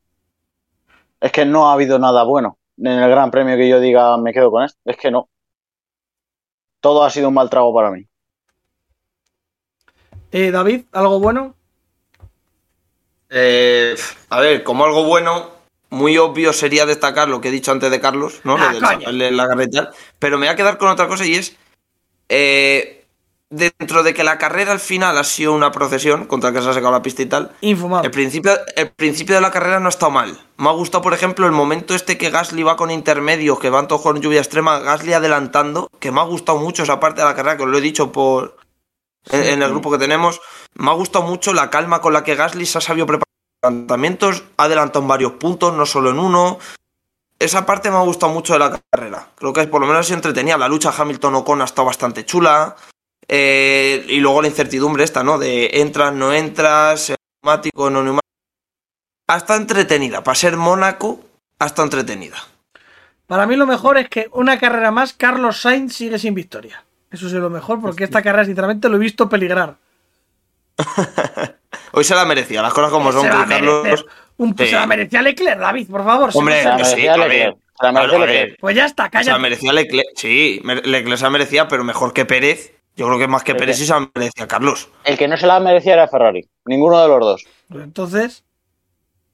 Es 1.21 1.33
que 1.33 1.45
no 1.47 1.69
ha 1.69 1.73
habido 1.75 1.99
nada 1.99 2.23
bueno 2.25 2.59
en 2.77 2.87
el 2.99 3.09
Gran 3.11 3.31
Premio 3.31 3.57
que 3.57 3.69
yo 3.69 3.81
diga 3.81 4.17
me 4.19 4.33
quedo 4.33 4.51
con 4.51 4.65
esto. 4.65 4.79
Es 4.85 4.97
que 4.97 5.11
no. 5.11 5.29
Todo 6.83 7.05
ha 7.05 7.11
sido 7.11 7.29
un 7.29 7.35
mal 7.35 7.49
trago 7.49 7.73
para 7.73 7.93
mí. 7.93 8.05
Eh, 10.33 10.51
David, 10.51 10.83
¿algo 10.91 11.21
bueno? 11.21 11.55
Eh, 13.31 13.95
a 14.31 14.41
ver, 14.41 14.65
como 14.65 14.85
algo 14.85 15.05
bueno, 15.05 15.53
muy 15.91 16.19
obvio 16.19 16.53
sería 16.53 16.85
destacar 16.85 17.29
lo 17.29 17.41
que 17.41 17.49
he 17.49 17.53
dicho 17.53 17.71
antes 17.71 17.89
de 17.89 18.01
Carlos, 18.01 18.41
¿no? 18.43 18.57
Ah, 18.59 18.73
lo 18.73 18.81
sacarle 18.81 19.31
la 19.31 19.47
carreta. 19.47 19.91
Pero 20.19 20.39
me 20.39 20.47
voy 20.47 20.53
a 20.53 20.57
quedar 20.57 20.77
con 20.77 20.89
otra 20.89 21.07
cosa 21.07 21.25
y 21.25 21.37
es. 21.37 21.57
eh, 22.29 23.02
dentro 23.53 24.03
de 24.03 24.15
que 24.15 24.25
la 24.25 24.39
carrera 24.39 24.73
al 24.73 24.81
final 24.81 25.19
ha 25.19 25.25
sido 25.25 25.53
una 25.53 25.71
procesión 25.73 26.25
contra 26.25 26.49
el 26.49 26.57
que 26.57 26.63
se 26.63 26.71
ha 26.71 26.73
sacado 26.73 26.91
la 26.91 27.03
pista 27.03 27.21
y 27.21 27.27
tal. 27.27 27.53
Infumable. 27.61 28.07
El 28.07 28.11
principio, 28.11 28.53
el 28.77 28.91
principio 28.91 29.35
de 29.35 29.43
la 29.43 29.51
carrera 29.51 29.79
no 29.79 29.87
ha 29.87 29.91
estado 29.91 30.11
mal. 30.11 30.41
Me 30.57 30.69
ha 30.71 30.73
gustado, 30.73 31.03
por 31.03 31.13
ejemplo, 31.13 31.45
el 31.47 31.53
momento 31.53 31.95
este 31.95 32.17
que 32.17 32.31
Gasly 32.31 32.63
va 32.63 32.77
con 32.77 32.91
intermedios, 32.91 33.59
que 33.59 33.69
van 33.69 33.89
todos 33.89 34.01
con 34.01 34.21
lluvia 34.21 34.41
extrema, 34.41 34.79
Gasly 34.79 35.13
adelantando, 35.13 35.91
que 36.01 36.11
me 36.11 36.21
ha 36.21 36.25
gustado 36.25 36.59
mucho 36.59 36.83
esa 36.83 36.99
parte 36.99 37.21
de 37.21 37.27
la 37.27 37.35
carrera, 37.35 37.59
que 37.59 37.65
os 37.65 37.69
lo 37.69 37.77
he 37.77 37.83
dicho 37.83 38.11
por 38.11 38.57
en, 39.31 39.43
en 39.45 39.63
el 39.63 39.69
grupo 39.69 39.91
que 39.91 39.99
tenemos. 39.99 40.41
Me 40.75 40.91
ha 40.91 40.95
gustado 40.95 41.27
mucho 41.27 41.53
la 41.53 41.69
calma 41.69 42.01
con 42.01 42.15
la 42.15 42.25
que 42.25 42.35
Gasly 42.35 42.65
se 42.65 42.79
ha 42.79 42.81
sabido 42.81 43.07
preparar 43.07 43.29
los 43.63 43.69
adelantamientos, 43.69 44.45
ha 44.57 44.65
adelantado 44.65 45.03
en 45.03 45.09
varios 45.09 45.33
puntos, 45.33 45.75
no 45.75 45.85
solo 45.85 46.11
en 46.11 46.19
uno. 46.19 46.59
Esa 47.39 47.67
parte 47.67 47.91
me 47.91 47.97
ha 47.97 48.03
gustado 48.03 48.33
mucho 48.33 48.55
de 48.55 48.61
la 48.61 48.81
carrera. 48.91 49.29
Creo 49.35 49.53
que 49.53 49.67
por 49.67 49.81
lo 49.81 49.87
menos 49.87 50.01
ha 50.01 50.05
sido 50.05 50.17
entretenida. 50.17 50.57
La 50.57 50.69
lucha 50.69 50.95
Hamilton-Ocon 50.97 51.61
ha 51.61 51.65
estado 51.65 51.87
bastante 51.87 52.25
chula. 52.25 52.77
Eh, 53.35 54.05
y 54.09 54.21
luego 54.21 54.43
la 54.43 54.49
incertidumbre 54.49 55.05
esta, 55.05 55.23
¿no? 55.25 55.39
De 55.39 55.71
entras, 55.81 56.13
no 56.13 56.35
entras, 56.35 57.15
neumático, 57.43 57.89
no 57.89 58.03
neumático. 58.03 58.21
Ha 59.29 59.37
estado 59.39 59.59
entretenida. 59.61 60.23
Para 60.23 60.35
ser 60.35 60.57
Mónaco, 60.59 61.21
ha 61.59 61.65
estado 61.67 61.85
entretenida. 61.87 62.37
Para 63.27 63.47
mí 63.47 63.57
lo 63.57 63.67
mejor 63.67 63.97
es 63.97 64.11
que 64.11 64.29
una 64.33 64.59
carrera 64.59 64.91
más, 64.91 65.15
Carlos 65.15 65.63
Sainz 65.63 65.95
sigue 65.95 66.19
sin 66.19 66.35
victoria. 66.35 66.85
Eso 67.11 67.27
es 67.27 67.33
lo 67.33 67.49
mejor, 67.49 67.81
porque 67.81 68.05
esta 68.05 68.21
carrera, 68.21 68.45
sinceramente, 68.45 68.91
lo 68.91 68.97
he 68.97 69.01
visto 69.01 69.29
peligrar. 69.31 69.77
Hoy 71.93 72.05
se 72.05 72.15
la 72.15 72.25
merecía, 72.25 72.61
las 72.63 72.73
cosas 72.75 72.91
como 72.91 73.13
son. 73.13 73.23
se, 73.23 73.29
la 73.29 73.45
que 73.45 73.49
Carlos... 73.49 74.05
Un- 74.39 74.57
Sí. 74.59 74.67
se 74.67 74.73
la 74.73 74.87
merecía 74.87 75.23
Leclerc, 75.23 75.59
David, 75.59 75.89
por 75.89 76.05
favor. 76.05 76.31
Hombre, 76.35 76.63
Se 76.85 76.97
sí, 76.97 77.07
a 77.07 77.17
ver. 77.17 77.55
Claro, 77.79 77.99
a 77.99 78.07
Leclerc. 78.07 78.27
ver. 78.27 78.57
Pues 78.61 78.75
ya 78.77 78.87
está, 78.87 79.05
Se 79.05 79.09
la 79.09 79.11
cállate. 79.11 79.39
merecía 79.39 79.73
Leclerc. 79.73 80.07
Sí, 80.17 80.61
Leclerc 80.65 81.17
se 81.19 81.25
la 81.25 81.31
merecía, 81.31 81.69
pero 81.69 81.85
mejor 81.85 82.13
que 82.13 82.25
Pérez. 82.25 82.73
Yo 82.97 83.07
creo 83.07 83.19
que 83.19 83.27
más 83.29 83.43
que 83.43 83.55
Pérez 83.55 83.79
sí. 83.79 83.87
se 83.87 83.93
la 83.93 84.09
merecía 84.15 84.47
Carlos. 84.47 84.89
El 85.05 85.17
que 85.17 85.27
no 85.29 85.37
se 85.37 85.47
la 85.47 85.59
merecía 85.61 85.95
era 85.95 86.09
Ferrari. 86.09 86.47
Ninguno 86.67 87.01
de 87.01 87.09
los 87.09 87.21
dos. 87.21 87.45
Entonces, 87.73 88.45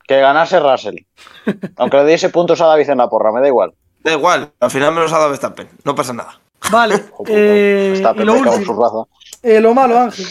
Que 0.07 0.21
ganase 0.21 0.61
Russell. 0.61 0.97
Aunque 1.77 1.97
le 1.99 2.05
diese 2.07 2.31
puntos 2.31 2.61
a 2.61 2.66
David 2.66 2.88
en 2.90 2.99
la 2.99 3.09
porra, 3.11 3.33
me 3.33 3.40
da 3.40 3.49
igual. 3.49 3.75
Da 4.05 4.12
igual, 4.12 4.53
al 4.61 4.71
final 4.71 4.94
me 4.94 5.01
los 5.01 5.12
ha 5.12 5.18
dado 5.18 5.31
Verstappen. 5.31 5.68
No 5.85 5.94
pasa 5.94 6.12
nada. 6.12 6.40
vale. 6.71 7.03
Eh, 7.29 7.94
y 7.99 8.25
lo 8.25 8.35
último, 8.35 8.81
raza. 8.81 9.11
eh, 9.42 9.61
lo 9.61 9.75
malo, 9.75 9.99
Ángel. 9.99 10.27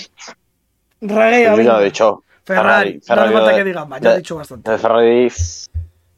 Reguea, 1.02 1.56
ya 1.56 1.64
lo 1.74 1.82
he 1.82 1.86
dicho. 1.86 2.24
Ferrari. 2.46 3.02
No 3.08 3.14
hace 3.22 3.34
falta 3.34 3.56
que 3.56 3.64
digas 3.66 3.88
más, 3.88 4.02
ya 4.02 4.10
he 4.10 4.14
de- 4.14 4.18
dicho 4.20 4.36
bastante. 4.38 4.72
de 4.72 4.78
Ferrari. 4.78 5.32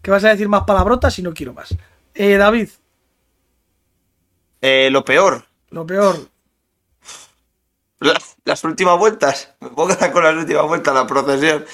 Que 0.01 0.11
vas 0.11 0.23
a 0.23 0.29
decir 0.29 0.47
más 0.47 0.63
palabrotas 0.63 1.17
y 1.19 1.23
no 1.23 1.33
quiero 1.33 1.53
más. 1.53 1.75
Eh, 2.13 2.37
David, 2.37 2.69
Eh, 4.61 4.89
lo 4.91 5.03
peor, 5.03 5.45
lo 5.71 5.85
peor. 5.85 6.15
La- 7.99 8.19
las 8.45 8.63
últimas 8.63 8.97
vueltas. 8.97 9.53
Me 9.59 9.69
puedo 9.69 9.89
quedar 9.95 10.11
con 10.11 10.23
las 10.23 10.35
últimas 10.35 10.65
vueltas, 10.67 10.93
la 10.93 11.07
procesión. 11.07 11.65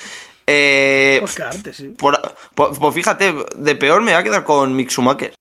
Eh, 0.47 1.17
Pues 1.21 1.35
quedarte, 1.35 1.73
sí. 1.73 1.89
por- 1.89 2.21
por- 2.53 2.77
pues 2.77 2.93
fíjate, 2.95 3.33
de 3.55 3.75
peor 3.75 4.01
me 4.01 4.11
voy 4.11 4.19
a 4.21 4.23
quedar 4.23 4.43
con 4.43 4.75
Mick 4.75 4.89
Schumacher. 4.91 5.33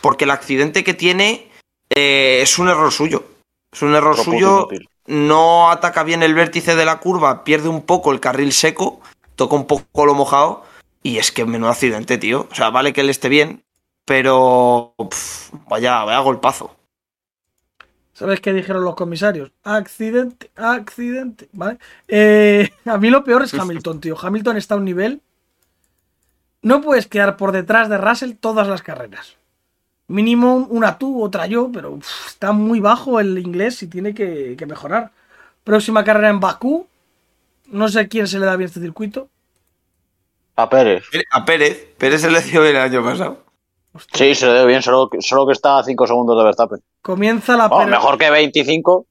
Porque 0.00 0.24
el 0.24 0.30
accidente 0.30 0.84
que 0.84 0.94
tiene 0.94 1.50
eh, 1.94 2.40
es 2.42 2.58
un 2.58 2.68
error 2.68 2.92
suyo. 2.92 3.24
Es 3.72 3.82
un 3.82 3.94
error 3.94 4.16
suyo. 4.16 4.58
inútil. 4.68 4.88
No 5.06 5.70
ataca 5.70 6.04
bien 6.04 6.22
el 6.22 6.34
vértice 6.34 6.76
de 6.76 6.84
la 6.84 7.00
curva, 7.00 7.42
pierde 7.44 7.68
un 7.68 7.82
poco 7.82 8.12
el 8.12 8.20
carril 8.20 8.52
seco, 8.52 9.00
toca 9.34 9.56
un 9.56 9.66
poco 9.66 10.06
lo 10.06 10.14
mojado. 10.14 10.64
Y 11.02 11.18
es 11.18 11.32
que 11.32 11.44
menudo 11.44 11.70
accidente, 11.70 12.18
tío. 12.18 12.46
O 12.50 12.54
sea, 12.54 12.70
vale 12.70 12.92
que 12.92 13.00
él 13.00 13.10
esté 13.10 13.28
bien, 13.28 13.64
pero. 14.04 14.94
pf, 14.96 15.50
vaya, 15.68 16.04
vaya 16.04 16.20
golpazo. 16.20 16.76
¿Sabes 18.22 18.40
qué 18.40 18.52
dijeron 18.52 18.84
los 18.84 18.94
comisarios? 18.94 19.50
Accidente, 19.64 20.52
accidente, 20.54 21.48
¿vale? 21.50 21.78
Eh, 22.06 22.70
a 22.84 22.96
mí 22.96 23.10
lo 23.10 23.24
peor 23.24 23.42
es 23.42 23.52
Hamilton, 23.52 24.00
tío. 24.00 24.16
Hamilton 24.16 24.56
está 24.58 24.76
a 24.76 24.78
un 24.78 24.84
nivel... 24.84 25.20
No 26.62 26.80
puedes 26.82 27.08
quedar 27.08 27.36
por 27.36 27.50
detrás 27.50 27.88
de 27.88 27.98
Russell 27.98 28.34
todas 28.38 28.68
las 28.68 28.80
carreras. 28.80 29.38
Mínimo 30.06 30.68
una 30.70 30.98
tú, 30.98 31.20
otra 31.20 31.48
yo, 31.48 31.68
pero 31.72 31.94
uf, 31.94 32.28
está 32.28 32.52
muy 32.52 32.78
bajo 32.78 33.18
el 33.18 33.36
inglés 33.38 33.82
y 33.82 33.88
tiene 33.88 34.14
que, 34.14 34.54
que 34.56 34.66
mejorar. 34.66 35.10
Próxima 35.64 36.04
carrera 36.04 36.28
en 36.28 36.38
Bakú. 36.38 36.86
No 37.66 37.88
sé 37.88 38.06
quién 38.06 38.28
se 38.28 38.38
le 38.38 38.46
da 38.46 38.54
bien 38.54 38.68
este 38.68 38.78
circuito. 38.78 39.30
A 40.54 40.70
Pérez. 40.70 41.02
A 41.32 41.44
Pérez, 41.44 41.88
Pérez 41.98 42.20
se 42.20 42.30
le 42.30 42.40
dio 42.40 42.62
bien 42.62 42.76
el 42.76 42.82
año 42.82 43.02
pasado. 43.02 43.44
Sí, 44.14 44.34
se 44.34 44.46
le 44.46 44.54
dio 44.54 44.66
bien, 44.66 44.82
solo, 44.82 45.08
que- 45.10 45.20
solo 45.20 45.46
que 45.46 45.52
está 45.52 45.78
a 45.78 45.84
5 45.84 46.06
segundos 46.06 46.36
de 46.38 46.44
Verstappen. 46.44 46.80
Comienza 47.02 47.56
la, 47.56 47.68
per- 47.68 47.86
mejor 47.88 48.16
que 48.18 48.30
25. 48.30 49.06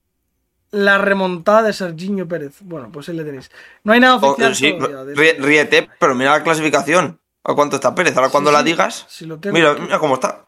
la 0.71 0.97
remontada 0.97 1.63
de 1.63 1.73
Serginho 1.73 2.27
Pérez. 2.27 2.57
Bueno, 2.61 2.89
pues 2.91 3.07
ahí 3.09 3.15
le 3.15 3.23
tenéis. 3.23 3.51
No 3.83 3.93
hay 3.93 3.99
nada 3.99 4.15
Oh, 4.21 4.31
oficial. 4.31 4.55
sí, 4.55 4.71
de 4.71 5.33
ríete, 5.39 5.89
pero 5.99 6.15
mira 6.15 6.31
la 6.31 6.43
clasificación. 6.43 7.19
¿A 7.43 7.53
cuánto 7.55 7.75
está 7.75 7.93
Pérez? 7.93 8.15
Ahora 8.15 8.29
cuando 8.29 8.49
Sí, 8.51 8.55
la 8.55 8.63
digas. 8.63 9.05
sí 9.09 9.25
lo 9.25 9.37
tengo. 9.39 9.53
Mira, 9.53 9.73
mira 9.73 9.99
cómo 9.99 10.13
está. 10.15 10.45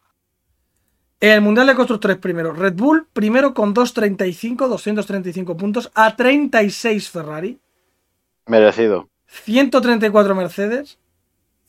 El 1.19 1.41
Mundial 1.41 1.67
de 1.67 1.75
Constructores 1.75 2.17
primero. 2.17 2.53
Red 2.53 2.73
Bull 2.73 3.07
primero 3.13 3.53
con 3.53 3.73
235, 3.73 4.67
235 4.67 5.55
puntos. 5.57 5.91
A 5.95 6.15
36 6.15 7.09
Ferrari. 7.09 7.59
Merecido. 8.45 9.09
134 9.27 10.35
Mercedes. 10.35 10.97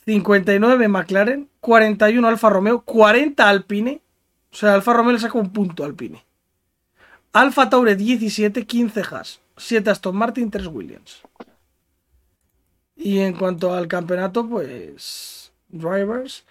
59 0.04 0.88
McLaren. 0.88 1.48
41 1.60 2.26
Alfa 2.26 2.50
Romeo. 2.50 2.82
40 2.82 3.48
Alpine. 3.48 4.02
O 4.52 4.56
sea, 4.56 4.74
Alfa 4.74 4.92
Romeo 4.92 5.12
le 5.12 5.18
saca 5.18 5.38
un 5.38 5.52
punto 5.52 5.84
Alpine. 5.84 6.24
Alfa 7.32 7.68
Taure 7.68 7.96
17, 7.96 8.66
15 8.66 9.02
Haas. 9.10 9.40
7 9.56 9.90
Aston 9.90 10.16
Martin, 10.16 10.50
3 10.50 10.66
Williams. 10.66 11.22
Y 12.96 13.18
en 13.18 13.34
cuanto 13.34 13.74
al 13.74 13.88
campeonato, 13.88 14.48
pues. 14.48 15.52
Drivers. 15.68 16.44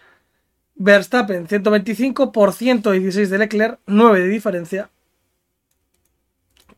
Verstappen 0.75 1.47
125 1.47 2.31
por 2.31 2.53
116 2.53 3.29
de 3.29 3.37
Leclerc, 3.37 3.79
9 3.85 4.21
de 4.21 4.27
diferencia. 4.27 4.89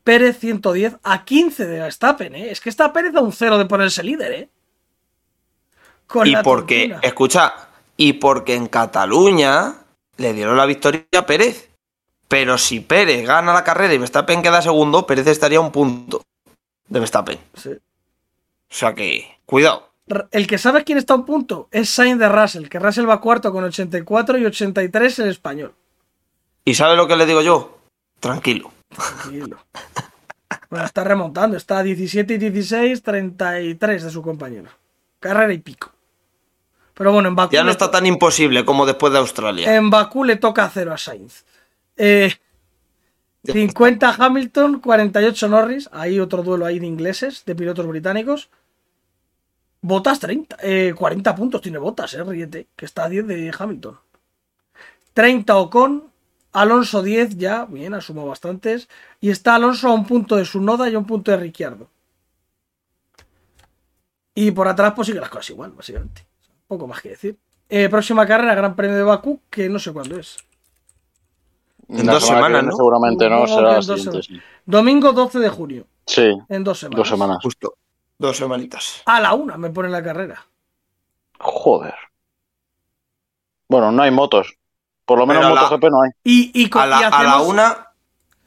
Pérez 0.04 0.38
110 0.38 0.98
a 1.02 1.26
15 1.26 1.66
de 1.66 1.80
Verstappen, 1.80 2.36
¿eh? 2.36 2.52
Es 2.52 2.62
que 2.62 2.70
está 2.70 2.94
Pérez 2.94 3.16
a 3.16 3.22
un 3.22 3.32
cero 3.32 3.58
de 3.58 3.66
ponerse 3.66 4.04
líder, 4.04 4.32
¿eh? 4.34 4.50
Con 6.08 6.28
Y 6.28 6.36
porque, 6.44 6.90
tortura. 6.90 7.08
escucha, 7.08 7.54
y 7.98 8.14
porque 8.14 8.56
en 8.56 8.68
Cataluña 8.68 9.76
le 10.18 10.34
dieron 10.34 10.58
la 10.58 10.66
victoria 10.66 11.06
a 11.18 11.26
Pérez. 11.26 11.70
Pero 12.28 12.58
si 12.58 12.80
Pérez 12.80 13.26
gana 13.26 13.54
la 13.54 13.64
carrera 13.64 13.94
y 13.94 13.98
Verstappen 13.98 14.42
queda 14.42 14.62
segundo, 14.62 15.06
Pérez 15.06 15.28
estaría 15.28 15.60
a 15.60 15.62
un 15.62 15.72
punto 15.72 16.24
de 16.88 17.00
Verstappen. 17.00 17.40
Sí. 17.54 17.70
O 17.70 18.74
sea 18.74 18.94
que, 18.94 19.38
cuidado. 19.46 19.90
El 20.32 20.48
que 20.48 20.58
sabe 20.58 20.84
quién 20.84 20.98
está 20.98 21.14
a 21.14 21.18
un 21.18 21.26
punto 21.26 21.68
es 21.72 21.90
Sainz 21.90 22.20
de 22.20 22.30
Russell, 22.30 22.68
que 22.68 22.80
Russell 22.80 23.10
va 23.10 23.22
cuarto 23.22 23.52
con 23.52 23.64
84 23.64 24.38
y 24.38 24.46
83 24.46 25.20
el 25.20 25.30
español. 25.30 25.74
¿Y 26.64 26.74
sabe 26.76 26.96
lo 26.96 27.08
que 27.08 27.16
le 27.16 27.26
digo 27.26 27.42
yo? 27.42 27.78
Tranquilo. 28.20 28.72
Tranquilo. 28.90 29.58
Bueno, 30.70 30.86
está 30.86 31.04
remontando, 31.04 31.58
está 31.58 31.80
a 31.80 31.84
17 31.84 32.34
y 32.34 32.38
16, 32.38 33.02
33 33.02 34.04
de 34.04 34.10
su 34.10 34.22
compañero. 34.22 34.70
Carrera 35.20 35.54
y 35.54 35.60
pico. 35.60 35.92
Pero 36.96 37.12
bueno, 37.12 37.30
en 37.30 37.36
Bakú, 37.36 37.54
Ya 37.54 37.64
no 37.64 37.72
está 37.72 37.92
tan 37.92 38.06
imposible 38.06 38.66
como 38.66 38.86
después 38.86 39.12
de 39.14 39.20
Australia. 39.20 39.76
en 39.76 39.90
Bakú 39.90 40.24
le 40.24 40.38
toca 40.38 40.70
cero 40.74 40.94
a 40.94 40.98
Sainz. 40.98 41.46
Eh, 41.98 42.34
50 43.44 44.16
Hamilton, 44.18 44.80
48 44.80 45.48
Norris. 45.50 45.90
Hay 45.92 46.20
otro 46.20 46.42
duelo 46.42 46.66
ahí 46.66 46.80
de 46.80 46.88
ingleses, 46.88 47.44
de 47.46 47.54
pilotos 47.54 47.86
británicos. 47.86 48.50
Botas 49.82 50.20
30, 50.20 50.58
eh, 50.64 50.94
40 50.98 51.36
puntos 51.36 51.62
tiene 51.62 51.78
Botas, 51.78 52.14
eh, 52.16 52.24
Riete, 52.24 52.68
que 52.76 52.86
está 52.86 53.04
a 53.04 53.10
10 53.10 53.28
de 53.28 53.54
Hamilton. 53.58 54.00
30 55.14 55.56
Ocon, 55.58 56.12
Alonso 56.54 57.04
10 57.04 57.38
ya, 57.38 57.66
bien, 57.66 57.94
ha 57.94 58.02
sumado 58.02 58.30
bastantes. 58.30 58.90
Y 59.20 59.30
está 59.30 59.56
Alonso 59.56 59.90
a 59.90 59.94
un 59.94 60.08
punto 60.08 60.38
de 60.38 60.46
su 60.46 60.62
noda 60.62 60.90
y 60.90 60.96
a 60.96 60.98
un 60.98 61.06
punto 61.06 61.30
de 61.30 61.38
Ricciardo. 61.38 61.90
Y 64.34 64.52
por 64.52 64.68
atrás, 64.68 64.94
pues 64.96 65.06
sigue 65.08 65.20
las 65.20 65.30
cosas 65.30 65.52
igual, 65.52 65.72
básicamente. 65.72 66.26
Poco 66.68 66.88
más 66.88 67.02
que 67.02 67.10
decir. 67.10 67.38
Eh, 67.70 67.90
próxima 67.90 68.26
carrera, 68.26 68.56
Gran 68.56 68.76
Premio 68.76 68.96
de 68.98 69.04
Bakú, 69.04 69.40
que 69.50 69.70
no 69.70 69.80
sé 69.80 69.92
cuándo 69.94 70.20
es. 70.20 70.38
En 71.90 72.06
dos 72.06 72.26
semanas, 72.26 72.64
¿no? 72.64 72.72
Seguramente 72.72 73.30
no, 73.30 73.46
No, 73.46 73.48
será. 73.48 73.80
Domingo 74.66 75.12
12 75.14 75.40
de 75.40 75.50
junio, 75.50 75.86
Sí, 76.08 76.32
en 76.50 76.64
dos 76.64 76.80
semanas. 76.80 76.98
dos 76.98 77.08
semanas. 77.10 77.38
Justo. 77.44 77.76
Dos 78.18 78.38
semanitas. 78.38 79.02
A 79.06 79.20
la 79.20 79.34
una 79.34 79.58
me 79.58 79.70
pone 79.70 79.90
la 79.90 80.02
carrera. 80.02 80.46
Joder. 81.40 81.94
Bueno, 83.68 83.92
no 83.92 84.04
hay 84.04 84.12
motos. 84.12 84.56
Por 85.06 85.20
lo 85.20 85.26
menos 85.28 85.44
Pero 85.44 85.56
la- 85.56 85.62
MotoGP 85.62 85.84
no 85.92 86.02
hay. 86.02 86.12
Y, 86.24 86.52
y, 86.64 86.70
A 86.72 86.86
la, 86.88 87.02
y 87.02 87.04
a 87.04 87.24
la 87.24 87.42
una, 87.42 87.88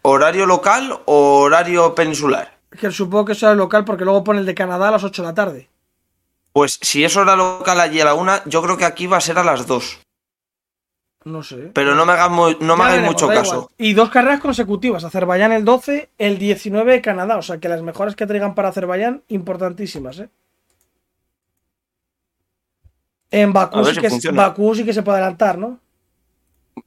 horario 0.02 0.46
local 0.46 0.98
o 1.04 1.40
horario 1.42 1.94
peninsular. 1.94 2.58
Que 2.70 2.90
supongo 2.90 3.26
que 3.26 3.34
será 3.34 3.52
el 3.52 3.58
local 3.58 3.84
porque 3.84 4.04
luego 4.04 4.24
pone 4.24 4.40
el 4.40 4.46
de 4.46 4.54
Canadá 4.54 4.88
a 4.88 4.92
las 4.92 5.04
8 5.04 5.22
de 5.22 5.28
la 5.28 5.34
tarde. 5.34 5.68
Pues 6.52 6.78
si 6.82 7.04
es 7.04 7.16
hora 7.16 7.36
local 7.36 7.80
allí 7.80 8.00
a 8.00 8.04
la 8.06 8.14
una, 8.14 8.42
yo 8.46 8.62
creo 8.62 8.76
que 8.76 8.84
aquí 8.84 9.06
va 9.06 9.18
a 9.18 9.20
ser 9.20 9.38
a 9.38 9.44
las 9.44 9.66
dos. 9.66 10.00
No 11.24 11.42
sé. 11.42 11.70
Pero 11.74 11.94
no 11.94 12.06
me 12.06 12.12
hagas, 12.12 12.30
mu- 12.30 12.56
no 12.60 12.76
me 12.76 12.84
hagáis 12.84 13.02
veremos, 13.02 13.14
mucho 13.14 13.28
caso. 13.28 13.54
igual. 13.54 13.68
Y 13.76 13.92
dos 13.92 14.08
carreras 14.10 14.40
consecutivas. 14.40 15.04
Azerbaiyán 15.04 15.52
el 15.52 15.64
12, 15.64 16.08
el 16.16 16.38
19 16.38 17.00
Canadá. 17.02 17.36
O 17.36 17.42
sea 17.42 17.58
que 17.58 17.68
las 17.68 17.82
mejores 17.82 18.16
que 18.16 18.26
traigan 18.26 18.54
para 18.54 18.68
Azerbaiyán, 18.70 19.22
importantísimas, 19.28 20.20
¿eh? 20.20 20.28
En 23.30 23.52
Bakú, 23.52 23.84
sí 23.84 23.94
si 23.94 24.00
que, 24.00 24.08
funciona. 24.10 24.42
Bakú 24.48 24.74
sí 24.74 24.84
que 24.84 24.94
se 24.94 25.02
puede 25.02 25.18
adelantar, 25.18 25.58
¿no? 25.58 25.78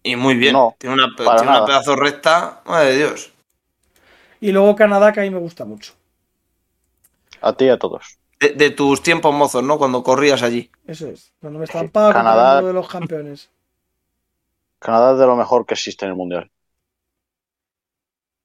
Y 0.01 0.15
muy 0.15 0.35
bien. 0.35 0.53
No, 0.53 0.75
tiene 0.79 0.95
una, 0.95 1.15
tiene 1.15 1.41
una 1.41 1.65
pedazo 1.65 1.95
recta. 1.95 2.61
Madre 2.65 2.91
de 2.91 2.97
Dios. 2.97 3.31
Y 4.39 4.51
luego 4.51 4.75
Canadá, 4.75 5.11
que 5.11 5.19
a 5.19 5.23
mí 5.23 5.29
me 5.29 5.37
gusta 5.39 5.65
mucho. 5.65 5.93
A 7.41 7.53
ti 7.53 7.65
y 7.65 7.69
a 7.69 7.77
todos. 7.77 8.17
De, 8.41 8.49
de 8.49 8.71
tus 8.71 9.03
tiempos 9.03 9.33
mozos, 9.33 9.63
¿no? 9.63 9.77
Cuando 9.77 10.03
corrías 10.03 10.41
allí. 10.41 10.71
Eso 10.87 11.07
es. 11.07 11.31
Cuando 11.39 11.59
me 11.59 11.65
estampaba 11.65 12.11
Canadá- 12.13 12.57
uno 12.59 12.67
de 12.67 12.73
los 12.73 12.89
campeones. 12.89 13.49
Canadá 14.79 15.13
es 15.13 15.19
de 15.19 15.27
lo 15.27 15.35
mejor 15.35 15.65
que 15.65 15.75
existe 15.75 16.05
en 16.05 16.11
el 16.11 16.17
mundial. 16.17 16.49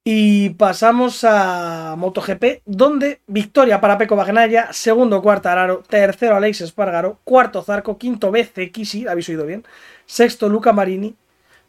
Y 0.05 0.51
pasamos 0.51 1.25
a 1.25 1.97
MotoGP, 1.99 2.63
donde 2.65 3.21
victoria 3.27 3.81
para 3.81 3.99
Peco 3.99 4.15
Bagnaia, 4.15 4.73
segundo 4.73 5.21
Cuartararo, 5.21 5.83
tercero 5.89 6.37
Alex 6.37 6.61
Espargaro, 6.61 7.19
cuarto 7.25 7.61
Zarco, 7.63 7.99
quinto 7.99 8.31
BC 8.31 8.71
sí, 8.85 9.09
habéis 9.09 9.29
oído 9.31 9.47
bien, 9.47 9.65
sexto 10.07 10.49
Luca 10.49 10.73
Marini, 10.73 11.17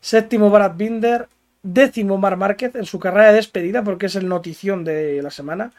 séptimo 0.02 0.52
Brad 0.52 0.76
Binder, 0.76 1.30
décimo 1.64 2.20
Mar 2.20 2.38
Márquez 2.38 2.76
en 2.76 2.86
su 2.86 3.00
carrera 3.00 3.30
de 3.30 3.36
despedida, 3.38 3.84
porque 3.84 4.06
es 4.06 4.16
el 4.16 4.28
notición 4.28 4.84
de 4.84 5.22
la 5.24 5.32
semana, 5.32 5.72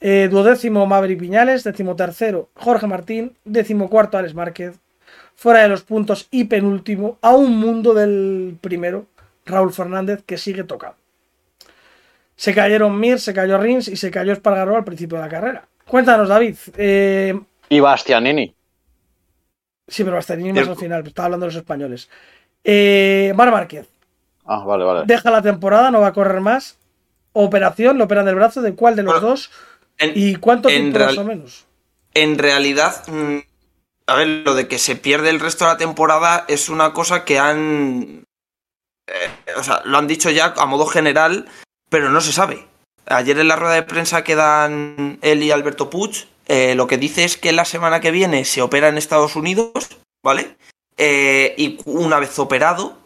eh, 0.00 0.28
duodécimo 0.30 0.86
Maverick 0.86 1.20
Viñales, 1.20 1.64
décimo 1.64 1.96
tercero 1.96 2.48
Jorge 2.54 2.86
Martín, 2.86 3.36
décimo 3.44 3.88
cuarto 3.90 4.16
Alex 4.18 4.34
Márquez, 4.34 4.78
fuera 5.34 5.60
de 5.62 5.68
los 5.68 5.82
puntos 5.82 6.28
y 6.30 6.44
penúltimo, 6.44 7.18
a 7.22 7.34
un 7.34 7.58
mundo 7.58 7.94
del 7.94 8.56
primero, 8.60 9.06
Raúl 9.46 9.72
Fernández, 9.72 10.22
que 10.24 10.36
sigue 10.38 10.64
tocando. 10.64 10.96
Se 12.36 12.54
cayeron 12.54 12.98
Mir, 13.00 13.18
se 13.18 13.34
cayó 13.34 13.58
Rins 13.58 13.88
y 13.88 13.96
se 13.96 14.10
cayó 14.10 14.32
Espargaró 14.32 14.76
al 14.76 14.84
principio 14.84 15.18
de 15.18 15.24
la 15.24 15.30
carrera. 15.30 15.64
Cuéntanos, 15.86 16.28
David. 16.28 16.56
Eh, 16.76 17.38
Y 17.68 17.80
Bastianini. 17.80 18.54
sí, 19.88 20.04
pero 20.04 20.18
hasta 20.18 20.36
ni 20.36 20.44
más 20.44 20.52
Cierto. 20.54 20.72
al 20.72 20.78
final, 20.78 21.06
estaba 21.06 21.26
hablando 21.26 21.46
de 21.46 21.52
los 21.52 21.56
españoles. 21.56 22.08
Eh, 22.62 23.32
Mar 23.34 23.50
Márquez, 23.50 23.88
Ah, 24.44 24.62
vale, 24.64 24.84
vale. 24.84 25.02
deja 25.06 25.30
la 25.30 25.42
temporada, 25.42 25.90
no 25.90 26.00
va 26.00 26.08
a 26.08 26.12
correr 26.12 26.40
más. 26.40 26.78
Operación, 27.32 27.98
le 27.98 28.04
operan 28.04 28.24
del 28.26 28.34
brazo, 28.36 28.62
¿de 28.62 28.74
cuál 28.74 28.96
de 28.96 29.02
los 29.02 29.14
Bueno, 29.14 29.28
dos? 29.28 29.50
En, 29.98 30.12
¿Y 30.14 30.36
cuánto 30.36 30.68
en 30.68 30.92
tiempo 30.92 30.98
más 30.98 31.18
o 31.18 31.24
menos? 31.24 31.66
en 32.14 32.38
realidad, 32.38 33.06
mm, 33.08 33.38
a 34.06 34.14
ver, 34.14 34.28
lo 34.44 34.54
de 34.54 34.68
que 34.68 34.78
se 34.78 34.96
pierde 34.96 35.30
el 35.30 35.40
resto 35.40 35.64
de 35.64 35.72
la 35.72 35.76
temporada 35.76 36.44
es 36.48 36.68
una 36.68 36.92
cosa 36.92 37.24
que 37.24 37.38
han. 37.38 38.24
eh, 39.06 39.30
o 39.56 39.62
sea, 39.62 39.82
lo 39.84 39.98
han 39.98 40.06
dicho 40.06 40.30
ya 40.30 40.54
a 40.56 40.66
modo 40.66 40.86
general, 40.86 41.46
pero 41.88 42.10
no 42.10 42.20
se 42.20 42.32
sabe. 42.32 42.66
Ayer 43.06 43.38
en 43.38 43.48
la 43.48 43.56
rueda 43.56 43.74
de 43.74 43.82
prensa 43.82 44.22
que 44.22 44.34
dan 44.34 45.18
él 45.22 45.42
y 45.42 45.50
Alberto 45.50 45.88
Puig, 45.88 46.26
eh, 46.46 46.74
lo 46.74 46.86
que 46.86 46.98
dice 46.98 47.24
es 47.24 47.36
que 47.36 47.52
la 47.52 47.64
semana 47.64 48.00
que 48.00 48.10
viene 48.10 48.44
se 48.44 48.62
opera 48.62 48.88
en 48.88 48.98
Estados 48.98 49.34
Unidos, 49.36 49.72
¿vale? 50.22 50.56
Eh, 50.98 51.54
y 51.56 51.78
una 51.86 52.18
vez 52.18 52.38
operado, 52.38 52.98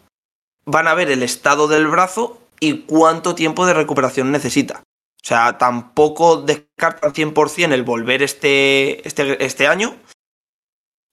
van 0.65 0.87
a 0.87 0.93
ver 0.93 1.09
el 1.11 1.23
estado 1.23 1.67
del 1.67 1.87
brazo 1.87 2.39
y 2.59 2.79
cuánto 2.79 3.35
tiempo 3.35 3.65
de 3.65 3.73
recuperación 3.73 4.31
necesita. 4.31 4.83
O 5.23 5.27
sea, 5.27 5.57
tampoco 5.57 6.41
descartan 6.41 7.13
100% 7.13 7.71
el 7.71 7.83
volver 7.83 8.21
este, 8.21 9.07
este, 9.07 9.43
este 9.45 9.67
año, 9.67 9.95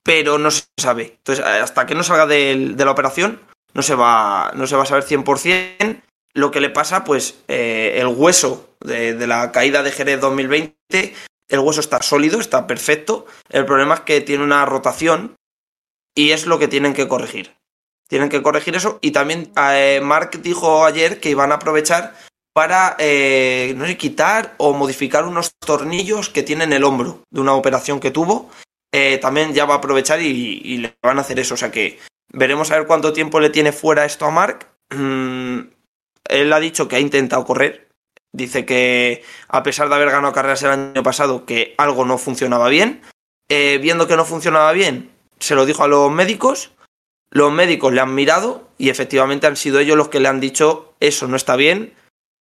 pero 0.03 0.37
no 0.39 0.51
se 0.51 0.65
sabe. 0.79 1.15
Entonces, 1.19 1.45
hasta 1.45 1.87
que 1.87 1.95
no 1.95 2.03
salga 2.03 2.27
de 2.27 2.75
la 2.77 2.91
operación, 2.91 3.41
no 3.73 3.83
se 3.83 3.95
va, 3.95 4.51
no 4.57 4.67
se 4.67 4.75
va 4.75 4.83
a 4.83 4.87
saber 4.87 5.05
100% 5.05 6.03
lo 6.33 6.51
que 6.51 6.61
le 6.61 6.71
pasa, 6.71 7.05
pues 7.05 7.39
eh, 7.49 7.97
el 7.97 8.07
hueso 8.09 8.77
de, 8.81 9.15
de 9.15 9.27
la 9.27 9.53
caída 9.53 9.83
de 9.83 9.93
Jerez 9.93 10.21
2020, 10.21 11.15
el 11.49 11.59
hueso 11.59 11.81
está 11.81 12.03
sólido, 12.03 12.41
está 12.41 12.67
perfecto. 12.67 13.27
El 13.49 13.67
problema 13.67 13.95
es 13.95 14.01
que 14.01 14.21
tiene 14.21 14.45
una 14.45 14.65
rotación 14.65 15.37
y 16.15 16.31
es 16.31 16.47
lo 16.47 16.59
que 16.59 16.69
tienen 16.69 16.95
que 16.95 17.09
corregir. 17.09 17.57
Tienen 18.09 18.29
que 18.29 18.43
corregir 18.43 18.77
eso. 18.77 18.99
Y 19.03 19.11
también 19.11 19.53
eh, 19.57 20.01
Mark 20.03 20.41
dijo 20.43 20.85
ayer 20.85 21.21
que 21.21 21.31
iban 21.31 21.53
a 21.53 21.57
aprovechar 21.57 22.15
para 22.53 22.97
eh, 22.99 23.75
no 23.77 23.87
sé, 23.87 23.97
quitar 23.97 24.55
o 24.59 24.73
modificar 24.73 25.25
unos 25.25 25.53
tornillos 25.59 26.29
que 26.29 26.43
tiene 26.43 26.65
en 26.65 26.73
el 26.73 26.85
hombro 26.85 27.23
de 27.31 27.41
una 27.41 27.55
operación 27.55 28.01
que 28.01 28.11
tuvo. 28.11 28.51
Eh, 28.93 29.19
también 29.19 29.55
ya 29.55 29.67
va 29.67 29.75
a 29.75 29.79
aprovechar 29.79 30.21
y, 30.21 30.79
le 30.79 30.95
van 31.03 31.19
a 31.19 31.21
hacer 31.21 31.39
eso. 31.39 31.55
O 31.55 31.57
sea 31.57 31.71
que 31.71 31.99
veremos 32.33 32.71
a 32.71 32.79
ver 32.79 32.87
cuánto 32.87 33.13
tiempo 33.13 33.41
le 33.41 33.51
tiene 33.51 33.73
fuera 33.73 34.05
esto 34.05 34.27
a 34.27 34.31
Mark. 34.31 34.67
Mm, 34.91 35.61
él 36.29 36.53
ha 36.53 36.61
dicho 36.61 36.89
que 36.89 36.97
ha 36.97 37.01
intentado 37.01 37.45
correr. 37.45 37.89
Dice 38.33 38.65
que 38.65 39.25
a 39.49 39.63
pesar 39.63 39.89
de 39.89 39.95
haber 39.95 40.11
ganado 40.11 40.33
carreras 40.33 40.63
el 40.63 40.71
año 40.71 41.03
pasado, 41.03 41.45
que 41.45 41.75
algo 41.79 42.05
no 42.05 42.19
funcionaba 42.19 42.69
bien. 42.69 43.03
Eh, 43.49 43.79
viendo 43.83 44.07
que 44.07 44.17
no 44.17 44.25
funcionaba 44.25 44.71
bien, 44.73 45.11
se 45.41 45.57
lo 45.57 45.67
dijo 45.67 45.83
a 45.83 45.89
los 45.89 46.11
médicos. 46.11 46.71
Los 47.33 47.53
médicos 47.53 47.93
le 47.93 48.01
han 48.01 48.15
mirado 48.15 48.69
y 48.77 48.91
efectivamente 48.91 49.47
han 49.47 49.57
sido 49.57 49.79
ellos 49.79 49.97
los 49.97 50.09
que 50.09 50.21
le 50.21 50.29
han 50.29 50.41
dicho 50.41 50.91
eso 51.01 51.27
no 51.29 51.37
está 51.37 51.57
bien, 51.57 51.95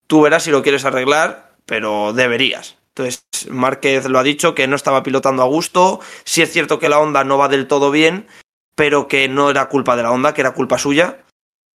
tú 0.10 0.22
verás 0.24 0.43
si 0.43 0.52
lo 0.52 0.63
quieres 0.63 0.86
arreglar, 0.86 1.54
pero 1.65 2.13
deberías. 2.13 2.78
Entonces, 2.89 3.24
Márquez 3.50 4.10
lo 4.10 4.17
ha 4.17 4.24
dicho, 4.24 4.56
que 4.56 4.67
no 4.67 4.76
estaba 4.76 5.04
pilotando 5.04 5.43
a 5.43 5.45
gusto, 5.45 6.02
sí 6.26 6.41
es 6.41 6.52
cierto 6.52 6.80
que 6.80 6.89
la 6.89 7.00
onda 7.00 7.24
no 7.24 7.38
va 7.38 7.48
del 7.48 7.67
todo 7.67 7.91
bien, 7.91 8.28
pero 8.76 9.08
que 9.08 9.30
no 9.30 9.52
era 9.52 9.69
culpa 9.69 9.95
de 9.95 10.04
la 10.04 10.12
onda, 10.12 10.34
que 10.34 10.41
era 10.41 10.54
culpa 10.54 10.80
suya. 10.80 11.19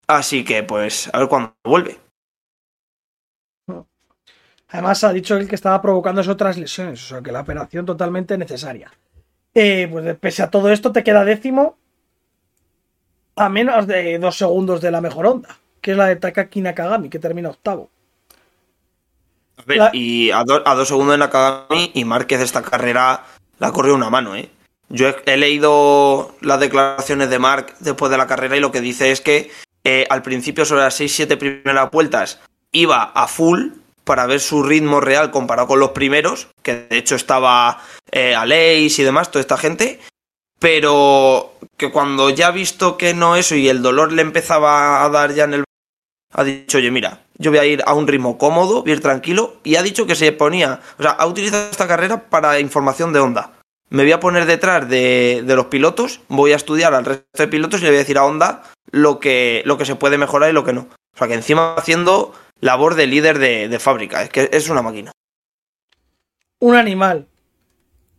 Así 0.09 0.45
que, 0.45 0.65
pues, 0.65 1.09
a 1.15 1.19
ver 1.21 1.29
cuándo 1.29 1.55
vuelve. 1.65 1.99
Además, 4.69 5.05
ha 5.05 5.13
dicho 5.13 5.37
él 5.37 5.47
que 5.47 5.55
estaba 5.55 5.81
provocando 5.81 6.21
otras 6.29 6.59
lesiones, 6.59 7.05
o 7.05 7.07
sea 7.07 7.23
que 7.23 7.31
la 7.31 7.43
operación 7.43 7.87
totalmente 7.87 8.37
necesaria. 8.37 8.91
Eh, 9.55 9.87
pues 9.89 10.17
pese 10.17 10.43
a 10.43 10.51
todo 10.51 10.69
esto, 10.71 10.91
te 10.91 11.05
queda 11.05 11.25
décimo 11.25 11.79
a 13.37 13.49
menos 13.49 13.87
de 13.87 14.19
dos 14.19 14.37
segundos 14.37 14.81
de 14.81 14.91
la 14.91 15.01
mejor 15.01 15.27
onda, 15.27 15.57
que 15.81 15.93
es 15.93 15.97
la 15.97 16.07
de 16.07 16.17
Takaki 16.17 16.61
Nakagami, 16.61 17.09
que 17.09 17.21
termina 17.21 17.51
octavo. 17.51 17.91
A 19.65 19.67
ver, 19.67 19.79
La- 19.79 19.91
y 19.93 20.31
a, 20.31 20.43
do- 20.45 20.63
a 20.67 20.75
dos 20.75 20.89
segundos 20.89 21.15
en 21.15 21.21
Nakagami 21.21 21.91
y 21.95 22.05
Márquez 22.05 22.41
esta 22.41 22.63
carrera 22.63 23.25
la 23.59 23.73
corrió 23.73 23.95
una 23.95 24.11
mano, 24.11 24.37
¿eh? 24.37 24.51
Yo 24.91 25.09
he, 25.09 25.17
he 25.27 25.37
leído 25.37 26.35
las 26.41 26.61
declaraciones 26.61 27.31
de 27.31 27.39
Mark 27.39 27.75
después 27.81 28.11
de 28.11 28.19
la 28.19 28.27
carrera 28.27 28.57
y 28.57 28.61
lo 28.61 28.71
que 28.71 28.81
dice 28.83 29.11
es 29.11 29.21
que 29.21 29.51
eh, 29.85 30.07
al 30.11 30.23
principio 30.23 30.65
sobre 30.65 30.83
las 30.83 31.01
6-7 31.01 31.37
primeras 31.39 31.91
vueltas 31.91 32.41
iba 32.73 33.03
a 33.03 33.27
full 33.27 33.69
para 34.05 34.27
ver 34.27 34.41
su 34.41 34.63
ritmo 34.63 35.01
real 35.01 35.31
comparado 35.31 35.67
con 35.69 35.81
los 35.81 35.91
primeros, 35.93 36.49
que 36.63 36.87
de 36.91 36.99
hecho 36.99 37.15
estaba 37.17 37.81
eh, 38.13 38.35
Aleix 38.35 38.99
y 38.99 39.03
demás, 39.03 39.31
toda 39.31 39.41
esta 39.41 39.57
gente, 39.57 39.99
pero 40.59 41.55
que 41.77 41.91
cuando 41.91 42.31
ya 42.31 42.49
ha 42.49 42.53
visto 42.53 42.97
que 42.99 43.15
no 43.15 43.37
eso 43.37 43.55
y 43.55 43.69
el 43.69 43.83
dolor 43.83 44.13
le 44.13 44.23
empezaba 44.23 45.05
a 45.05 45.09
dar 45.09 45.33
ya 45.35 45.45
en 45.45 45.55
el 45.55 45.65
ha 46.35 46.45
dicho, 46.45 46.79
oye, 46.79 46.91
mira, 46.91 47.23
yo 47.39 47.51
voy 47.51 47.59
a 47.59 47.65
ir 47.65 47.83
a 47.87 47.95
un 47.95 48.07
ritmo 48.07 48.39
cómodo, 48.39 48.83
bien 48.83 49.01
tranquilo, 49.01 49.57
y 49.65 49.77
ha 49.77 49.83
dicho 49.83 50.07
que 50.07 50.15
se 50.15 50.33
ponía, 50.33 50.81
o 50.99 51.03
sea, 51.03 51.13
ha 51.13 51.27
utilizado 51.27 51.71
esta 51.71 51.89
carrera 51.89 52.29
para 52.29 52.61
información 52.61 53.13
de 53.13 53.21
Honda. 53.21 53.53
Me 53.91 54.03
voy 54.03 54.13
a 54.13 54.21
poner 54.21 54.47
detrás 54.47 54.89
de, 54.89 55.43
de 55.45 55.57
los 55.57 55.67
pilotos, 55.67 56.21
voy 56.29 56.53
a 56.53 56.57
estudiar 56.57 56.95
al 56.95 57.05
resto 57.05 57.25
de 57.35 57.49
pilotos 57.49 57.81
y 57.81 57.85
le 57.85 57.91
voy 57.91 57.97
a 57.97 58.01
decir 58.01 58.19
a 58.19 58.25
Honda 58.25 58.63
lo 58.91 59.19
que, 59.21 59.63
lo 59.67 59.79
que 59.79 59.85
se 59.85 59.97
puede 59.97 60.19
mejorar 60.19 60.51
y 60.51 60.53
lo 60.53 60.65
que 60.65 60.73
no. 60.73 60.89
O 61.15 61.19
sea, 61.19 61.29
que 61.29 61.35
encima 61.35 61.75
haciendo 61.75 62.33
labor 62.61 62.95
de 62.95 63.07
líder 63.07 63.39
de, 63.39 63.69
de 63.69 63.79
fábrica. 63.79 64.23
Es 64.23 64.31
que 64.31 64.49
es 64.53 64.69
una 64.69 64.83
máquina. 64.83 65.13
Un 66.61 66.77
animal. 66.77 67.27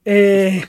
Eh, 0.06 0.66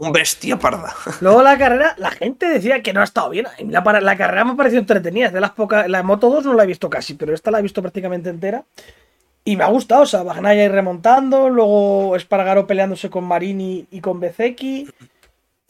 Un 0.00 0.12
bestia 0.12 0.58
parda. 0.58 0.94
luego 1.20 1.42
la 1.42 1.58
carrera, 1.58 1.94
la 1.98 2.10
gente 2.10 2.46
decía 2.48 2.82
que 2.82 2.94
no 2.94 3.02
ha 3.02 3.04
estado 3.04 3.28
bien. 3.28 3.46
La, 3.68 3.82
la 4.00 4.16
carrera 4.16 4.46
me 4.46 4.52
ha 4.52 4.56
parecido 4.56 4.80
entretenida. 4.80 5.26
Es 5.26 5.32
de 5.34 5.42
las 5.42 5.50
pocas. 5.50 5.86
La 5.90 6.02
Moto 6.02 6.30
2 6.30 6.46
no 6.46 6.54
la 6.54 6.64
he 6.64 6.66
visto 6.66 6.88
casi, 6.88 7.12
pero 7.14 7.34
esta 7.34 7.50
la 7.50 7.58
he 7.58 7.62
visto 7.62 7.82
prácticamente 7.82 8.30
entera. 8.30 8.64
Y 9.44 9.56
me 9.56 9.64
ha 9.64 9.66
gustado. 9.66 10.02
O 10.02 10.06
sea, 10.06 10.22
Bagnaia 10.22 10.62
ahí 10.62 10.68
remontando. 10.68 11.50
Luego 11.50 12.16
Espargaro 12.16 12.66
peleándose 12.66 13.10
con 13.10 13.24
Marini 13.24 13.86
y 13.90 14.00
con 14.00 14.20
Bezecchi. 14.20 14.88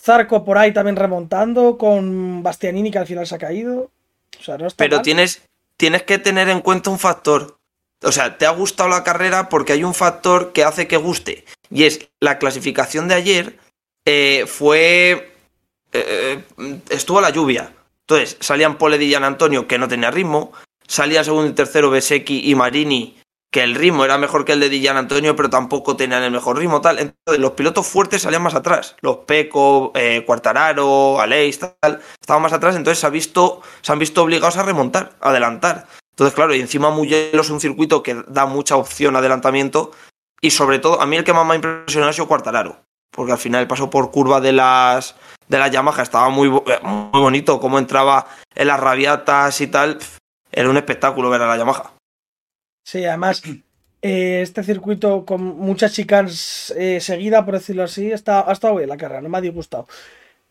Zarco 0.00 0.44
por 0.44 0.58
ahí 0.58 0.72
también 0.72 0.94
remontando. 0.94 1.76
Con 1.76 2.44
Bastianini 2.44 2.92
que 2.92 2.98
al 2.98 3.08
final 3.08 3.26
se 3.26 3.34
ha 3.34 3.38
caído. 3.38 3.90
O 4.38 4.42
sea, 4.44 4.56
no 4.58 4.68
está 4.68 4.84
Pero 4.84 4.98
mal. 4.98 5.02
tienes, 5.02 5.42
tienes 5.76 6.04
que 6.04 6.18
tener 6.20 6.48
en 6.50 6.60
cuenta 6.60 6.90
un 6.90 7.00
factor. 7.00 7.58
O 8.04 8.12
sea, 8.12 8.38
te 8.38 8.46
ha 8.46 8.50
gustado 8.50 8.88
la 8.88 9.02
carrera 9.02 9.48
porque 9.48 9.72
hay 9.72 9.82
un 9.82 9.92
factor 9.92 10.52
que 10.52 10.62
hace 10.62 10.86
que 10.86 10.98
guste. 10.98 11.44
Y 11.68 11.82
es 11.82 12.08
la 12.20 12.38
clasificación 12.38 13.08
de 13.08 13.14
ayer 13.14 13.58
eh, 14.04 14.44
fue. 14.46 15.32
eh, 15.92 16.42
estuvo 16.88 17.20
la 17.20 17.30
lluvia. 17.30 17.72
Entonces, 18.10 18.36
salían 18.40 18.76
Pole 18.76 18.98
Di 18.98 19.08
Gian 19.08 19.22
Antonio, 19.22 19.68
que 19.68 19.78
no 19.78 19.86
tenía 19.86 20.10
ritmo. 20.10 20.52
Salían 20.86 21.24
segundo 21.24 21.48
y 21.48 21.54
tercero 21.54 21.90
Besecchi 21.90 22.50
y 22.50 22.56
Marini, 22.56 23.16
que 23.52 23.62
el 23.62 23.76
ritmo 23.76 24.04
era 24.04 24.18
mejor 24.18 24.44
que 24.44 24.52
el 24.52 24.58
de 24.58 24.68
Di 24.68 24.80
Gian 24.80 24.96
Antonio, 24.96 25.36
pero 25.36 25.48
tampoco 25.48 25.96
tenían 25.96 26.24
el 26.24 26.32
mejor 26.32 26.58
ritmo. 26.58 26.80
tal 26.80 26.98
Entonces, 26.98 27.40
los 27.40 27.52
pilotos 27.52 27.86
fuertes 27.86 28.22
salían 28.22 28.42
más 28.42 28.54
atrás. 28.56 28.96
Los 29.00 29.18
Peco, 29.18 29.92
eh, 29.94 30.24
Quartararo, 30.26 31.20
Aleix, 31.20 31.60
tal, 31.60 32.00
estaban 32.20 32.42
más 32.42 32.52
atrás. 32.52 32.74
Entonces, 32.74 32.98
se, 32.98 33.06
ha 33.06 33.10
visto, 33.10 33.62
se 33.80 33.92
han 33.92 34.00
visto 34.00 34.24
obligados 34.24 34.56
a 34.56 34.64
remontar, 34.64 35.12
a 35.20 35.30
adelantar. 35.30 35.86
Entonces, 36.10 36.34
claro, 36.34 36.52
y 36.52 36.60
encima 36.60 36.90
Mugello 36.90 37.40
es 37.40 37.50
un 37.50 37.60
circuito 37.60 38.02
que 38.02 38.24
da 38.26 38.46
mucha 38.46 38.74
opción 38.74 39.14
a 39.14 39.20
adelantamiento. 39.20 39.92
Y 40.40 40.50
sobre 40.50 40.80
todo, 40.80 41.00
a 41.00 41.06
mí 41.06 41.16
el 41.16 41.22
que 41.22 41.32
más 41.32 41.46
me 41.46 41.52
ha 41.52 41.56
impresionado 41.56 42.10
ha 42.10 42.12
sido 42.12 42.26
Quartararo. 42.26 42.89
Porque 43.10 43.32
al 43.32 43.38
final 43.38 43.62
el 43.62 43.68
paso 43.68 43.90
por 43.90 44.10
curva 44.10 44.40
de 44.40 44.52
las 44.52 45.16
de 45.48 45.58
la 45.58 45.68
Yamaha 45.68 46.02
estaba 46.02 46.28
muy, 46.28 46.48
eh, 46.48 46.80
muy 46.82 47.20
bonito. 47.20 47.60
Cómo 47.60 47.78
entraba 47.78 48.26
en 48.54 48.68
las 48.68 48.80
rabiatas 48.80 49.60
y 49.60 49.66
tal. 49.66 49.98
Era 50.52 50.70
un 50.70 50.76
espectáculo 50.76 51.30
ver 51.30 51.42
a 51.42 51.48
la 51.48 51.56
Yamaha. 51.56 51.92
Sí, 52.84 53.04
además, 53.04 53.42
eh, 54.02 54.40
este 54.42 54.62
circuito 54.62 55.24
con 55.24 55.44
muchas 55.58 55.92
chicas 55.92 56.72
eh, 56.76 57.00
seguida, 57.00 57.44
por 57.44 57.54
decirlo 57.54 57.84
así, 57.84 58.10
está, 58.10 58.48
ha 58.48 58.52
estado 58.52 58.76
bien 58.76 58.88
la 58.88 58.96
carrera, 58.96 59.20
no 59.20 59.28
me 59.28 59.38
ha 59.38 59.42
disgustado. 59.42 59.86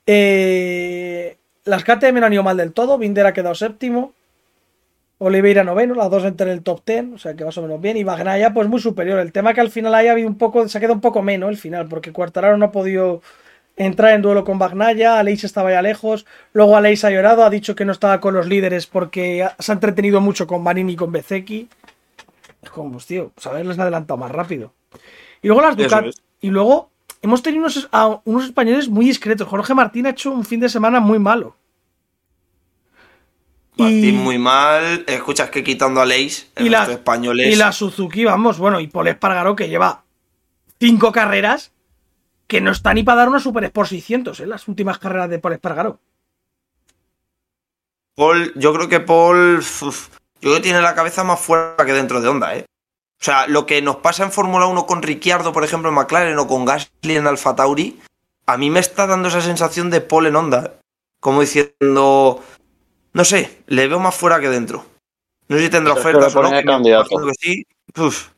Eh, 0.06 1.38
las 1.66 1.84
KTM 1.84 2.20
no 2.20 2.26
han 2.26 2.34
ido 2.34 2.44
mal 2.44 2.58
del 2.58 2.74
todo, 2.74 2.98
Binder 2.98 3.26
ha 3.26 3.34
quedado 3.34 3.56
séptimo, 3.56 4.14
Oliveira 5.20 5.66
noveno, 5.66 5.96
las 5.96 6.10
dos 6.10 6.24
entre 6.24 6.52
el 6.52 6.64
top 6.64 6.82
ten, 6.84 7.14
o 7.14 7.18
sea 7.18 7.36
que 7.36 7.44
más 7.44 7.58
o 7.58 7.62
menos 7.62 7.82
bien, 7.82 7.98
y 7.98 8.04
Bagnaia 8.04 8.54
pues 8.54 8.70
muy 8.70 8.80
superior. 8.80 9.20
El 9.20 9.34
tema 9.34 9.54
que 9.54 9.62
al 9.62 9.70
final 9.70 9.94
haya 9.94 10.14
habido 10.14 10.30
un 10.30 10.38
poco, 10.38 10.68
se 10.68 10.78
ha 10.78 10.82
quedado 10.82 10.96
un 10.96 11.02
poco 11.02 11.22
menos 11.22 11.50
el 11.50 11.58
final, 11.58 11.88
porque 11.88 12.14
Quartararo 12.14 12.58
no 12.58 12.66
ha 12.66 12.72
podido 12.72 13.22
entrar 13.76 14.14
en 14.14 14.22
duelo 14.22 14.46
con 14.46 14.60
Bagnaia, 14.60 15.20
Aleix 15.20 15.44
estaba 15.44 15.72
ya 15.72 15.82
lejos, 15.82 16.26
luego 16.54 16.78
Aleix 16.78 17.04
ha 17.04 17.12
llorado, 17.12 17.44
ha 17.44 17.50
dicho 17.50 17.76
que 17.76 17.86
no 17.86 17.92
estaba 17.92 18.20
con 18.22 18.34
los 18.34 18.48
líderes 18.48 18.88
porque 18.88 19.48
se 19.60 19.72
ha 19.72 19.76
entretenido 19.76 20.22
mucho 20.22 20.48
con 20.48 20.64
Marini 20.64 20.94
y 20.94 20.96
con 20.96 21.12
Bezecchi. 21.12 21.68
Es 22.62 22.70
como, 22.70 22.94
pues, 22.94 23.06
tío, 23.06 23.32
pues 23.36 23.46
haberles 23.48 23.80
adelantado 23.80 24.18
más 24.18 24.32
rápido. 24.32 24.74
Y 25.42 25.48
luego 25.48 25.62
las 25.62 25.78
Ducati. 25.78 26.10
es. 26.10 26.16
Y 26.42 26.50
luego 26.50 26.90
hemos 27.22 27.42
tenido 27.42 27.64
unos, 27.64 27.88
a 27.92 28.20
unos 28.26 28.46
españoles 28.46 28.90
muy 28.90 29.06
discretos. 29.06 29.48
Jorge 29.48 29.74
Martín 29.74 30.06
ha 30.06 30.12
hecho 30.12 30.32
un 30.32 30.46
fin 30.46 30.60
de 30.60 30.70
semana 30.70 31.00
muy 31.00 31.20
malo. 31.20 31.56
Martín 33.80 34.18
muy 34.18 34.38
mal. 34.38 35.04
Escuchas 35.08 35.50
que 35.50 35.64
quitando 35.64 36.02
a 36.02 36.06
Leis, 36.06 36.50
el 36.56 36.68
Y 36.68 36.70
la- 36.70 36.84
españoles. 36.92 37.54
Y 37.54 37.56
la 37.56 37.72
Suzuki, 37.72 38.26
vamos, 38.26 38.58
bueno, 38.58 38.80
y 38.80 38.88
Paul 38.88 39.08
Espargaró 39.08 39.56
que 39.56 39.70
lleva 39.70 40.04
cinco 40.80 41.12
carreras 41.12 41.72
que 42.48 42.62
no 42.62 42.72
está 42.72 42.94
ni 42.94 43.04
para 43.04 43.18
dar 43.20 43.30
una 43.30 43.40
Super 43.40 43.64
Sport 43.66 43.90
600, 43.90 44.40
¿eh? 44.40 44.46
Las 44.48 44.68
últimas 44.68 44.98
carreras 44.98 45.30
de 45.30 45.40
Paul 45.40 45.54
Espargaró. 45.54 46.00
Paul, 48.16 48.52
yo 48.56 48.74
creo 48.74 48.90
que 48.90 49.00
Paul. 49.00 49.58
uf, 49.60 50.10
yo 50.42 50.50
creo 50.50 50.56
que 50.56 50.62
tiene 50.62 50.82
la 50.82 50.96
cabeza 50.96 51.24
más 51.24 51.40
fuera 51.40 51.76
que 51.86 51.94
dentro 51.94 52.22
de 52.22 52.28
Honda, 52.28 52.56
¿eh? 52.56 52.66
O 53.22 53.24
sea, 53.24 53.48
lo 53.48 53.66
que 53.66 53.82
nos 53.82 53.98
pasa 53.98 54.24
en 54.24 54.32
Fórmula 54.32 54.66
1 54.66 54.86
con 54.86 55.02
Ricciardo, 55.02 55.52
por 55.52 55.64
ejemplo, 55.64 55.90
en 55.90 55.96
McLaren 55.96 56.40
o 56.40 56.48
con 56.48 56.66
Gasly 56.66 57.18
en 57.18 57.28
Alfa 57.28 57.56
Tauri, 57.56 58.00
a 58.46 58.58
mí 58.58 58.70
me 58.70 58.80
está 58.80 59.08
dando 59.08 59.28
esa 59.28 59.42
sensación 59.42 59.90
de 59.90 60.02
Paul 60.02 60.28
en 60.28 60.36
Honda. 60.36 60.74
Como 61.20 61.42
diciendo. 61.42 62.42
No 63.14 63.26
sé, 63.26 63.64
le 63.68 63.88
veo 63.88 64.00
más 64.00 64.16
fuera 64.16 64.40
que 64.40 64.50
dentro. 64.50 64.86
No 65.48 65.58
sé 65.58 65.64
si 65.64 65.70
tendrá 65.70 65.94
ofertas 65.94 66.36
o 66.36 66.44
no. 66.44 66.50
que 66.52 67.34
sí. 67.40 67.66
Uf, 67.98 68.30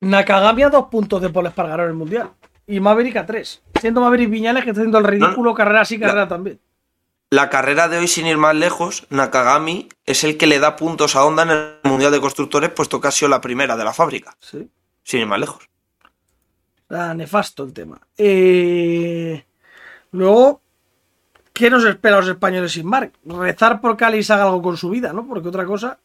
Nakagami 0.00 0.62
a 0.62 0.70
dos 0.70 0.86
puntos 0.86 1.20
de 1.20 1.28
Paul 1.28 1.46
Espargaró 1.46 1.84
en 1.84 1.90
el 1.90 1.94
Mundial. 1.94 2.30
Y 2.66 2.80
Maverick 2.80 3.16
a 3.16 3.26
tres. 3.26 3.62
Siendo 3.80 4.00
Maverick 4.00 4.30
Viñales 4.30 4.64
que 4.64 4.70
está 4.70 4.80
haciendo 4.80 4.98
el 4.98 5.04
ridículo, 5.04 5.54
carrera 5.54 5.84
sí, 5.84 5.98
carrera 5.98 6.26
también. 6.28 6.60
La 7.28 7.50
carrera 7.50 7.88
de 7.88 7.98
hoy, 7.98 8.08
sin 8.08 8.26
ir 8.26 8.38
más 8.38 8.54
lejos, 8.54 9.06
Nakagami 9.10 9.88
es 10.04 10.24
el 10.24 10.36
que 10.36 10.46
le 10.46 10.58
da 10.58 10.76
puntos 10.76 11.14
a 11.16 11.24
Honda 11.24 11.42
en 11.44 11.50
el 11.50 11.76
Mundial 11.84 12.10
de 12.10 12.20
Constructores, 12.20 12.70
puesto 12.70 13.00
que 13.00 13.08
ha 13.08 13.12
sido 13.12 13.28
la 13.28 13.40
primera 13.40 13.76
de 13.76 13.84
la 13.84 13.92
fábrica. 13.92 14.36
Sí. 14.40 14.68
Sin 15.04 15.20
ir 15.20 15.26
más 15.26 15.38
lejos. 15.38 15.68
Ah, 16.88 17.14
nefasto 17.14 17.62
el 17.62 17.72
tema. 17.72 18.00
Eh, 18.16 19.44
Luego, 20.12 20.60
¿qué 21.60 21.70
nos 21.70 21.84
espera 21.84 22.16
a 22.16 22.20
los 22.20 22.28
españoles 22.30 22.72
sin 22.72 22.86
Marc? 22.86 23.12
Rezar 23.24 23.80
por 23.80 24.02
Alex 24.02 24.30
haga 24.30 24.44
algo 24.44 24.60
con 24.62 24.76
su 24.76 24.90
vida, 24.90 25.12
¿no? 25.12 25.26
Porque 25.28 25.48
otra 25.48 25.64
cosa. 25.64 25.98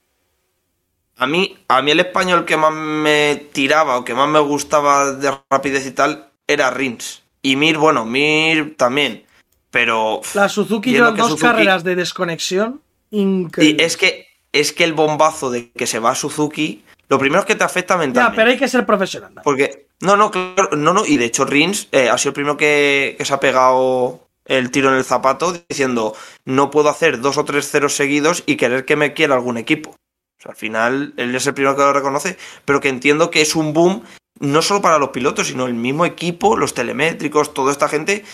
A 1.17 1.27
mí, 1.27 1.57
a 1.69 1.81
mí 1.81 1.91
el 1.91 2.01
español 2.01 2.43
que 2.45 2.57
más 2.57 2.73
me 2.73 3.47
tiraba 3.53 3.97
o 3.97 4.03
que 4.05 4.13
más 4.13 4.27
me 4.27 4.39
gustaba 4.39 5.13
de 5.13 5.31
rapidez 5.49 5.87
y 5.87 5.91
tal 5.91 6.27
era 6.45 6.69
Rins. 6.71 7.23
Y 7.41 7.55
Mir, 7.55 7.77
bueno, 7.77 8.05
Mir 8.05 8.75
también. 8.75 9.23
Pero. 9.71 10.21
La 10.33 10.49
Suzuki 10.49 10.91
que 10.91 10.99
dos 10.99 11.17
Suzuki- 11.17 11.41
carreras 11.41 11.83
de 11.83 11.95
desconexión 11.95 12.81
Y 13.11 13.21
increíbles. 13.21 13.85
es 13.87 13.97
que, 13.97 14.27
es 14.51 14.73
que 14.73 14.83
el 14.83 14.93
bombazo 14.93 15.49
de 15.49 15.71
que 15.71 15.87
se 15.87 15.99
va 15.99 16.11
a 16.11 16.15
Suzuki, 16.15 16.83
lo 17.07 17.17
primero 17.17 17.39
es 17.41 17.45
que 17.45 17.55
te 17.55 17.63
afecta 17.63 17.93
Ya, 17.95 17.99
mentalmente. 17.99 18.35
pero 18.35 18.51
hay 18.51 18.57
que 18.57 18.67
ser 18.67 18.85
profesional. 18.85 19.33
¿no? 19.35 19.41
Porque, 19.41 19.87
no, 20.01 20.17
no, 20.17 20.31
claro, 20.31 20.69
no, 20.75 20.93
no, 20.93 21.05
y 21.05 21.15
de 21.17 21.25
hecho 21.25 21.45
Rins 21.45 21.87
eh, 21.93 22.09
ha 22.09 22.17
sido 22.17 22.31
el 22.31 22.33
primero 22.35 22.57
que, 22.57 23.15
que 23.17 23.23
se 23.25 23.33
ha 23.33 23.39
pegado 23.39 24.24
el 24.45 24.71
tiro 24.71 24.89
en 24.89 24.95
el 24.95 25.03
zapato 25.03 25.53
diciendo 25.67 26.15
no 26.45 26.71
puedo 26.71 26.89
hacer 26.89 27.19
dos 27.19 27.37
o 27.37 27.45
tres 27.45 27.69
ceros 27.69 27.95
seguidos 27.95 28.43
y 28.45 28.57
querer 28.57 28.85
que 28.85 28.95
me 28.95 29.13
quiera 29.13 29.35
algún 29.35 29.57
equipo. 29.57 29.95
Al 30.43 30.55
final 30.55 31.13
él 31.17 31.35
es 31.35 31.47
el 31.47 31.53
primero 31.53 31.75
que 31.75 31.81
lo 31.81 31.93
reconoce, 31.93 32.37
pero 32.65 32.79
que 32.79 32.89
entiendo 32.89 33.31
que 33.31 33.41
es 33.41 33.55
un 33.55 33.73
boom 33.73 34.03
no 34.39 34.61
solo 34.61 34.81
para 34.81 34.99
los 34.99 35.09
pilotos, 35.09 35.47
sino 35.47 35.65
el 35.65 35.73
mismo 35.73 36.05
equipo, 36.05 36.57
los 36.57 36.73
telemétricos, 36.73 37.53
toda 37.53 37.71
esta 37.71 37.87
gente, 37.87 38.25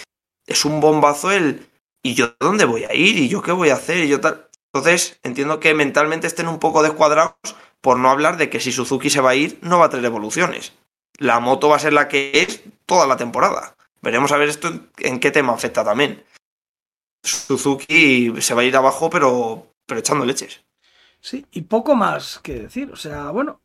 es 0.47 0.65
un 0.65 0.81
bombazo 0.81 1.31
el 1.31 1.67
¿y 2.03 2.15
yo 2.15 2.33
dónde 2.39 2.65
voy 2.65 2.83
a 2.85 2.93
ir? 2.93 3.17
¿Y 3.17 3.29
yo 3.29 3.41
qué 3.41 3.51
voy 3.51 3.69
a 3.69 3.75
hacer? 3.75 3.97
Y 4.03 4.07
yo 4.07 4.19
tal. 4.19 4.47
Entonces, 4.73 5.19
entiendo 5.23 5.59
que 5.59 5.73
mentalmente 5.73 6.27
estén 6.27 6.47
un 6.47 6.59
poco 6.59 6.81
descuadrados 6.81 7.35
por 7.81 7.99
no 7.99 8.09
hablar 8.09 8.37
de 8.37 8.49
que 8.49 8.59
si 8.59 8.71
Suzuki 8.71 9.09
se 9.09 9.21
va 9.21 9.31
a 9.31 9.35
ir, 9.35 9.59
no 9.61 9.79
va 9.79 9.85
a 9.85 9.89
traer 9.89 10.05
evoluciones. 10.05 10.73
La 11.17 11.39
moto 11.39 11.69
va 11.69 11.75
a 11.75 11.79
ser 11.79 11.93
la 11.93 12.07
que 12.07 12.31
es 12.33 12.61
toda 12.85 13.05
la 13.05 13.17
temporada. 13.17 13.75
Veremos 14.01 14.31
a 14.31 14.37
ver 14.37 14.49
esto 14.49 14.71
en, 14.97 15.19
qué 15.19 15.31
tema 15.31 15.53
afecta 15.53 15.83
también. 15.83 16.23
Suzuki 17.23 18.33
se 18.41 18.53
va 18.53 18.61
a 18.61 18.65
ir 18.65 18.75
abajo, 18.75 19.09
pero, 19.09 19.67
pero 19.85 19.99
echando 19.99 20.25
leches. 20.25 20.61
Sí, 21.19 21.45
y 21.51 21.61
poco 21.61 21.95
más 21.95 22.39
que 22.39 22.61
decir. 22.61 22.91
O 22.91 22.95
sea, 22.95 23.29
bueno. 23.29 23.61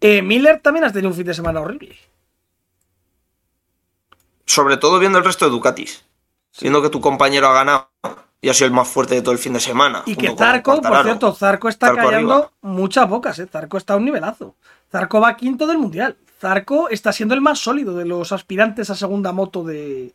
Eh, 0.00 0.20
Miller 0.20 0.60
también 0.60 0.84
has 0.84 0.92
tenido 0.92 1.10
un 1.10 1.16
fin 1.16 1.26
de 1.26 1.34
semana 1.34 1.60
horrible. 1.60 1.96
Sobre 4.46 4.76
todo 4.76 4.98
viendo 4.98 5.18
el 5.18 5.24
resto 5.24 5.44
de 5.44 5.52
Ducatis. 5.52 6.04
Viendo 6.60 6.82
que 6.82 6.90
tu 6.90 7.00
compañero 7.00 7.48
ha 7.48 7.54
ganado 7.54 7.90
y 8.40 8.48
ha 8.50 8.54
sido 8.54 8.66
el 8.66 8.72
más 8.74 8.88
fuerte 8.88 9.14
de 9.14 9.22
todo 9.22 9.32
el 9.32 9.38
fin 9.38 9.54
de 9.54 9.60
semana. 9.60 10.02
Y 10.04 10.16
que 10.16 10.36
Zarco, 10.36 10.82
por 10.82 11.02
cierto, 11.02 11.32
Zarco 11.32 11.68
está 11.68 11.86
Zarco 11.86 12.08
arriba. 12.08 12.50
muchas 12.60 13.08
bocas, 13.08 13.38
¿eh? 13.38 13.46
Zarco 13.46 13.78
está 13.78 13.94
a 13.94 13.96
un 13.96 14.04
nivelazo. 14.04 14.54
Zarco 14.94 15.20
va 15.20 15.36
quinto 15.36 15.66
del 15.66 15.78
mundial. 15.78 16.16
Zarco 16.40 16.88
está 16.88 17.12
siendo 17.12 17.34
el 17.34 17.40
más 17.40 17.58
sólido 17.58 17.96
de 17.96 18.04
los 18.04 18.30
aspirantes 18.30 18.90
a 18.90 18.94
segunda 18.94 19.32
moto 19.32 19.64
de. 19.64 20.12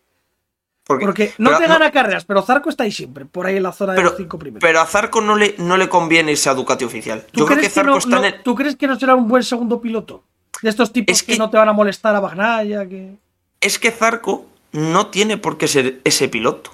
Porque, 0.86 1.06
Porque 1.06 1.34
no 1.38 1.50
pero- 1.50 1.60
te 1.60 1.68
gana 1.68 1.92
carreras, 1.92 2.24
pero 2.24 2.42
Zarco 2.42 2.70
está 2.70 2.84
ahí 2.86 2.92
siempre, 2.94 3.26
por 3.26 3.46
ahí 3.46 3.58
en 3.58 3.64
la 3.64 3.74
zona 3.74 3.92
de 3.94 3.98
pero, 3.98 4.10
los 4.10 4.18
cinco 4.18 4.40
primeros. 4.40 4.62
pero 4.62 4.80
a 4.80 4.86
Zarco 4.86 5.20
no 5.22 5.36
le, 5.36 5.56
no 5.58 5.76
le 5.76 5.90
conviene 5.90 6.32
irse 6.32 6.50
a 6.50 6.54
Ducati 6.54 6.86
oficial. 6.86 7.26
¿Tú 7.32 7.42
Yo 7.42 7.46
creo 7.46 7.58
que 7.58 7.62
crees 7.62 7.74
que 7.74 7.76
Zarco 7.82 7.92
no- 7.92 7.98
está 7.98 8.18
en 8.18 8.26
el... 8.26 8.42
¿Tú 8.44 8.56
crees 8.56 8.76
que 8.78 8.88
no 8.88 8.98
será 8.98 9.16
un 9.16 9.28
buen 9.28 9.44
segundo 9.44 9.82
piloto? 9.82 10.24
De 10.62 10.70
estos 10.70 10.92
tipos 10.94 11.12
Es 11.16 11.24
que... 11.24 11.34
que- 11.34 11.38
no 11.38 11.50
te 11.50 11.58
van 11.58 11.68
a 11.70 11.74
molestar 11.74 12.16
a 12.16 12.20
Bagnaya, 12.22 12.88
que. 12.88 13.16
es 13.62 13.78
que 13.78 13.92
Zarco 13.92 14.46
no 14.72 15.08
tiene 15.08 15.38
por 15.38 15.58
qué 15.58 15.68
ser 15.68 16.00
ese 16.06 16.28
piloto. 16.30 16.72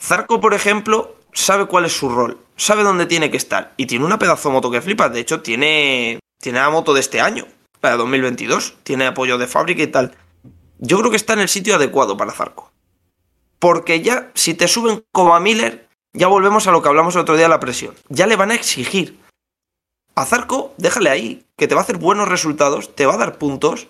Zarco, 0.00 0.40
por 0.40 0.54
ejemplo, 0.54 1.16
sabe 1.32 1.66
cuál 1.66 1.86
es 1.86 1.92
su 1.96 2.08
rol, 2.08 2.38
sabe 2.56 2.82
dónde 2.84 3.06
tiene 3.06 3.30
que 3.30 3.36
estar 3.36 3.72
y 3.76 3.86
tiene 3.86 4.04
una 4.04 4.18
pedazo 4.18 4.48
de 4.48 4.52
moto 4.54 4.70
que 4.70 4.80
flipa. 4.80 5.08
De 5.08 5.20
hecho, 5.20 5.40
tiene, 5.40 6.20
tiene 6.40 6.58
la 6.58 6.70
moto 6.70 6.94
de 6.94 7.00
este 7.00 7.20
año, 7.20 7.46
para 7.80 7.96
2022. 7.96 8.76
Tiene 8.82 9.06
apoyo 9.06 9.38
de 9.38 9.46
fábrica 9.46 9.82
y 9.82 9.86
tal. 9.88 10.14
Yo 10.78 10.98
creo 10.98 11.10
que 11.10 11.16
está 11.16 11.32
en 11.32 11.40
el 11.40 11.48
sitio 11.48 11.74
adecuado 11.74 12.16
para 12.16 12.32
Zarco. 12.32 12.72
Porque 13.58 14.02
ya, 14.02 14.30
si 14.34 14.54
te 14.54 14.68
suben 14.68 15.04
como 15.12 15.34
a 15.34 15.40
Miller, 15.40 15.88
ya 16.12 16.28
volvemos 16.28 16.66
a 16.66 16.72
lo 16.72 16.80
que 16.82 16.88
hablamos 16.88 17.14
el 17.16 17.22
otro 17.22 17.34
día 17.34 17.46
de 17.46 17.50
la 17.50 17.60
presión. 17.60 17.94
Ya 18.08 18.26
le 18.26 18.36
van 18.36 18.52
a 18.52 18.54
exigir. 18.54 19.18
A 20.14 20.24
Zarco, 20.24 20.74
déjale 20.78 21.10
ahí, 21.10 21.44
que 21.56 21.66
te 21.68 21.74
va 21.74 21.80
a 21.80 21.84
hacer 21.84 21.98
buenos 21.98 22.28
resultados, 22.28 22.94
te 22.94 23.06
va 23.06 23.14
a 23.14 23.18
dar 23.18 23.38
puntos. 23.38 23.88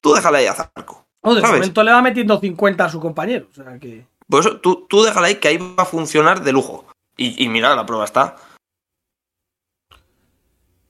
Tú 0.00 0.14
déjale 0.14 0.38
ahí 0.38 0.46
a 0.46 0.54
Zarco. 0.54 1.06
Oh, 1.22 1.34
de 1.34 1.42
¿sabes? 1.42 1.56
momento 1.56 1.82
le 1.82 1.92
va 1.92 2.00
metiendo 2.00 2.40
50 2.40 2.84
a 2.84 2.88
su 2.88 3.00
compañero. 3.00 3.46
O 3.50 3.54
sea 3.54 3.78
que. 3.78 4.06
Por 4.28 4.40
eso, 4.40 4.56
tú, 4.58 4.86
tú 4.88 5.02
déjale 5.02 5.28
ahí 5.28 5.34
que 5.36 5.48
ahí 5.48 5.58
va 5.58 5.82
a 5.82 5.86
funcionar 5.86 6.42
de 6.42 6.52
lujo. 6.52 6.86
Y, 7.16 7.42
y 7.44 7.48
mira, 7.48 7.74
la 7.74 7.84
prueba 7.84 8.04
está. 8.04 8.36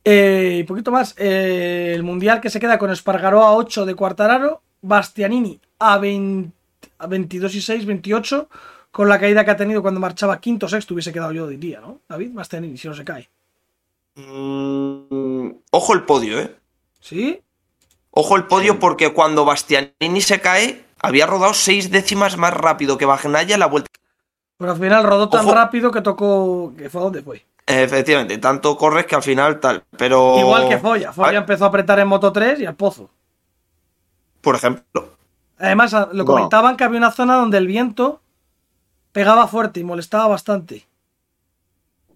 Eh, 0.05 0.59
y 0.61 0.65
poquito 0.65 0.91
más. 0.91 1.15
eh, 1.19 1.93
el 1.95 2.03
mundial 2.03 2.41
que 2.41 2.51
se 2.51 2.59
queda 2.61 2.79
con 2.79 2.91
Espargaró 2.91 3.43
a 3.45 3.55
8 3.55 3.85
de 3.87 3.95
Cuartararo. 3.95 4.63
Bastianini 4.83 5.61
a, 5.79 5.99
20 5.99 6.51
a 6.99 7.07
22 7.07 7.55
y 7.55 7.61
6, 7.61 7.87
28. 7.87 8.49
Con 8.91 9.09
la 9.09 9.21
caída 9.21 9.45
que 9.45 9.51
ha 9.53 9.57
tenido 9.57 9.83
cuando 9.83 10.01
marchaba 10.01 10.41
quinto 10.41 10.69
sexto, 10.69 10.95
hubiese 10.95 11.13
quedado 11.13 11.33
yo, 11.33 11.47
diría, 11.47 11.81
¿no? 11.81 12.01
David 12.09 12.31
Bastianini, 12.33 12.77
si 12.77 12.89
no 12.89 12.95
se 12.95 13.05
cae. 13.05 13.29
Mm, 14.17 15.51
ojo 15.71 15.95
el 15.95 16.03
podio, 16.05 16.41
¿eh? 16.41 16.55
¿Sí? 17.01 17.41
Ojo 18.11 18.37
el 18.37 18.45
podio 18.47 18.79
porque 18.81 19.13
cuando 19.13 19.45
Bastianini 19.45 20.21
se 20.21 20.41
cae, 20.41 20.85
había 20.99 21.27
rodado 21.27 21.55
seis 21.55 21.91
décimas 21.91 22.37
más 22.37 22.53
rápido 22.53 22.99
que 22.99 23.05
Bagnaya 23.07 23.55
en 23.55 23.61
la 23.61 23.67
vuelta. 23.67 23.89
Pero 24.59 24.73
al 24.73 24.79
final 24.79 25.05
rodó 25.05 25.29
tan 25.29 25.47
Ojo. 25.47 25.55
rápido 25.55 25.91
que 25.91 26.03
tocó. 26.03 26.75
que 26.77 26.91
fue 26.91 27.01
a 27.01 27.05
donde 27.05 27.23
fue. 27.23 27.45
Efectivamente, 27.71 28.39
tanto 28.39 28.77
corres 28.77 29.07
que 29.07 29.15
al 29.17 29.23
final 29.23 29.61
tal. 29.61 29.85
Pero. 29.97 30.39
Igual 30.39 30.69
que 30.69 30.79
Foya. 30.79 31.13
Foya 31.13 31.31
Ah, 31.39 31.41
empezó 31.41 31.65
a 31.65 31.69
apretar 31.69 31.99
en 31.99 32.09
Moto 32.09 32.33
3 32.33 32.61
y 32.61 32.67
al 32.67 32.75
pozo. 32.77 33.11
Por 34.41 34.55
ejemplo. 34.57 35.17
Además, 35.59 35.93
a- 35.95 36.09
lo 36.13 36.25
comentaban 36.25 36.77
que 36.77 36.85
había 36.85 36.99
una 36.99 37.11
zona 37.11 37.37
donde 37.37 37.59
el 37.59 37.67
viento 37.67 38.21
pegaba 39.13 39.47
fuerte 39.47 39.81
y 39.81 39.85
molestaba 39.85 40.27
bastante. 40.29 40.87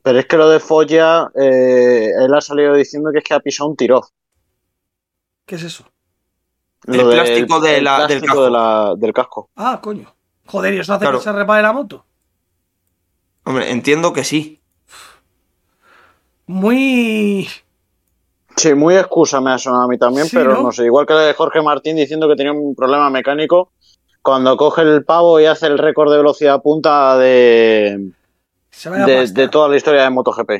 Pero 0.03 0.19
es 0.19 0.27
que 0.27 0.37
lo 0.37 0.49
de 0.49 0.61
Folla, 0.61 1.31
eh, 1.35 2.11
él 2.19 2.33
ha 2.35 2.41
salido 2.41 2.75
diciendo 2.75 3.11
que 3.13 3.19
es 3.19 3.25
que 3.25 3.35
ha 3.35 3.41
pisado 3.41 3.69
un 3.71 3.77
tiro. 3.77 4.07
¿Qué 5.47 5.57
es 5.57 5.63
eso? 5.63 5.85
El 6.87 7.01
plástico 7.09 7.61
de 7.61 7.79
el 7.79 7.85
la- 7.85 7.99
del 8.07 8.07
plástico 8.09 8.27
casco. 8.27 8.45
de 8.45 8.51
la- 8.51 8.95
del 8.97 9.13
casco. 9.13 9.51
Ah, 9.57 9.81
coño. 9.83 10.15
Joder, 10.47 10.75
¿y 10.75 10.79
eso 10.81 10.93
hace 10.95 11.03
Claro. 11.05 11.19
que 11.19 11.25
se 11.25 11.33
repare 11.33 11.63
la 11.63 11.73
moto? 11.73 12.05
Hombre, 13.45 13.71
entiendo 13.71 14.13
que 14.13 14.25
sí. 14.25 14.61
Muy. 16.47 17.49
Sí, 18.57 18.75
muy 18.75 18.97
excusa 18.97 19.41
me 19.41 19.51
ha 19.51 19.59
sonado 19.59 19.85
a 19.85 19.89
mí 19.89 19.99
también, 19.99 20.27
Sí, 20.29 20.37
pero 20.37 20.55
¿no? 20.55 20.63
¿no? 20.65 20.73
sé. 20.73 20.85
Igual 20.85 21.07
que 21.07 21.15
la 21.15 21.23
de 21.23 21.35
Jorge 21.35 21.61
Martín 21.63 21.97
diciendo 21.97 22.29
que 22.29 22.37
tenía 22.37 22.53
un 22.53 22.75
problema 22.75 23.11
mecánico 23.11 23.73
cuando 24.23 24.57
coge 24.57 24.83
el 24.83 25.05
pavo 25.05 25.41
y 25.41 25.47
hace 25.47 25.67
el 25.67 25.79
récord 25.79 26.11
de 26.11 26.19
velocidad 26.19 26.63
punta 26.63 27.19
de, 27.19 28.11
Se 28.71 28.89
vaya 28.89 29.05
a 29.05 29.07
de, 29.07 29.17
pastar. 29.19 29.35
de 29.37 29.49
toda 29.49 29.69
la 29.69 29.77
historia 29.77 30.03
de 30.05 30.11
MotoGP. 30.11 30.51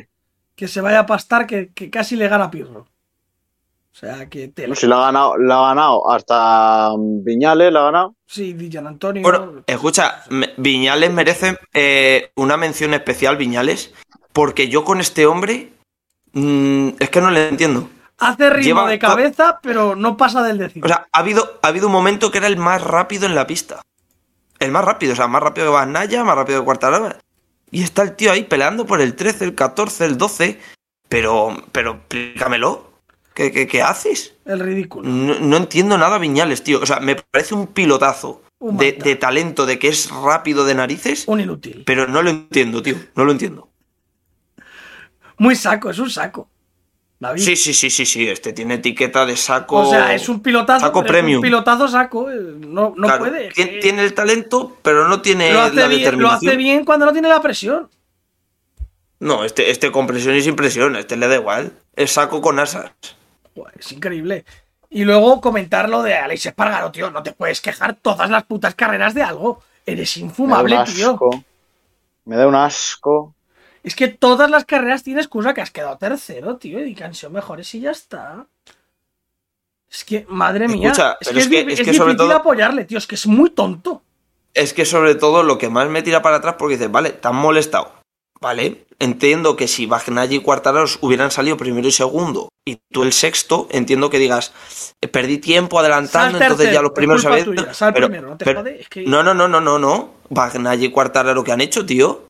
Que 0.55 0.67
se 0.67 0.81
vaya 0.81 0.99
a 0.99 1.05
pastar 1.05 1.47
que, 1.47 1.71
que 1.73 1.89
casi 1.89 2.15
le 2.15 2.27
gana 2.27 2.51
Pirro. 2.51 2.81
O 2.81 3.97
sea, 3.97 4.27
que 4.29 4.49
te 4.49 4.75
Si 4.75 4.87
la 4.87 4.97
ha 4.97 5.05
ganado, 5.05 5.37
la 5.37 5.57
ha 5.63 5.67
ganado 5.69 6.11
hasta 6.11 6.91
Viñales, 6.97 7.71
la 7.71 7.79
ha 7.79 7.83
ganado. 7.85 8.15
Sí, 8.25 8.51
di 8.51 8.69
Gian 8.69 8.87
Antonio. 8.87 9.23
Bueno, 9.23 9.63
escucha, 9.65 10.23
Viñales 10.57 11.13
merece 11.13 11.57
eh, 11.73 12.31
una 12.35 12.57
mención 12.57 12.93
especial, 12.93 13.37
Viñales, 13.37 13.93
porque 14.33 14.67
yo 14.67 14.83
con 14.83 14.99
este 14.99 15.25
hombre 15.25 15.71
mm, 16.35 16.89
es 16.99 17.09
que 17.09 17.21
no 17.21 17.31
le 17.31 17.47
entiendo. 17.49 17.89
Hace 18.17 18.49
ritmo 18.49 18.63
lleva 18.63 18.89
de 18.89 18.99
cabeza, 18.99 19.59
pero 19.61 19.95
no 19.95 20.15
pasa 20.15 20.41
del 20.43 20.57
décimo. 20.57 20.85
O 20.85 20.87
sea, 20.87 21.07
ha 21.11 21.19
habido, 21.19 21.59
ha 21.61 21.67
habido 21.67 21.87
un 21.87 21.93
momento 21.93 22.31
que 22.31 22.37
era 22.37 22.47
el 22.47 22.55
más 22.57 22.81
rápido 22.81 23.25
en 23.25 23.35
la 23.35 23.45
pista. 23.47 23.81
El 24.59 24.71
más 24.71 24.85
rápido, 24.85 25.13
o 25.13 25.15
sea, 25.15 25.27
más 25.27 25.41
rápido 25.43 25.67
que 25.67 25.73
Bagnaya, 25.73 26.23
más 26.23 26.35
rápido 26.35 26.59
que 26.59 26.65
Cuartararo. 26.65 27.09
Y 27.71 27.83
está 27.83 28.03
el 28.03 28.15
tío 28.15 28.31
ahí 28.31 28.43
peleando 28.43 28.85
por 28.85 29.01
el 29.01 29.15
13, 29.15 29.43
el 29.43 29.55
14, 29.55 30.05
el 30.05 30.17
12. 30.17 30.59
Pero, 31.09 31.61
pero 31.71 31.91
explícamelo. 31.91 32.91
¿Qué, 33.33 33.51
qué, 33.51 33.67
qué 33.67 33.81
haces? 33.81 34.33
el 34.45 34.59
ridículo. 34.61 35.09
No, 35.09 35.37
no 35.39 35.57
entiendo 35.57 35.97
nada 35.97 36.17
Viñales, 36.17 36.63
tío. 36.63 36.79
O 36.81 36.85
sea, 36.85 37.01
me 37.01 37.15
parece 37.17 37.53
un 37.53 37.67
pilotazo 37.67 38.43
Un 38.59 38.77
de, 38.77 38.93
de 38.93 39.17
talento, 39.17 39.65
de 39.65 39.77
que 39.77 39.89
es 39.89 40.09
rápido 40.09 40.63
de 40.63 40.73
narices, 40.75 41.25
Un 41.27 41.41
inútil. 41.41 41.83
pero 41.85 42.07
no 42.07 42.21
lo 42.21 42.29
entiendo, 42.29 42.81
tío. 42.81 42.95
No 43.15 43.25
lo 43.25 43.33
entiendo. 43.33 43.67
Muy 45.37 45.55
saco, 45.55 45.89
es 45.89 45.99
un 45.99 46.09
saco. 46.09 46.49
David. 47.17 47.41
Sí, 47.41 47.55
sí, 47.55 47.73
sí, 47.73 47.89
sí, 47.89 48.05
sí. 48.05 48.27
Este 48.27 48.51
tiene 48.53 48.75
etiqueta 48.75 49.25
de 49.25 49.37
saco. 49.37 49.77
O 49.77 49.89
sea, 49.89 50.13
es 50.13 50.27
un 50.27 50.41
pilotazo. 50.41 50.85
saco 50.85 50.99
pero 51.01 51.05
es 51.05 51.11
premium. 51.21 51.37
un 51.39 51.43
pilotazo 51.43 51.87
saco. 51.87 52.29
eh, 52.29 52.35
No, 52.59 52.93
no 52.97 53.07
Claro, 53.07 53.19
puede. 53.19 53.47
es 53.47 53.53
Tiene, 53.53 53.71
que 53.71 53.77
tiene 53.79 54.03
el 54.03 54.13
talento, 54.13 54.77
pero 54.81 55.07
no 55.07 55.21
tiene 55.21 55.53
lo, 55.53 55.59
la 55.59 55.65
hace 55.67 55.87
bien, 55.87 56.19
lo 56.19 56.29
hace 56.29 56.55
bien 56.57 56.83
cuando 56.85 57.05
no 57.05 57.13
tiene 57.13 57.29
la 57.29 57.41
presión. 57.41 57.89
No, 59.19 59.45
este, 59.45 59.71
este 59.71 59.91
con 59.91 60.07
presión 60.07 60.35
y 60.35 60.41
sin 60.41 60.55
presión, 60.57 60.95
este 60.97 61.15
le 61.15 61.27
da 61.27 61.35
igual. 61.35 61.71
Es 61.95 62.11
saco 62.11 62.41
con 62.41 62.59
asas. 62.59 62.91
Es 63.79 63.91
increíble. 63.93 64.43
Y 64.89 65.05
luego 65.05 65.39
comentar 65.41 65.87
lo 65.89 66.03
de 66.03 66.15
Alex 66.15 66.47
Espargaro, 66.47 66.91
tío. 66.91 67.09
No 67.11 67.23
te 67.23 67.31
puedes 67.31 67.61
quejar 67.61 67.95
todas 67.95 68.29
las 68.29 68.43
putas 68.43 68.75
carreras 68.75 69.13
de 69.13 69.23
algo. 69.23 69.61
Eres 69.85 70.17
Me 70.17 70.21
da 70.21 70.27
infumable, 70.27 70.77
un 70.77 70.85
tío. 70.85 71.11
asco. 71.11 71.43
Me 72.25 72.35
da 72.35 72.47
un 72.47 72.55
asco. 72.55 73.34
Es 73.85 73.95
que 73.95 74.07
todas 74.09 74.49
las 74.49 74.65
carreras 74.65 75.03
tienes 75.03 75.25
excusa 75.25 75.53
que 75.53 75.61
has 75.61 75.71
quedado 75.71 75.97
tercero, 75.97 76.57
tío. 76.57 76.83
Y 76.85 76.93
que 76.95 77.03
han 77.03 77.13
sido 77.13 77.29
mejores 77.29 77.73
y 77.75 77.79
ya 77.81 77.91
está. 77.91 78.45
Es 79.89 80.03
que, 80.03 80.25
madre 80.27 80.67
mía. 80.67 80.89
Escucha, 80.91 81.17
es 81.21 81.29
que 81.29 81.37
es, 81.37 81.43
es 81.45 81.49
que- 81.49 81.63
di- 81.65 81.73
es 81.73 81.79
es 81.79 81.85
que 81.85 81.93
sobre 81.93 82.13
difícil 82.13 82.29
todo- 82.29 82.35
apoyarle, 82.37 82.85
tío. 82.85 82.97
Es 82.97 83.07
que 83.07 83.15
es 83.15 83.27
muy 83.27 83.51
tonto. 83.51 84.01
Es 84.53 84.73
que 84.73 84.85
sobre 84.85 85.15
todo 85.15 85.43
lo 85.43 85.57
que 85.57 85.69
más 85.69 85.87
me 85.89 86.01
tira 86.01 86.21
para 86.21 86.37
atrás 86.37 86.55
porque 86.57 86.75
dices, 86.77 86.91
vale, 86.91 87.11
te 87.11 87.27
han 87.27 87.35
molestado. 87.35 87.91
Vale, 88.41 88.85
entiendo 88.99 89.55
que 89.55 89.67
si 89.67 89.85
Bagnaya 89.85 90.35
y 90.35 90.39
Cuartararos 90.39 90.97
hubieran 91.01 91.31
salido 91.31 91.55
primero 91.57 91.87
y 91.87 91.91
segundo 91.91 92.49
y 92.65 92.79
tú 92.91 93.03
el 93.03 93.13
sexto, 93.13 93.67
entiendo 93.71 94.09
que 94.09 94.19
digas, 94.19 94.53
eh, 95.01 95.07
perdí 95.07 95.37
tiempo 95.37 95.79
adelantando, 95.79 96.37
entonces 96.39 96.73
ya 96.73 96.81
los 96.81 96.91
primeros 96.91 97.25
habían- 97.25 97.45
tuya, 97.45 97.73
sal 97.73 97.93
pero- 97.93 98.07
primero, 98.07 98.29
no 98.29 98.37
te 98.37 98.45
pero- 98.45 98.59
jode, 98.59 98.81
es 98.81 98.89
que- 98.89 99.03
No, 99.05 99.23
no, 99.23 99.33
no, 99.33 99.47
no, 99.47 99.61
no, 99.61 99.79
no. 99.79 100.09
Y 100.79 100.89
Cuartararo 100.89 101.43
que 101.43 101.51
han 101.51 101.61
hecho, 101.61 101.85
tío. 101.85 102.23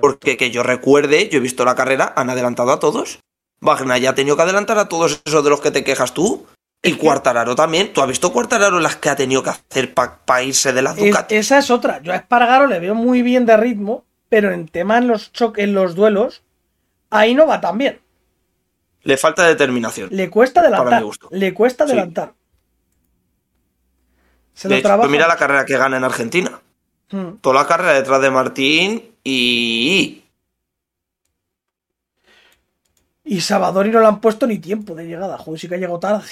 Porque 0.00 0.36
que 0.36 0.50
yo 0.50 0.62
recuerde, 0.62 1.28
yo 1.28 1.38
he 1.38 1.40
visto 1.40 1.64
la 1.64 1.74
carrera, 1.74 2.12
han 2.16 2.30
adelantado 2.30 2.70
a 2.72 2.78
todos. 2.80 3.20
Bagnaya 3.60 4.10
ha 4.10 4.14
tenido 4.14 4.36
que 4.36 4.42
adelantar 4.42 4.78
a 4.78 4.88
todos 4.88 5.20
esos 5.24 5.42
de 5.44 5.50
los 5.50 5.60
que 5.60 5.70
te 5.70 5.84
quejas 5.84 6.14
tú. 6.14 6.46
Y 6.82 6.94
Cuartararo 6.94 7.54
también. 7.54 7.92
¿Tú 7.92 8.00
has 8.00 8.08
visto 8.08 8.32
Cuartararo 8.32 8.80
las 8.80 8.96
que 8.96 9.10
ha 9.10 9.16
tenido 9.16 9.42
que 9.42 9.50
hacer 9.50 9.92
para 9.92 10.42
irse 10.42 10.72
de 10.72 10.80
las 10.80 10.96
Es- 10.96 11.04
Ducati? 11.06 11.34
esa 11.36 11.58
es 11.58 11.70
otra. 11.70 12.00
Yo 12.02 12.12
a 12.12 12.16
Espargaro 12.16 12.66
le 12.66 12.78
veo 12.80 12.94
muy 12.94 13.20
bien 13.20 13.44
de 13.44 13.56
ritmo, 13.58 14.04
pero 14.30 14.50
en 14.52 14.66
tema 14.66 14.96
en 14.96 15.06
los 15.08 15.30
choques, 15.32 15.62
en 15.64 15.74
los 15.74 15.94
duelos, 15.94 16.42
ahí 17.10 17.34
no 17.34 17.46
va 17.46 17.60
tan 17.60 17.76
bien. 17.76 18.00
Le 19.02 19.16
falta 19.18 19.46
determinación. 19.46 20.08
Le 20.10 20.30
cuesta 20.30 20.62
Para 20.62 20.76
adelantar. 20.76 21.00
mi 21.00 21.06
gusto. 21.06 21.28
Le 21.32 21.52
cuesta 21.52 21.84
Sí. 21.84 21.92
adelantar. 21.92 22.32
Se 24.54 24.68
De 24.68 24.74
lo 24.74 24.78
hecho, 24.78 24.88
trabaja. 24.88 25.08
mira 25.10 25.26
la 25.28 25.36
carrera 25.36 25.64
que 25.66 25.76
gana 25.76 25.96
en 25.98 26.04
Argentina. 26.04 26.59
Mm. 27.10 27.38
Toda 27.40 27.62
la 27.62 27.66
carrera 27.66 27.94
detrás 27.94 28.20
de 28.22 28.30
Martín 28.30 29.14
y... 29.24 30.24
Y 33.24 33.40
Salvadori 33.40 33.90
no 33.90 34.00
le 34.00 34.06
han 34.06 34.20
puesto 34.20 34.46
ni 34.46 34.58
tiempo 34.58 34.94
de 34.94 35.06
llegada. 35.06 35.38
Joder, 35.38 35.60
sí 35.60 35.68
que 35.68 35.76
ha 35.76 35.78
llegado 35.78 36.00
tarde. 36.00 36.24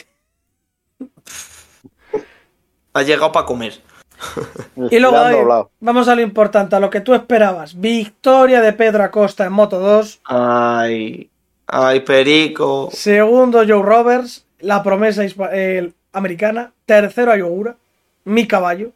Ha 2.93 3.03
llegado 3.03 3.31
para 3.33 3.47
comer. 3.47 3.81
Y 4.91 4.99
luego, 4.99 5.17
David, 5.17 5.39
doblado. 5.39 5.71
vamos 5.81 6.09
a 6.09 6.15
lo 6.15 6.23
importante, 6.23 6.75
a 6.75 6.81
lo 6.81 6.91
que 6.91 7.01
tú 7.01 7.15
esperabas. 7.15 7.79
Victoria 7.79 8.61
de 8.61 8.73
Pedro 8.73 9.05
Acosta 9.05 9.45
en 9.45 9.53
Moto 9.53 9.79
2. 9.79 10.21
Ay... 10.25 11.31
Ay, 11.69 12.01
Perico. 12.01 12.89
Segundo, 12.93 13.59
Joe 13.59 13.83
Roberts. 13.83 14.47
La 14.61 14.83
promesa 14.83 15.23
eh, 15.53 15.93
americana. 16.13 16.73
Tercero, 16.87 17.31
Ayogura. 17.31 17.77
Mi 18.25 18.47
caballo. 18.47 18.93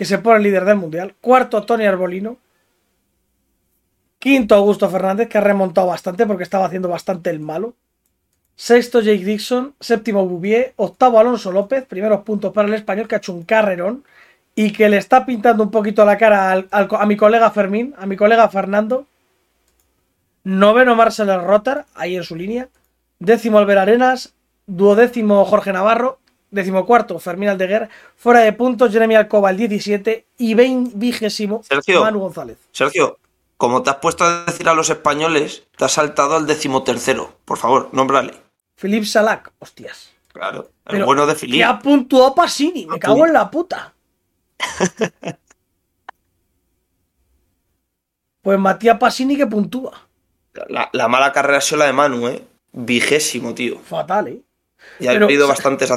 Que 0.00 0.06
se 0.06 0.16
pone 0.16 0.40
líder 0.40 0.64
del 0.64 0.78
mundial. 0.78 1.14
Cuarto, 1.20 1.62
Tony 1.64 1.84
Arbolino. 1.84 2.38
Quinto, 4.18 4.54
Augusto 4.54 4.88
Fernández, 4.88 5.28
que 5.28 5.36
ha 5.36 5.42
remontado 5.42 5.88
bastante 5.88 6.24
porque 6.24 6.42
estaba 6.42 6.64
haciendo 6.64 6.88
bastante 6.88 7.28
el 7.28 7.38
malo. 7.38 7.74
Sexto, 8.56 9.02
Jake 9.02 9.26
Dixon. 9.26 9.74
Séptimo, 9.78 10.26
Bouvier. 10.26 10.72
Octavo, 10.76 11.20
Alonso 11.20 11.52
López. 11.52 11.84
Primeros 11.84 12.22
puntos 12.22 12.50
para 12.54 12.66
el 12.66 12.72
español, 12.72 13.08
que 13.08 13.16
ha 13.16 13.18
hecho 13.18 13.34
un 13.34 13.42
carrerón. 13.42 14.02
Y 14.54 14.72
que 14.72 14.88
le 14.88 14.96
está 14.96 15.26
pintando 15.26 15.64
un 15.64 15.70
poquito 15.70 16.02
la 16.06 16.16
cara 16.16 16.64
a 16.70 17.04
mi 17.04 17.18
colega 17.18 17.50
Fermín, 17.50 17.94
a 17.98 18.06
mi 18.06 18.16
colega 18.16 18.48
Fernando. 18.48 19.04
Noveno, 20.44 20.94
Marcel 20.94 21.28
Rotter, 21.44 21.84
ahí 21.94 22.16
en 22.16 22.24
su 22.24 22.36
línea. 22.36 22.70
Décimo, 23.18 23.58
Albert 23.58 23.80
Arenas. 23.80 24.32
Duodécimo, 24.66 25.44
Jorge 25.44 25.74
Navarro. 25.74 26.19
Décimo 26.50 26.84
cuarto, 26.84 27.18
Fermín 27.18 27.48
Aldeguer. 27.48 27.88
Fuera 28.16 28.40
de 28.40 28.52
puntos, 28.52 28.92
Jeremy 28.92 29.14
Alcoba, 29.14 29.50
el 29.50 29.56
17. 29.56 30.26
Y 30.38 30.54
vein- 30.54 30.90
vigésimo, 30.94 31.62
Sergio. 31.62 32.00
Manu 32.02 32.18
González. 32.20 32.58
Sergio, 32.72 33.18
como 33.56 33.82
te 33.82 33.90
has 33.90 33.96
puesto 33.96 34.24
a 34.24 34.44
decir 34.46 34.68
a 34.68 34.74
los 34.74 34.90
españoles, 34.90 35.64
te 35.76 35.84
has 35.84 35.92
saltado 35.92 36.34
al 36.36 36.46
decimotercero. 36.46 37.34
Por 37.44 37.58
favor, 37.58 37.88
nómbrale. 37.92 38.34
Philippe 38.76 39.06
Salac, 39.06 39.52
hostias. 39.60 40.10
Claro, 40.32 40.70
el 40.86 40.92
Pero, 40.92 41.06
bueno 41.06 41.26
de 41.26 41.34
Que 41.34 41.38
Filip. 41.40 41.64
ha 41.64 41.78
puntuado 41.78 42.34
Pasini, 42.34 42.86
me 42.86 42.98
cago 42.98 43.26
en 43.26 43.32
la 43.32 43.50
puta. 43.50 43.92
pues 48.42 48.58
Matías 48.58 48.98
Pasini 48.98 49.36
que 49.36 49.46
puntúa. 49.46 49.92
La, 50.68 50.88
la 50.92 51.08
mala 51.08 51.32
carrera 51.32 51.58
ha 51.58 51.60
sido 51.60 51.78
la 51.78 51.86
de 51.86 51.92
Manu, 51.92 52.26
¿eh? 52.28 52.42
vigésimo, 52.72 53.54
tío. 53.54 53.78
Fatal, 53.80 54.28
¿eh? 54.28 54.40
Y 54.98 55.06
ha 55.06 55.12
Pero, 55.12 55.26
habido 55.26 55.48
bastantes. 55.48 55.90
Ha 55.90 55.96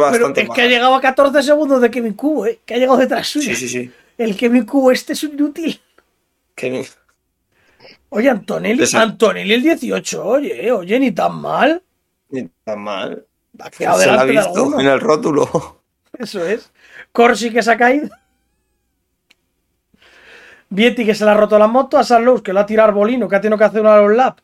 bastante 0.00 0.42
es 0.42 0.50
que 0.50 0.62
ha 0.62 0.66
llegado 0.66 0.94
a 0.94 1.00
14 1.00 1.42
segundos 1.42 1.80
de 1.80 1.90
Kevin 1.90 2.14
Cubo, 2.14 2.46
¿eh? 2.46 2.60
Que 2.64 2.74
ha 2.74 2.78
llegado 2.78 2.98
detrás 2.98 3.28
suya. 3.28 3.54
Sí, 3.54 3.68
sí, 3.68 3.68
sí. 3.68 3.92
El 4.18 4.36
Kevin 4.36 4.64
Cubo 4.64 4.90
este 4.90 5.12
es 5.12 5.22
un 5.22 5.32
inútil. 5.32 5.80
Que- 6.54 6.84
Oye, 8.10 8.28
Antonelli, 8.28 8.82
Esa- 8.82 9.02
Antonelli 9.02 9.54
el 9.54 9.62
18, 9.62 10.24
oye, 10.24 10.70
oye, 10.70 11.00
ni 11.00 11.12
tan 11.12 11.40
mal. 11.40 11.82
Ni 12.30 12.48
tan 12.64 12.80
mal. 12.80 13.24
Ha 13.58 13.70
Se 13.70 14.06
la 14.06 14.20
ha 14.20 14.24
visto 14.24 14.78
en 14.80 14.86
el 14.86 15.00
rótulo. 15.00 15.80
Eso 16.18 16.44
es. 16.46 16.70
Corsi 17.10 17.50
que 17.50 17.62
se 17.62 17.70
ha 17.72 17.76
caído. 17.76 18.08
Vietti 20.68 21.04
que 21.04 21.14
se 21.14 21.24
le 21.24 21.30
ha 21.30 21.34
roto 21.34 21.58
la 21.58 21.66
moto. 21.66 21.98
A 21.98 22.04
San 22.04 22.24
que 22.42 22.52
lo 22.52 22.60
ha 22.60 22.66
tirado 22.66 22.88
Arbolino, 22.88 23.28
que 23.28 23.36
ha 23.36 23.40
tenido 23.40 23.58
que 23.58 23.64
hacer 23.64 23.80
una 23.80 23.98
los 23.98 24.14
lap. 24.16 24.38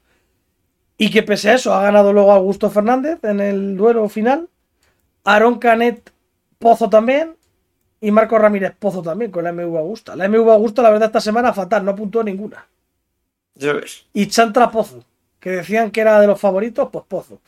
Y 0.99 1.11
que 1.11 1.23
pese 1.23 1.51
a 1.51 1.55
eso 1.55 1.73
ha 1.73 1.83
ganado 1.83 2.13
luego 2.13 2.33
Augusto 2.33 2.69
Fernández 2.69 3.23
en 3.23 3.41
el 3.41 3.77
duelo 3.77 4.09
final. 4.09 4.49
Aaron 5.25 5.59
Canet 5.59 6.13
Pozo 6.59 6.91
también. 6.91 7.37
Y 8.01 8.11
Marco 8.11 8.39
Ramírez 8.39 8.75
Pozo 8.79 9.01
también 9.01 9.31
con 9.31 9.45
la 9.45 9.53
MV 9.53 9.77
Augusta. 9.79 10.17
La 10.17 10.29
MV 10.29 10.51
Augusta, 10.51 10.83
la 10.83 10.91
verdad, 10.91 11.07
esta 11.07 11.21
semana 11.21 11.53
fatal, 11.53 11.85
no 11.85 11.93
apuntó 11.93 12.23
ninguna. 12.23 12.67
Ya 13.55 13.73
ves. 13.73 14.07
Y 14.13 14.27
Chantra 14.27 14.71
Pozo, 14.71 15.05
que 15.41 15.51
decían 15.51 15.91
que 15.91 16.01
era 16.01 16.21
de 16.21 16.27
los 16.27 16.41
favoritos, 16.41 16.89
pues 16.93 17.05
Pozo. 17.07 17.41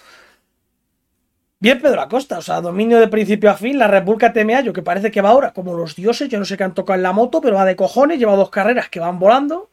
Bien 1.63 1.79
Pedro 1.81 2.01
Acosta, 2.01 2.39
o 2.39 2.43
sea, 2.43 2.63
dominio 2.63 2.99
de 2.99 3.09
principio 3.09 3.51
a 3.51 3.55
fin, 3.55 3.79
la 3.79 4.03
KTM 4.03 4.65
yo 4.65 4.73
que 4.73 4.81
parece 4.81 5.11
que 5.11 5.21
va 5.21 5.29
ahora 5.29 5.53
como 5.53 5.75
los 5.75 5.95
dioses, 5.95 6.31
yo 6.31 6.39
no 6.39 6.47
sé 6.47 6.57
qué 6.57 6.65
han 6.65 6.73
tocado 6.73 6.97
en 6.97 7.03
la 7.03 7.13
moto, 7.13 7.43
pero 7.43 7.57
va 7.57 7.67
de 7.67 7.77
cojones, 7.77 8.19
lleva 8.19 8.35
dos 8.35 8.49
carreras 8.49 8.89
que 8.89 8.99
van 8.99 9.19
volando. 9.19 9.69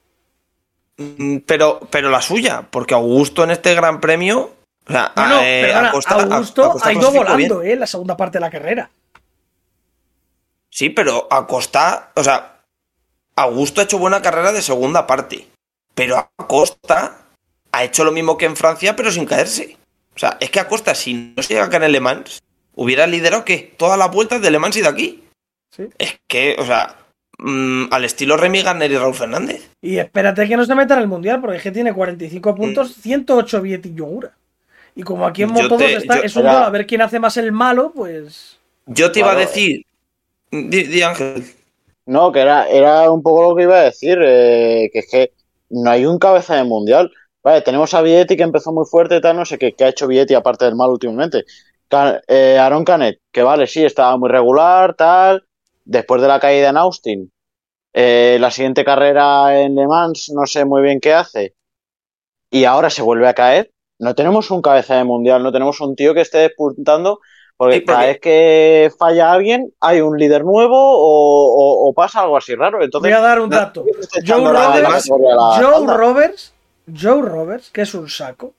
Mm, 0.97 1.37
Pero, 1.45 1.79
pero 1.91 2.09
la 2.09 2.21
suya, 2.21 2.67
porque 2.69 2.93
Augusto 2.95 3.43
en 3.43 3.51
este 3.51 3.73
gran 3.75 4.01
premio. 4.01 4.51
O 4.87 4.91
sea, 4.91 5.11
No, 5.15 5.27
no, 5.27 5.41
eh, 5.41 5.63
perdona, 5.67 5.89
Acosta- 5.89 6.15
Augusto 6.15 6.63
Acosta 6.63 6.89
ha 6.89 6.93
ido 6.93 7.11
bien. 7.11 7.23
volando, 7.23 7.61
eh, 7.61 7.75
la 7.75 7.87
segunda 7.87 8.15
parte 8.17 8.37
de 8.37 8.41
la 8.41 8.49
carrera. 8.49 8.89
Sí, 10.69 10.89
pero 10.89 11.27
Acosta, 11.31 12.11
o 12.15 12.23
sea, 12.23 12.61
Augusto 13.35 13.81
ha 13.81 13.83
hecho 13.83 13.97
buena 13.99 14.21
carrera 14.21 14.51
de 14.51 14.61
segunda 14.61 15.05
parte. 15.07 15.47
Pero 15.95 16.17
Acosta 16.37 17.17
ha 17.71 17.83
hecho 17.83 18.03
lo 18.03 18.11
mismo 18.11 18.37
que 18.37 18.45
en 18.45 18.55
Francia, 18.55 18.95
pero 18.95 19.11
sin 19.11 19.25
caerse. 19.25 19.77
O 20.15 20.19
sea, 20.19 20.37
es 20.39 20.49
que 20.49 20.59
Acosta, 20.59 20.95
si 20.95 21.13
no 21.35 21.43
se 21.43 21.53
llega 21.53 21.65
a 21.65 21.69
caer 21.69 21.83
en 21.83 21.91
Le 21.91 21.99
Mans, 21.99 22.41
hubiera 22.75 23.05
liderado 23.07 23.45
¿qué? 23.45 23.73
Todas 23.77 23.97
las 23.97 24.11
vueltas 24.11 24.41
de 24.41 24.51
Le 24.51 24.59
Mans 24.59 24.75
y 24.77 24.81
de 24.81 24.87
aquí. 24.87 25.23
Sí. 25.75 25.89
Es 25.97 26.19
que, 26.27 26.55
o 26.59 26.65
sea, 26.65 26.95
mm, 27.37 27.85
al 27.91 28.05
estilo 28.05 28.37
Remy 28.37 28.61
Garner 28.61 28.91
y 28.91 28.97
Raúl 28.97 29.13
Fernández. 29.15 29.69
Y 29.81 29.97
espérate 29.97 30.47
que 30.47 30.57
no 30.57 30.65
se 30.65 30.75
meta 30.75 30.95
en 30.95 31.01
el 31.01 31.07
mundial, 31.07 31.41
porque 31.41 31.57
es 31.57 31.63
que 31.63 31.71
tiene 31.71 31.93
45 31.93 32.55
puntos, 32.55 32.93
108 32.95 33.61
billetes 33.61 33.91
y 33.91 33.95
yogura. 33.95 34.31
Y 34.95 35.03
como 35.03 35.25
aquí 35.27 35.43
en 35.43 35.49
Yo 35.55 35.63
Moto2 35.63 35.77
te- 35.77 35.93
está, 35.95 36.17
yo- 36.17 36.23
es 36.23 36.35
un 36.35 36.43
Era- 36.43 36.65
a 36.65 36.69
ver 36.69 36.87
quién 36.87 37.01
hace 37.01 37.19
más 37.19 37.37
el 37.37 37.51
malo, 37.51 37.91
pues. 37.95 38.57
Yo 38.87 39.11
te 39.11 39.19
iba 39.19 39.29
a 39.29 39.35
Claro. 39.35 39.47
decir. 39.47 39.83
Di, 40.51 40.83
di, 40.83 41.01
Ángel. 41.01 41.43
No, 42.05 42.31
que 42.31 42.39
era, 42.39 42.67
era 42.69 43.11
un 43.11 43.21
poco 43.21 43.49
lo 43.49 43.55
que 43.55 43.63
iba 43.63 43.75
a 43.79 43.83
decir, 43.83 44.17
eh, 44.23 44.89
que 44.93 44.99
es 44.99 45.07
que 45.11 45.31
no 45.69 45.91
hay 45.91 46.05
un 46.05 46.17
cabeza 46.17 46.55
de 46.55 46.63
mundial. 46.63 47.11
Vale, 47.43 47.61
tenemos 47.61 47.93
a 47.93 48.01
Vietti 48.01 48.35
que 48.37 48.43
empezó 48.43 48.71
muy 48.71 48.85
fuerte 48.85 49.17
y 49.17 49.21
tal, 49.21 49.35
no 49.35 49.45
sé 49.45 49.57
qué, 49.57 49.73
qué 49.73 49.83
ha 49.83 49.89
hecho 49.89 50.07
Vietti 50.07 50.33
aparte 50.33 50.65
del 50.65 50.75
mal 50.75 50.89
últimamente. 50.89 51.43
Eh, 52.27 52.57
Aaron 52.59 52.83
Canet, 52.83 53.19
que 53.31 53.43
vale, 53.43 53.67
sí, 53.67 53.83
estaba 53.85 54.17
muy 54.17 54.29
regular, 54.29 54.93
tal. 54.95 55.43
Después 55.89 56.21
de 56.21 56.27
la 56.27 56.39
caída 56.39 56.69
en 56.69 56.77
Austin, 56.77 57.31
eh, 57.93 58.37
la 58.41 58.51
siguiente 58.51 58.83
carrera 58.83 59.59
en 59.61 59.73
Le 59.75 59.87
Mans, 59.87 60.29
no 60.35 60.45
sé 60.45 60.65
muy 60.65 60.81
bien 60.81 60.99
qué 60.99 61.13
hace. 61.13 61.55
Y 62.51 62.65
ahora 62.65 62.89
se 62.89 63.01
vuelve 63.01 63.27
a 63.27 63.33
caer. 63.33 63.71
No 63.99 64.13
tenemos 64.13 64.51
un 64.51 64.61
cabeza 64.61 64.95
de 64.95 65.03
mundial, 65.05 65.41
no 65.43 65.51
tenemos 65.51 65.79
un 65.81 65.95
tío 65.95 66.13
que 66.13 66.21
esté 66.21 66.39
despuntando, 66.39 67.19
porque 67.55 67.77
cada 67.85 68.05
vez 68.07 68.19
que 68.19 68.91
falla 68.99 69.31
alguien 69.31 69.73
hay 69.79 70.01
un 70.01 70.17
líder 70.19 70.43
nuevo 70.43 70.75
o, 70.77 71.53
o- 71.55 71.89
o 71.89 71.93
pasa 71.93 72.21
algo 72.21 72.37
así 72.37 72.53
raro. 72.53 72.83
Entonces, 72.83 73.09
Voy 73.09 73.17
a 73.17 73.21
dar 73.21 73.39
un 73.39 73.49
dato. 73.49 73.83
Joe 74.25 74.41
la 74.53 74.67
Roberts, 74.67 75.09
la 75.09 75.57
Joe. 75.57 75.97
Roberts, 75.97 76.53
Joe 77.01 77.21
Roberts, 77.21 77.69
que 77.71 77.81
es 77.81 77.93
un 77.95 78.07
saco, 78.09 78.53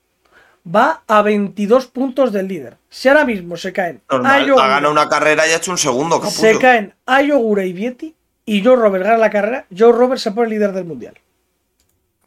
va 0.65 1.03
a 1.07 1.21
22 1.21 1.87
puntos 1.87 2.31
del 2.31 2.47
líder. 2.47 2.77
Si 2.89 3.07
ahora 3.07 3.25
mismo 3.25 3.57
se 3.57 3.73
caen 3.73 4.01
Normal, 4.09 4.51
ha 4.59 4.67
ganado 4.67 4.91
una 4.91 5.09
carrera 5.09 5.47
y 5.47 5.51
ha 5.51 5.57
hecho 5.57 5.71
un 5.71 5.77
segundo, 5.77 6.19
capullo. 6.19 6.37
se 6.37 6.57
caen 6.59 6.93
Ayogura 7.05 7.65
y 7.65 7.73
Vietti 7.73 8.15
y 8.45 8.63
Joe 8.63 8.75
Roberts 8.75 9.05
gana 9.05 9.17
la 9.17 9.29
carrera, 9.29 9.65
Joe 9.75 9.91
Roberts 9.91 10.23
se 10.23 10.31
pone 10.31 10.49
líder 10.49 10.71
del 10.71 10.85
mundial. 10.85 11.13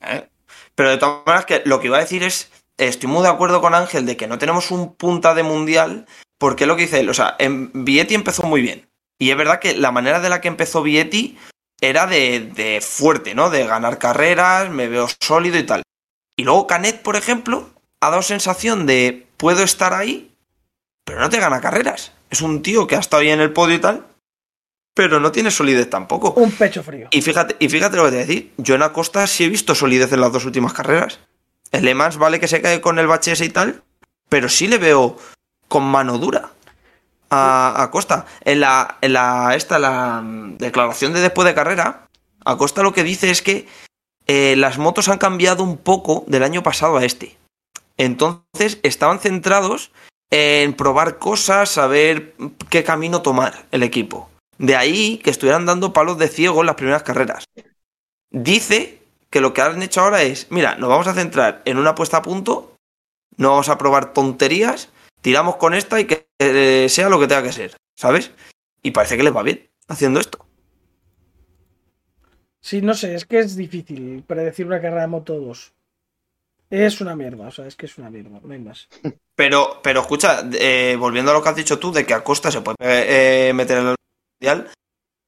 ¿eh? 0.02 0.28
Pero 0.74 0.90
de 0.90 0.98
todas 0.98 1.26
maneras, 1.26 1.46
que 1.46 1.62
lo 1.64 1.80
que 1.80 1.88
iba 1.88 1.96
a 1.96 2.00
decir 2.00 2.22
es, 2.22 2.50
estoy 2.78 3.08
muy 3.08 3.22
de 3.22 3.28
acuerdo 3.28 3.60
con 3.60 3.74
Ángel 3.74 4.06
de 4.06 4.16
que 4.16 4.28
no 4.28 4.38
tenemos 4.38 4.70
un 4.70 4.94
punta 4.94 5.34
de 5.34 5.42
mundial, 5.42 6.06
porque 6.38 6.66
lo 6.66 6.76
que 6.76 6.82
dice 6.82 7.00
él, 7.00 7.10
o 7.10 7.14
sea, 7.14 7.34
en 7.38 7.70
Vietti 7.84 8.14
empezó 8.14 8.44
muy 8.44 8.62
bien. 8.62 8.88
Y 9.18 9.30
es 9.30 9.36
verdad 9.36 9.58
que 9.58 9.76
la 9.76 9.92
manera 9.92 10.20
de 10.20 10.28
la 10.28 10.40
que 10.40 10.48
empezó 10.48 10.82
Vietti 10.82 11.38
era 11.80 12.06
de, 12.06 12.50
de 12.54 12.80
fuerte, 12.80 13.34
¿no? 13.34 13.50
De 13.50 13.66
ganar 13.66 13.98
carreras, 13.98 14.70
me 14.70 14.88
veo 14.88 15.08
sólido 15.20 15.58
y 15.58 15.64
tal. 15.64 15.82
Y 16.36 16.44
luego 16.44 16.66
Canet, 16.66 17.02
por 17.02 17.16
ejemplo, 17.16 17.68
ha 18.02 18.10
dado 18.10 18.22
sensación 18.22 18.84
de 18.84 19.28
puedo 19.36 19.62
estar 19.62 19.94
ahí, 19.94 20.34
pero 21.04 21.20
no 21.20 21.30
te 21.30 21.38
gana 21.38 21.60
carreras. 21.60 22.10
Es 22.30 22.42
un 22.42 22.60
tío 22.60 22.88
que 22.88 22.96
ha 22.96 22.98
estado 22.98 23.22
ahí 23.22 23.30
en 23.30 23.40
el 23.40 23.52
podio 23.52 23.76
y 23.76 23.78
tal, 23.78 24.04
pero 24.92 25.20
no 25.20 25.30
tiene 25.30 25.52
solidez 25.52 25.88
tampoco. 25.88 26.32
Un 26.32 26.50
pecho 26.50 26.82
frío. 26.82 27.06
Y 27.12 27.22
fíjate, 27.22 27.54
y 27.60 27.68
fíjate 27.68 27.96
lo 27.96 28.04
que 28.04 28.10
te 28.10 28.16
voy 28.16 28.24
a 28.24 28.26
decir. 28.26 28.52
Yo 28.56 28.74
en 28.74 28.82
Acosta 28.82 29.24
sí 29.28 29.44
he 29.44 29.48
visto 29.48 29.76
solidez 29.76 30.12
en 30.12 30.20
las 30.20 30.32
dos 30.32 30.44
últimas 30.44 30.72
carreras. 30.72 31.20
El 31.70 31.84
Le 31.84 31.94
Mans 31.94 32.16
vale 32.16 32.40
que 32.40 32.48
se 32.48 32.60
cae 32.60 32.80
con 32.80 32.98
el 32.98 33.06
bache 33.06 33.32
ese 33.32 33.44
y 33.44 33.50
tal, 33.50 33.84
pero 34.28 34.48
sí 34.48 34.66
le 34.66 34.78
veo 34.78 35.16
con 35.68 35.84
mano 35.84 36.18
dura 36.18 36.50
a 37.30 37.68
a 37.68 37.82
Acosta. 37.84 38.26
En 38.44 38.58
la, 38.58 38.98
en 39.00 39.12
la, 39.12 39.54
esta, 39.54 39.78
la 39.78 40.20
mm, 40.22 40.58
declaración 40.58 41.12
de 41.12 41.20
después 41.20 41.46
de 41.46 41.54
carrera, 41.54 42.08
Acosta 42.44 42.82
lo 42.82 42.92
que 42.92 43.04
dice 43.04 43.30
es 43.30 43.42
que 43.42 43.68
eh, 44.26 44.56
las 44.56 44.78
motos 44.78 45.08
han 45.08 45.18
cambiado 45.18 45.62
un 45.62 45.78
poco 45.78 46.24
del 46.26 46.42
año 46.42 46.64
pasado 46.64 46.96
a 46.96 47.04
este. 47.04 47.38
Entonces 48.02 48.80
estaban 48.82 49.20
centrados 49.20 49.92
en 50.32 50.74
probar 50.74 51.18
cosas, 51.18 51.70
saber 51.70 52.34
qué 52.68 52.82
camino 52.82 53.22
tomar 53.22 53.66
el 53.70 53.84
equipo. 53.84 54.28
De 54.58 54.74
ahí 54.74 55.18
que 55.18 55.30
estuvieran 55.30 55.66
dando 55.66 55.92
palos 55.92 56.18
de 56.18 56.26
ciego 56.26 56.62
en 56.62 56.66
las 56.66 56.74
primeras 56.74 57.04
carreras. 57.04 57.44
Dice 58.32 58.98
que 59.30 59.40
lo 59.40 59.54
que 59.54 59.62
han 59.62 59.80
hecho 59.82 60.00
ahora 60.00 60.22
es, 60.22 60.48
mira, 60.50 60.74
nos 60.74 60.88
vamos 60.88 61.06
a 61.06 61.14
centrar 61.14 61.62
en 61.64 61.78
una 61.78 61.94
puesta 61.94 62.16
a 62.16 62.22
punto, 62.22 62.74
no 63.36 63.50
vamos 63.50 63.68
a 63.68 63.78
probar 63.78 64.12
tonterías, 64.12 64.88
tiramos 65.20 65.54
con 65.54 65.72
esta 65.72 66.00
y 66.00 66.06
que 66.06 66.26
eh, 66.40 66.88
sea 66.88 67.08
lo 67.08 67.20
que 67.20 67.28
tenga 67.28 67.44
que 67.44 67.52
ser, 67.52 67.76
¿sabes? 67.94 68.32
Y 68.82 68.90
parece 68.90 69.16
que 69.16 69.22
les 69.22 69.36
va 69.36 69.44
bien 69.44 69.70
haciendo 69.86 70.18
esto. 70.18 70.44
Sí, 72.60 72.82
no 72.82 72.94
sé, 72.94 73.14
es 73.14 73.26
que 73.26 73.38
es 73.38 73.54
difícil 73.54 74.24
predecir 74.26 74.66
una 74.66 74.80
carrera 74.80 75.02
de 75.02 75.06
Moto 75.06 75.38
2. 75.38 75.72
Es 76.72 77.02
una 77.02 77.14
mierda, 77.14 77.48
o 77.48 77.50
sea, 77.50 77.66
es 77.66 77.76
que 77.76 77.84
es 77.84 77.98
una 77.98 78.08
mierda, 78.08 78.40
no 78.42 78.50
hay 78.50 78.58
más. 78.58 78.88
Pero, 79.34 79.80
pero 79.82 80.00
escucha, 80.00 80.42
eh, 80.54 80.96
volviendo 80.98 81.30
a 81.30 81.34
lo 81.34 81.42
que 81.42 81.50
has 81.50 81.56
dicho 81.56 81.78
tú 81.78 81.92
de 81.92 82.06
que 82.06 82.14
Acosta 82.14 82.50
se 82.50 82.62
puede 82.62 82.76
eh, 83.48 83.52
meter 83.52 83.76
en 83.76 83.88
el 83.88 83.96
mundial, 84.40 84.70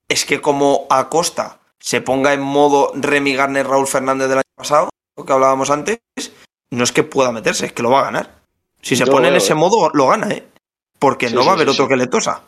es 0.08 0.24
que 0.24 0.40
como 0.40 0.86
Acosta 0.88 1.60
se 1.78 2.00
ponga 2.00 2.32
en 2.32 2.40
modo 2.40 2.92
Remy 2.94 3.34
Garner 3.34 3.66
Raúl 3.66 3.86
Fernández 3.86 4.28
del 4.28 4.38
año 4.38 4.54
pasado, 4.56 4.88
lo 5.18 5.26
que 5.26 5.32
hablábamos 5.34 5.68
antes, 5.68 5.98
no 6.70 6.82
es 6.82 6.92
que 6.92 7.02
pueda 7.02 7.30
meterse, 7.30 7.66
es 7.66 7.72
que 7.74 7.82
lo 7.82 7.90
va 7.90 8.00
a 8.00 8.04
ganar. 8.04 8.30
Si 8.80 8.96
se 8.96 9.04
Yo 9.04 9.12
pone 9.12 9.28
en 9.28 9.34
ese 9.34 9.52
eh. 9.52 9.56
modo, 9.56 9.90
lo 9.92 10.08
gana, 10.08 10.30
¿eh? 10.30 10.46
Porque 10.98 11.28
Sí, 11.28 11.34
no 11.34 11.42
sí, 11.42 11.46
va 11.46 11.52
a 11.52 11.56
haber 11.56 11.68
sí, 11.68 11.72
otro 11.74 11.84
sí. 11.84 11.88
que 11.90 11.96
le 11.96 12.06
tosa. 12.06 12.42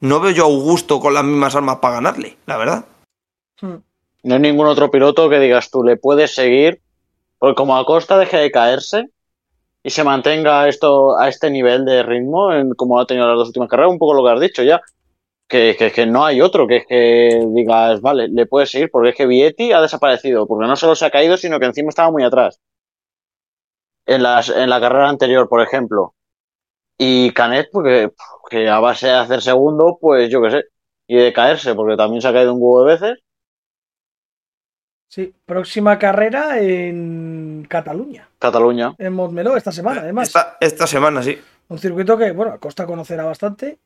No 0.00 0.20
veo 0.20 0.32
yo 0.32 0.44
a 0.44 0.48
Augusto 0.48 1.00
con 1.00 1.14
las 1.14 1.24
mismas 1.24 1.54
armas 1.54 1.78
para 1.78 1.94
ganarle, 1.94 2.36
la 2.44 2.58
verdad. 2.58 2.84
Hmm. 3.58 3.76
No 4.22 4.34
hay 4.34 4.40
ningún 4.40 4.66
otro 4.66 4.90
piloto 4.90 5.30
que 5.30 5.38
digas 5.38 5.70
tú, 5.70 5.82
le 5.82 5.96
puedes 5.96 6.34
seguir, 6.34 6.82
porque 7.42 7.56
como 7.56 7.76
Acosta 7.76 8.18
deje 8.18 8.36
de 8.36 8.52
caerse 8.52 9.08
y 9.82 9.90
se 9.90 10.04
mantenga 10.04 10.68
esto 10.68 11.18
a 11.18 11.28
este 11.28 11.50
nivel 11.50 11.84
de 11.84 12.04
ritmo, 12.04 12.52
en, 12.52 12.72
como 12.74 13.00
ha 13.00 13.04
tenido 13.04 13.26
las 13.26 13.36
dos 13.36 13.48
últimas 13.48 13.68
carreras, 13.68 13.90
un 13.90 13.98
poco 13.98 14.14
lo 14.14 14.22
que 14.24 14.30
has 14.30 14.38
dicho 14.38 14.62
ya, 14.62 14.80
que, 15.48 15.74
que, 15.76 15.90
que 15.90 16.06
no 16.06 16.24
hay 16.24 16.40
otro 16.40 16.68
que, 16.68 16.84
que 16.88 17.44
digas, 17.52 18.00
vale, 18.00 18.28
le 18.28 18.46
puedes 18.46 18.70
seguir, 18.70 18.92
porque 18.92 19.08
es 19.08 19.16
que 19.16 19.26
Vietti 19.26 19.72
ha 19.72 19.80
desaparecido, 19.80 20.46
porque 20.46 20.68
no 20.68 20.76
solo 20.76 20.94
se 20.94 21.04
ha 21.04 21.10
caído, 21.10 21.36
sino 21.36 21.58
que 21.58 21.66
encima 21.66 21.88
estaba 21.88 22.12
muy 22.12 22.22
atrás. 22.22 22.60
En, 24.06 24.22
las, 24.22 24.48
en 24.48 24.70
la 24.70 24.80
carrera 24.80 25.08
anterior, 25.08 25.48
por 25.48 25.62
ejemplo. 25.62 26.14
Y 26.96 27.32
Canet, 27.32 27.70
porque 27.72 28.12
que 28.50 28.68
a 28.68 28.78
base 28.78 29.08
de 29.08 29.14
hacer 29.14 29.42
segundo, 29.42 29.98
pues 30.00 30.30
yo 30.30 30.40
qué 30.42 30.50
sé, 30.52 30.64
y 31.08 31.16
de 31.16 31.32
caerse, 31.32 31.74
porque 31.74 31.96
también 31.96 32.22
se 32.22 32.28
ha 32.28 32.32
caído 32.32 32.54
un 32.54 32.60
huevo 32.62 32.84
de 32.84 32.92
veces. 32.94 33.18
Sí, 35.12 35.30
próxima 35.44 35.98
carrera 35.98 36.58
en 36.58 37.66
Cataluña, 37.68 38.30
Cataluña. 38.38 38.94
en 38.96 39.12
Montmeló, 39.12 39.58
esta 39.58 39.70
semana, 39.70 40.00
además. 40.00 40.28
Esta, 40.28 40.56
esta 40.58 40.86
semana, 40.86 41.22
sí. 41.22 41.38
Un 41.68 41.78
circuito 41.78 42.16
que, 42.16 42.32
bueno, 42.32 42.52
Acosta 42.52 42.86
conocerá 42.86 43.24
bastante. 43.24 43.78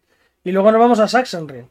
Y 0.45 0.53
luego 0.53 0.71
nos 0.71 0.81
vamos 0.81 1.01
a 1.01 1.09
Sachsenring. 1.09 1.69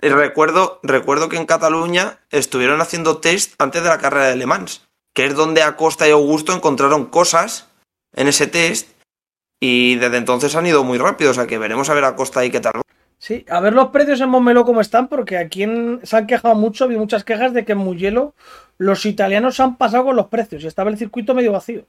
Y 0.00 0.08
recuerdo, 0.10 0.78
recuerdo 0.84 1.28
que 1.28 1.36
en 1.36 1.44
Cataluña 1.44 2.20
estuvieron 2.30 2.80
haciendo 2.80 3.18
test 3.18 3.60
antes 3.60 3.82
de 3.82 3.88
la 3.88 3.98
carrera 3.98 4.28
de 4.28 4.36
Le 4.36 4.46
Mans, 4.46 4.86
que 5.12 5.26
es 5.26 5.34
donde 5.34 5.64
Acosta 5.64 6.06
y 6.06 6.12
Augusto 6.12 6.52
encontraron 6.52 7.06
cosas 7.06 7.68
en 8.14 8.28
ese 8.28 8.46
test 8.46 8.90
y 9.58 9.96
desde 9.96 10.18
entonces 10.18 10.54
han 10.54 10.68
ido 10.68 10.84
muy 10.84 10.98
rápido, 10.98 11.32
o 11.32 11.34
sea 11.34 11.48
que 11.48 11.58
veremos 11.58 11.90
a 11.90 11.94
ver 11.94 12.04
a 12.04 12.14
Costa 12.14 12.44
y 12.44 12.52
qué 12.52 12.60
tal. 12.60 12.83
Sí, 13.18 13.44
a 13.48 13.60
ver 13.60 13.72
los 13.72 13.88
precios 13.88 14.20
en 14.20 14.28
Montmeló 14.28 14.64
cómo 14.64 14.80
están, 14.80 15.08
porque 15.08 15.38
aquí 15.38 15.62
en- 15.62 16.00
se 16.02 16.16
han 16.16 16.26
quejado 16.26 16.54
mucho, 16.54 16.84
hay 16.88 16.96
muchas 16.96 17.24
quejas 17.24 17.54
de 17.54 17.64
que 17.64 17.72
en 17.72 17.78
Mugello 17.78 18.34
los 18.76 19.06
italianos 19.06 19.56
se 19.56 19.62
han 19.62 19.76
pasado 19.76 20.04
con 20.04 20.16
los 20.16 20.26
precios 20.26 20.62
y 20.62 20.66
estaba 20.66 20.90
el 20.90 20.98
circuito 20.98 21.34
medio 21.34 21.52
vacío. 21.52 21.84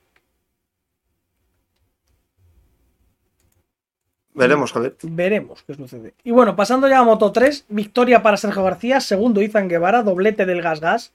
Veremos 4.33 4.75
a 4.75 4.79
ver. 4.79 4.95
Veremos 5.03 5.63
qué 5.63 5.73
sucede. 5.75 6.13
Y 6.23 6.31
bueno, 6.31 6.55
pasando 6.55 6.87
ya 6.89 6.99
a 6.99 7.03
Moto 7.03 7.31
3, 7.31 7.65
victoria 7.69 8.21
para 8.21 8.35
Sergio 8.37 8.63
García, 8.63 8.99
segundo 8.99 9.41
Izan 9.41 9.69
Guevara, 9.69 10.03
doblete 10.03 10.45
del 10.45 10.61
Gas 10.61 10.81
Gas. 10.81 11.13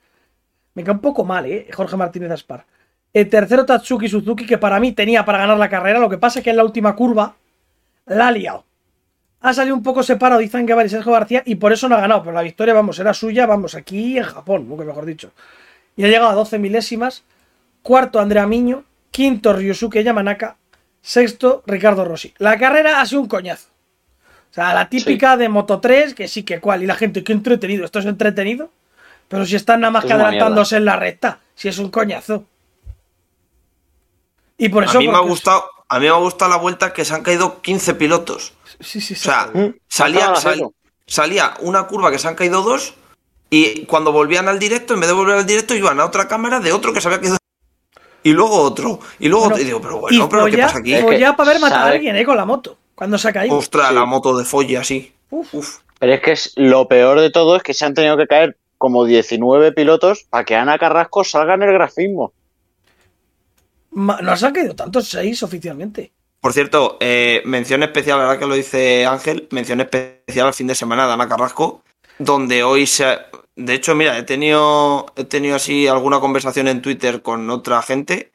Me 0.74 0.82
queda 0.84 0.92
un 0.92 1.00
poco 1.00 1.24
mal, 1.24 1.44
¿eh? 1.46 1.68
Jorge 1.72 1.96
Martínez 1.96 2.30
Aspar. 2.30 2.64
El 3.12 3.28
tercero 3.28 3.66
Tatsuki 3.66 4.08
Suzuki, 4.08 4.46
que 4.46 4.56
para 4.56 4.80
mí 4.80 4.92
tenía 4.92 5.24
para 5.24 5.38
ganar 5.38 5.58
la 5.58 5.68
carrera, 5.68 5.98
lo 5.98 6.08
que 6.08 6.16
pasa 6.18 6.38
es 6.38 6.44
que 6.44 6.50
en 6.50 6.56
la 6.56 6.64
última 6.64 6.94
curva 6.96 7.34
la 8.06 8.28
ha 8.28 8.32
liado. 8.32 8.64
Ha 9.42 9.54
salido 9.54 9.74
un 9.74 9.82
poco 9.82 10.02
separado 10.02 10.40
Izan 10.42 10.66
Guevara 10.66 10.86
y 10.86 10.90
Sergio 10.90 11.12
García 11.12 11.42
y 11.46 11.54
por 11.54 11.72
eso 11.72 11.88
no 11.88 11.96
ha 11.96 12.00
ganado, 12.00 12.22
pero 12.22 12.34
la 12.34 12.42
victoria, 12.42 12.74
vamos, 12.74 12.98
era 12.98 13.14
suya, 13.14 13.46
vamos, 13.46 13.74
aquí 13.74 14.18
en 14.18 14.24
Japón, 14.24 14.68
nunca 14.68 14.84
mejor 14.84 15.06
dicho. 15.06 15.32
Y 15.96 16.04
ha 16.04 16.08
llegado 16.08 16.30
a 16.30 16.34
12 16.34 16.58
milésimas. 16.58 17.24
Cuarto 17.82 18.20
Andrea 18.20 18.46
Miño, 18.46 18.84
quinto 19.10 19.54
Ryosuke 19.54 20.02
Yamanaka, 20.02 20.56
sexto 21.00 21.62
Ricardo 21.66 22.04
Rossi. 22.04 22.34
La 22.38 22.58
carrera 22.58 23.00
ha 23.00 23.06
sido 23.06 23.22
un 23.22 23.28
coñazo. 23.28 23.68
O 24.50 24.54
sea, 24.54 24.74
la 24.74 24.88
típica 24.88 25.36
de 25.36 25.48
Moto 25.48 25.80
3, 25.80 26.14
que 26.14 26.26
sí, 26.26 26.42
que 26.42 26.60
cual. 26.60 26.82
Y 26.82 26.86
la 26.86 26.96
gente, 26.96 27.22
qué 27.22 27.32
entretenido. 27.32 27.84
Esto 27.84 28.00
es 28.00 28.06
entretenido. 28.06 28.70
Pero 29.28 29.46
si 29.46 29.54
están 29.54 29.80
nada 29.80 29.92
más 29.92 30.04
Esto 30.04 30.16
que 30.16 30.22
adelantándose 30.22 30.76
en 30.76 30.84
la 30.84 30.96
recta. 30.96 31.38
Si 31.54 31.68
es 31.68 31.78
un 31.78 31.90
coñazo. 31.90 32.44
Y 34.58 34.68
por 34.68 34.82
eso. 34.82 34.98
A 34.98 35.00
mí 35.00 35.06
me 35.06 35.14
ha 35.14 35.20
gustado, 35.20 35.64
a 35.90 35.98
mí 35.98 36.04
me 36.06 36.10
ha 36.10 36.14
gustado 36.14 36.50
la 36.50 36.56
vuelta 36.56 36.92
que 36.92 37.04
se 37.04 37.12
han 37.14 37.22
caído 37.22 37.60
15 37.60 37.94
pilotos. 37.94 38.54
Sí, 38.80 39.00
sí, 39.00 39.14
O 39.14 39.16
sí. 39.16 39.22
sea, 39.24 39.50
Mm, 39.52 39.74
salía, 39.88 40.34
sal- 40.36 40.70
salía 41.06 41.54
una 41.60 41.86
curva 41.86 42.10
que 42.10 42.18
se 42.18 42.28
han 42.28 42.34
caído 42.36 42.62
dos 42.62 42.94
y 43.50 43.84
cuando 43.86 44.12
volvían 44.12 44.48
al 44.48 44.58
directo, 44.58 44.94
en 44.94 45.00
vez 45.00 45.08
de 45.08 45.14
volver 45.14 45.36
al 45.38 45.46
directo, 45.46 45.74
iban 45.74 46.00
a 46.00 46.06
otra 46.06 46.28
cámara 46.28 46.60
de 46.60 46.72
otro 46.72 46.92
que 46.92 47.00
se 47.00 47.08
había 47.08 47.20
quedado. 47.20 47.38
Y 48.22 48.32
luego 48.32 48.60
otro. 48.62 49.00
Y 49.18 49.28
luego 49.28 49.46
Bueno. 49.48 49.60
Y 49.60 49.64
digo, 49.64 49.80
pero 49.80 49.98
bueno, 49.98 50.28
pero 50.28 50.44
¿qué 50.46 50.52
folla- 50.52 50.66
pasa 50.66 50.78
aquí? 50.78 50.94
Es 50.94 51.02
folla 51.02 51.30
que, 51.30 51.36
para 51.36 51.50
haber 51.50 51.60
matado 51.62 51.86
a 51.86 51.90
alguien, 51.90 52.16
¿eh? 52.16 52.24
Con 52.24 52.36
la 52.36 52.44
moto. 52.44 52.78
Cuando 52.94 53.18
se 53.18 53.28
ha 53.28 53.32
caído. 53.32 53.56
Ostras, 53.56 53.88
Sí. 53.88 53.94
la 53.94 54.04
moto 54.04 54.36
de 54.36 54.44
folle 54.44 54.76
así. 54.78 55.12
Uf. 55.30 55.54
Uf. 55.54 55.78
Pero 55.98 56.14
es 56.14 56.20
que 56.20 56.32
es, 56.32 56.52
lo 56.56 56.86
peor 56.86 57.20
de 57.20 57.30
todo 57.30 57.56
es 57.56 57.62
que 57.62 57.74
se 57.74 57.84
han 57.84 57.94
tenido 57.94 58.16
que 58.16 58.26
caer 58.26 58.56
como 58.78 59.04
19 59.04 59.72
pilotos 59.72 60.24
para 60.30 60.44
que 60.44 60.54
Ana 60.54 60.78
Carrasco 60.78 61.24
salga 61.24 61.54
en 61.54 61.62
el 61.62 61.72
grafismo. 61.72 62.32
No 63.92 64.36
se 64.36 64.46
han 64.46 64.52
caído 64.52 64.74
tantos, 64.74 65.08
seis 65.08 65.42
oficialmente. 65.42 66.12
Por 66.40 66.52
cierto, 66.52 66.96
eh, 67.00 67.42
mención 67.44 67.82
especial, 67.82 68.20
ahora 68.20 68.38
que 68.38 68.46
lo 68.46 68.54
dice 68.54 69.04
Ángel, 69.04 69.46
mención 69.50 69.80
especial 69.80 70.46
al 70.48 70.54
fin 70.54 70.66
de 70.68 70.74
semana 70.74 71.06
de 71.06 71.12
Ana 71.12 71.28
Carrasco, 71.28 71.82
donde 72.18 72.62
hoy 72.62 72.86
se... 72.86 73.04
ha- 73.04 73.26
De 73.56 73.74
hecho, 73.74 73.94
mira, 73.94 74.16
he 74.16 74.22
tenido, 74.22 75.06
he 75.16 75.24
tenido 75.24 75.56
así 75.56 75.86
alguna 75.86 76.18
conversación 76.20 76.66
en 76.68 76.80
Twitter 76.80 77.20
con 77.20 77.50
otra 77.50 77.82
gente. 77.82 78.32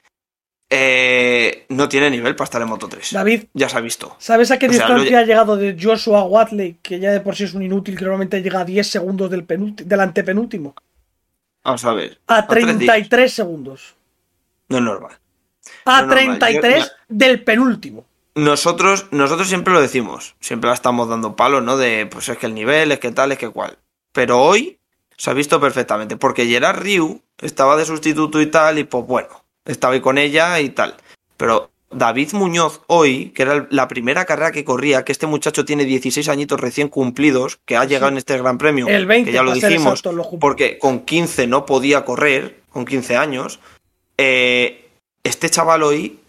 Eh, 0.69 1.65
no 1.69 1.87
tiene 1.87 2.09
nivel 2.09 2.35
para 2.35 2.45
estar 2.45 2.61
en 2.61 2.67
Moto 2.67 2.87
3. 2.87 3.13
David, 3.13 3.43
Ya 3.53 3.69
se 3.69 3.77
ha 3.77 3.81
visto. 3.81 4.15
¿Sabes 4.19 4.51
a 4.51 4.59
qué 4.59 4.67
O 4.67 4.73
sea, 4.73 4.79
distancia 4.87 5.11
lo- 5.11 5.17
ha 5.19 5.25
llegado 5.25 5.57
de 5.57 5.77
Joshua 5.81 6.23
Watley, 6.25 6.77
que 6.81 6.99
ya 6.99 7.11
de 7.11 7.21
por 7.21 7.35
sí 7.35 7.43
es 7.45 7.53
un 7.53 7.63
inútil, 7.63 7.95
que 7.97 8.03
normalmente 8.03 8.41
llega 8.41 8.61
a 8.61 8.65
10 8.65 8.87
segundos 8.87 9.29
del, 9.31 9.45
del 9.47 9.99
antepenúltimo? 9.99 10.75
Vamos 11.63 11.85
a 11.85 11.93
ver. 11.93 12.19
A 12.27 12.41
días. 12.41 12.47
33 12.49 13.33
segundos. 13.33 13.95
No 14.69 14.77
es 14.77 14.83
normal. 14.83 15.17
A 15.85 16.01
No, 16.01 16.07
no, 16.07 16.13
33 16.13 16.79
yo- 16.85 16.91
del 17.07 17.43
penúltimo. 17.43 18.05
Nosotros, 18.35 19.05
nosotros 19.11 19.47
siempre 19.47 19.73
lo 19.73 19.79
decimos, 19.81 20.35
siempre 20.41 20.67
la 20.67 20.73
estamos 20.73 21.07
dando 21.07 21.35
palos, 21.35 21.63
¿no? 21.63 21.77
De, 21.77 22.05
pues 22.05 22.27
es 22.27 22.37
que 22.37 22.47
el 22.47 22.53
nivel, 22.53 22.91
es 22.91 22.99
que 22.99 23.11
tal, 23.11 23.31
es 23.31 23.37
que 23.37 23.49
cual. 23.49 23.77
Pero 24.11 24.41
hoy 24.41 24.77
se 25.17 25.29
ha 25.29 25.33
visto 25.33 25.59
perfectamente, 25.61 26.17
porque 26.17 26.45
Gerard 26.45 26.81
Ryu 26.81 27.21
estaba 27.41 27.77
de 27.77 27.85
sustituto 27.85 28.41
y 28.41 28.47
tal, 28.47 28.77
y 28.79 28.83
pues 28.83 29.05
bueno, 29.05 29.29
estaba 29.63 29.93
ahí 29.93 30.01
con 30.01 30.17
ella 30.17 30.59
y 30.59 30.69
tal. 30.69 30.95
Pero 31.37 31.71
David 31.91 32.33
Muñoz 32.33 32.81
hoy, 32.87 33.29
que 33.29 33.43
era 33.43 33.67
la 33.69 33.87
primera 33.87 34.25
carrera 34.25 34.51
que 34.51 34.65
corría, 34.65 35.05
que 35.05 35.13
este 35.13 35.27
muchacho 35.27 35.63
tiene 35.63 35.85
16 35.85 36.27
añitos 36.27 36.59
recién 36.59 36.89
cumplidos, 36.89 37.59
que 37.63 37.77
ha 37.77 37.85
llegado 37.85 38.09
en 38.11 38.17
este 38.17 38.37
Gran 38.37 38.57
Premio, 38.57 38.87
El 38.89 39.05
20, 39.05 39.29
que 39.31 39.33
ya 39.35 39.43
lo 39.43 39.53
dijimos, 39.53 39.93
exacto, 39.99 40.11
lo 40.11 40.25
ju- 40.25 40.39
porque 40.39 40.77
con 40.77 41.01
15 41.05 41.47
no 41.47 41.65
podía 41.65 42.03
correr, 42.03 42.59
con 42.69 42.83
15 42.83 43.15
años, 43.15 43.59
eh, 44.17 44.84
este 45.25 45.49
chaval 45.49 45.83
hoy 45.83 46.19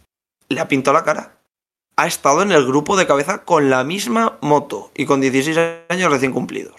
le 0.48 0.60
ha 0.60 0.68
pintado 0.68 0.96
la 0.96 1.04
cara. 1.04 1.38
Ha 1.96 2.06
estado 2.06 2.42
en 2.42 2.50
el 2.50 2.66
grupo 2.66 2.96
de 2.96 3.06
cabeza 3.06 3.44
con 3.44 3.70
la 3.70 3.84
misma 3.84 4.38
moto 4.40 4.90
y 4.94 5.06
con 5.06 5.20
16 5.20 5.56
años 5.88 6.10
recién 6.10 6.32
cumplidos. 6.32 6.74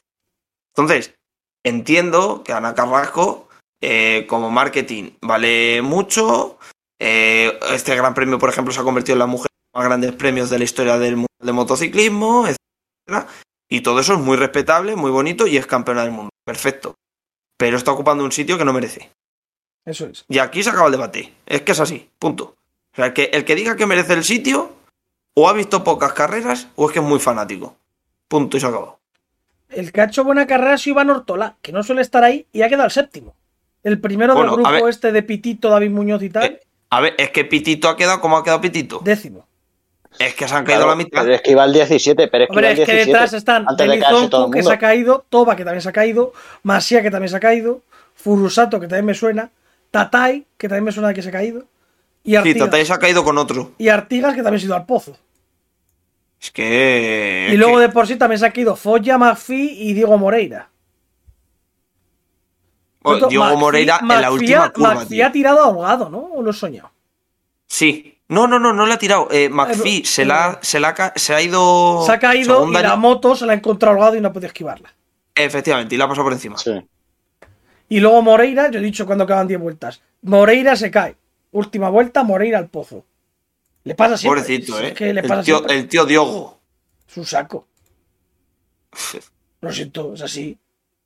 Entonces, 0.75 1.15
entiendo 1.63 2.43
que 2.43 2.53
Ana 2.53 2.75
Carrasco, 2.75 3.47
eh, 3.81 4.25
como 4.27 4.51
marketing, 4.51 5.11
vale 5.21 5.81
mucho. 5.81 6.57
Eh, 6.99 7.57
este 7.71 7.95
gran 7.95 8.13
premio, 8.13 8.39
por 8.39 8.49
ejemplo, 8.49 8.73
se 8.73 8.79
ha 8.79 8.83
convertido 8.83 9.13
en 9.13 9.19
la 9.19 9.27
mujer 9.27 9.51
más 9.73 9.85
grandes 9.85 10.13
premios 10.13 10.49
de 10.49 10.57
la 10.57 10.63
historia 10.63 10.97
del 10.97 11.17
mundo 11.17 11.27
de 11.39 11.51
motociclismo, 11.51 12.47
etcétera. 12.47 13.27
Y 13.69 13.81
todo 13.81 13.99
eso 13.99 14.13
es 14.13 14.19
muy 14.19 14.37
respetable, 14.37 14.95
muy 14.95 15.11
bonito 15.11 15.45
y 15.45 15.57
es 15.57 15.67
campeona 15.67 16.01
del 16.01 16.11
mundo. 16.11 16.31
Perfecto. 16.45 16.95
Pero 17.57 17.77
está 17.77 17.91
ocupando 17.91 18.23
un 18.23 18.31
sitio 18.31 18.57
que 18.57 18.65
no 18.65 18.73
merece. 18.73 19.11
Eso 19.87 20.05
es. 20.05 20.25
Y 20.27 20.37
aquí 20.39 20.61
se 20.61 20.69
acaba 20.69 20.85
el 20.87 20.91
debate. 20.91 21.33
Es 21.45 21.61
que 21.61 21.71
es 21.71 21.79
así, 21.79 22.09
punto. 22.19 22.55
O 22.93 22.95
sea, 22.95 23.05
el 23.07 23.13
que, 23.13 23.29
el 23.33 23.45
que 23.45 23.55
diga 23.55 23.75
que 23.75 23.85
merece 23.85 24.13
el 24.13 24.23
sitio, 24.23 24.73
o 25.33 25.47
ha 25.49 25.53
visto 25.53 25.83
pocas 25.83 26.13
carreras, 26.13 26.67
o 26.75 26.87
es 26.87 26.93
que 26.93 26.99
es 26.99 27.05
muy 27.05 27.19
fanático. 27.19 27.75
Punto 28.27 28.57
y 28.57 28.59
se 28.59 28.67
acabó. 28.67 28.99
El 29.69 29.91
que 29.91 30.01
ha 30.01 30.05
hecho 30.05 30.23
buena 30.23 30.45
carrera 30.45 30.77
sido 30.77 30.95
Iván 30.95 31.09
Ortola, 31.09 31.55
que 31.61 31.71
no 31.71 31.83
suele 31.83 32.01
estar 32.01 32.23
ahí 32.23 32.45
y 32.51 32.61
ha 32.63 32.69
quedado 32.69 32.85
el 32.85 32.91
séptimo. 32.91 33.35
El 33.83 33.99
primero 34.01 34.33
Bueno, 34.33 34.51
del 34.51 34.63
grupo 34.63 34.71
ver. 34.83 34.89
este 34.89 35.11
de 35.11 35.23
Pitito, 35.23 35.69
David 35.69 35.91
Muñoz 35.91 36.21
y 36.23 36.29
tal, 36.29 36.43
Eh, 36.43 36.59
a 36.89 37.01
ver, 37.01 37.15
es 37.17 37.29
que 37.31 37.45
Pitito 37.45 37.87
ha 37.87 37.95
quedado 37.95 38.19
como 38.19 38.37
ha 38.37 38.43
quedado 38.43 38.59
Pitito. 38.61 38.99
décimo. 39.03 39.45
Es 40.19 40.33
que 40.33 40.47
se 40.47 40.55
han 40.55 40.65
caído 40.65 40.79
Claro, 40.79 40.91
la 40.91 40.95
mitad. 40.95 41.21
pero 41.21 41.35
es 41.35 41.41
que 41.41 41.51
iba 41.51 41.63
al 41.63 41.71
17, 41.73 42.27
pero 42.29 42.43
es 42.45 42.47
que 42.49 42.51
Hombre, 42.53 42.71
iba 42.71 42.73
es 42.73 42.79
al 42.79 42.85
que 42.85 42.91
17. 42.93 43.11
detrás 43.11 43.33
están 43.33 43.65
antes 43.69 43.87
de 43.87 43.99
que 44.53 44.63
se 44.63 44.73
ha 44.73 44.79
caído, 44.79 45.25
Toba, 45.29 45.55
que 45.55 45.63
también 45.63 45.81
se 45.81 45.89
ha 45.89 45.93
caído, 45.93 46.33
Masia, 46.63 47.01
que 47.03 47.11
también 47.11 47.29
se 47.29 47.35
ha 47.37 47.39
caído, 47.39 47.81
Furusato, 48.15 48.79
que 48.79 48.87
también 48.87 49.05
me 49.05 49.13
suena, 49.13 49.51
Tatai, 50.03 50.45
que 50.57 50.67
también 50.67 50.83
me 50.85 50.91
suena 50.91 51.09
de 51.09 51.13
que 51.13 51.21
se 51.21 51.29
ha 51.29 51.31
caído, 51.31 51.65
y 52.23 52.31
Sí, 52.31 52.35
Artigas, 52.35 52.59
Tatay 52.69 52.85
se 52.85 52.93
ha 52.93 52.97
caído 52.99 53.23
con 53.23 53.37
otro. 53.37 53.71
y 53.77 53.87
Artigas, 53.89 54.35
que 54.35 54.43
también 54.43 54.59
se 54.59 54.65
ha 54.65 54.67
ido 54.67 54.75
al 54.75 54.85
pozo. 54.85 55.17
Es 56.41 56.51
que. 56.51 57.49
y 57.51 57.57
luego 57.57 57.75
que- 57.77 57.81
de 57.81 57.89
por 57.89 58.05
sí 58.07 58.15
también 58.15 58.39
se 58.39 58.45
ha 58.45 58.51
caído 58.51 58.75
Foya, 58.75 59.17
Mafi 59.17 59.71
y 59.89 59.93
Diego 59.93 60.17
Moreira. 60.17 60.69
Oh, 63.03 63.15
Diego 63.27 63.55
Moreira 63.57 63.99
en 64.01 64.07
la 64.07 64.15
Macfi 64.21 64.33
última 64.33 64.63
ha- 64.65 64.73
curva. 64.73 65.05
Tío. 65.05 65.25
ha 65.25 65.31
tirado 65.31 65.61
ahogado, 65.63 66.09
¿no? 66.09 66.19
¿O 66.33 66.41
lo 66.41 66.51
he 66.51 66.53
soñado? 66.53 66.91
Sí. 67.67 68.13
No, 68.29 68.45
no, 68.45 68.59
no, 68.59 68.73
no 68.73 68.85
le 68.85 68.93
ha 68.93 68.97
tirado. 68.97 69.29
Eh, 69.31 69.47
McPhee 69.49 69.99
Eh, 70.01 70.05
se, 70.05 70.25
la, 70.25 70.59
se, 70.61 70.81
la, 70.81 71.13
se 71.15 71.33
ha 71.33 71.41
ido. 71.41 72.03
se 72.05 72.11
ha 72.11 72.19
caído 72.19 72.67
y 72.69 72.73
la 72.73 72.97
moto 72.97 73.35
se 73.37 73.45
la 73.45 73.53
ha 73.53 73.55
encontrado 73.55 73.95
ahogado 73.95 74.17
y 74.17 74.21
no 74.21 74.27
ha 74.27 74.33
podido 74.33 74.47
esquivarla. 74.47 74.93
Efectivamente, 75.33 75.95
y 75.95 75.97
la 75.97 76.03
ha 76.05 76.07
pasado 76.09 76.25
por 76.25 76.33
encima. 76.33 76.57
Sí. 76.57 76.71
Y 77.89 77.99
luego 77.99 78.21
Moreira, 78.21 78.69
yo 78.69 78.79
he 78.79 78.83
dicho 78.83 79.05
cuando 79.05 79.25
quedan 79.25 79.47
10 79.47 79.59
vueltas. 79.59 80.01
Moreira 80.23 80.75
se 80.75 80.91
cae. 80.91 81.15
Última 81.51 81.89
vuelta, 81.89 82.23
Moreira 82.23 82.57
al 82.57 82.67
pozo. 82.67 83.05
Le 83.83 83.95
pasa 83.95 84.17
siempre. 84.17 84.41
Pobrecito, 84.41 84.79
Es 84.79 84.91
¿eh? 84.91 84.93
que 84.93 85.13
le 85.13 85.21
pasa 85.23 85.39
el, 85.39 85.45
tío, 85.45 85.55
siempre. 85.57 85.77
el 85.77 85.87
tío 85.87 86.05
Diogo. 86.05 86.59
Es 87.07 87.17
un 87.17 87.25
saco. 87.25 87.67
Lo 89.61 89.71
siento, 89.71 90.13
es 90.13 90.21
así. 90.21 90.57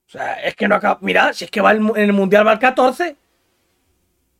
O 0.08 0.12
sea, 0.12 0.34
es 0.44 0.56
que 0.56 0.68
no 0.68 0.76
acaba. 0.76 0.98
Mira, 1.02 1.34
si 1.34 1.46
es 1.46 1.52
que 1.52 1.62
va 1.62 1.72
el 1.72 1.78
en 1.78 1.98
el 1.98 2.14
mundial 2.14 2.46
va 2.46 2.54
el 2.54 2.60
14, 2.60 3.16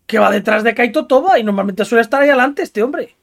que 0.06 0.20
va 0.20 0.32
detrás 0.32 0.64
de 0.64 0.74
Kaito 0.76 1.06
Toba 1.08 1.40
y 1.40 1.44
normalmente 1.44 1.86
suele 1.86 2.02
estar 2.02 2.22
ahí 2.22 2.30
adelante 2.30 2.62
este 2.64 2.84
hombre. 2.84 3.16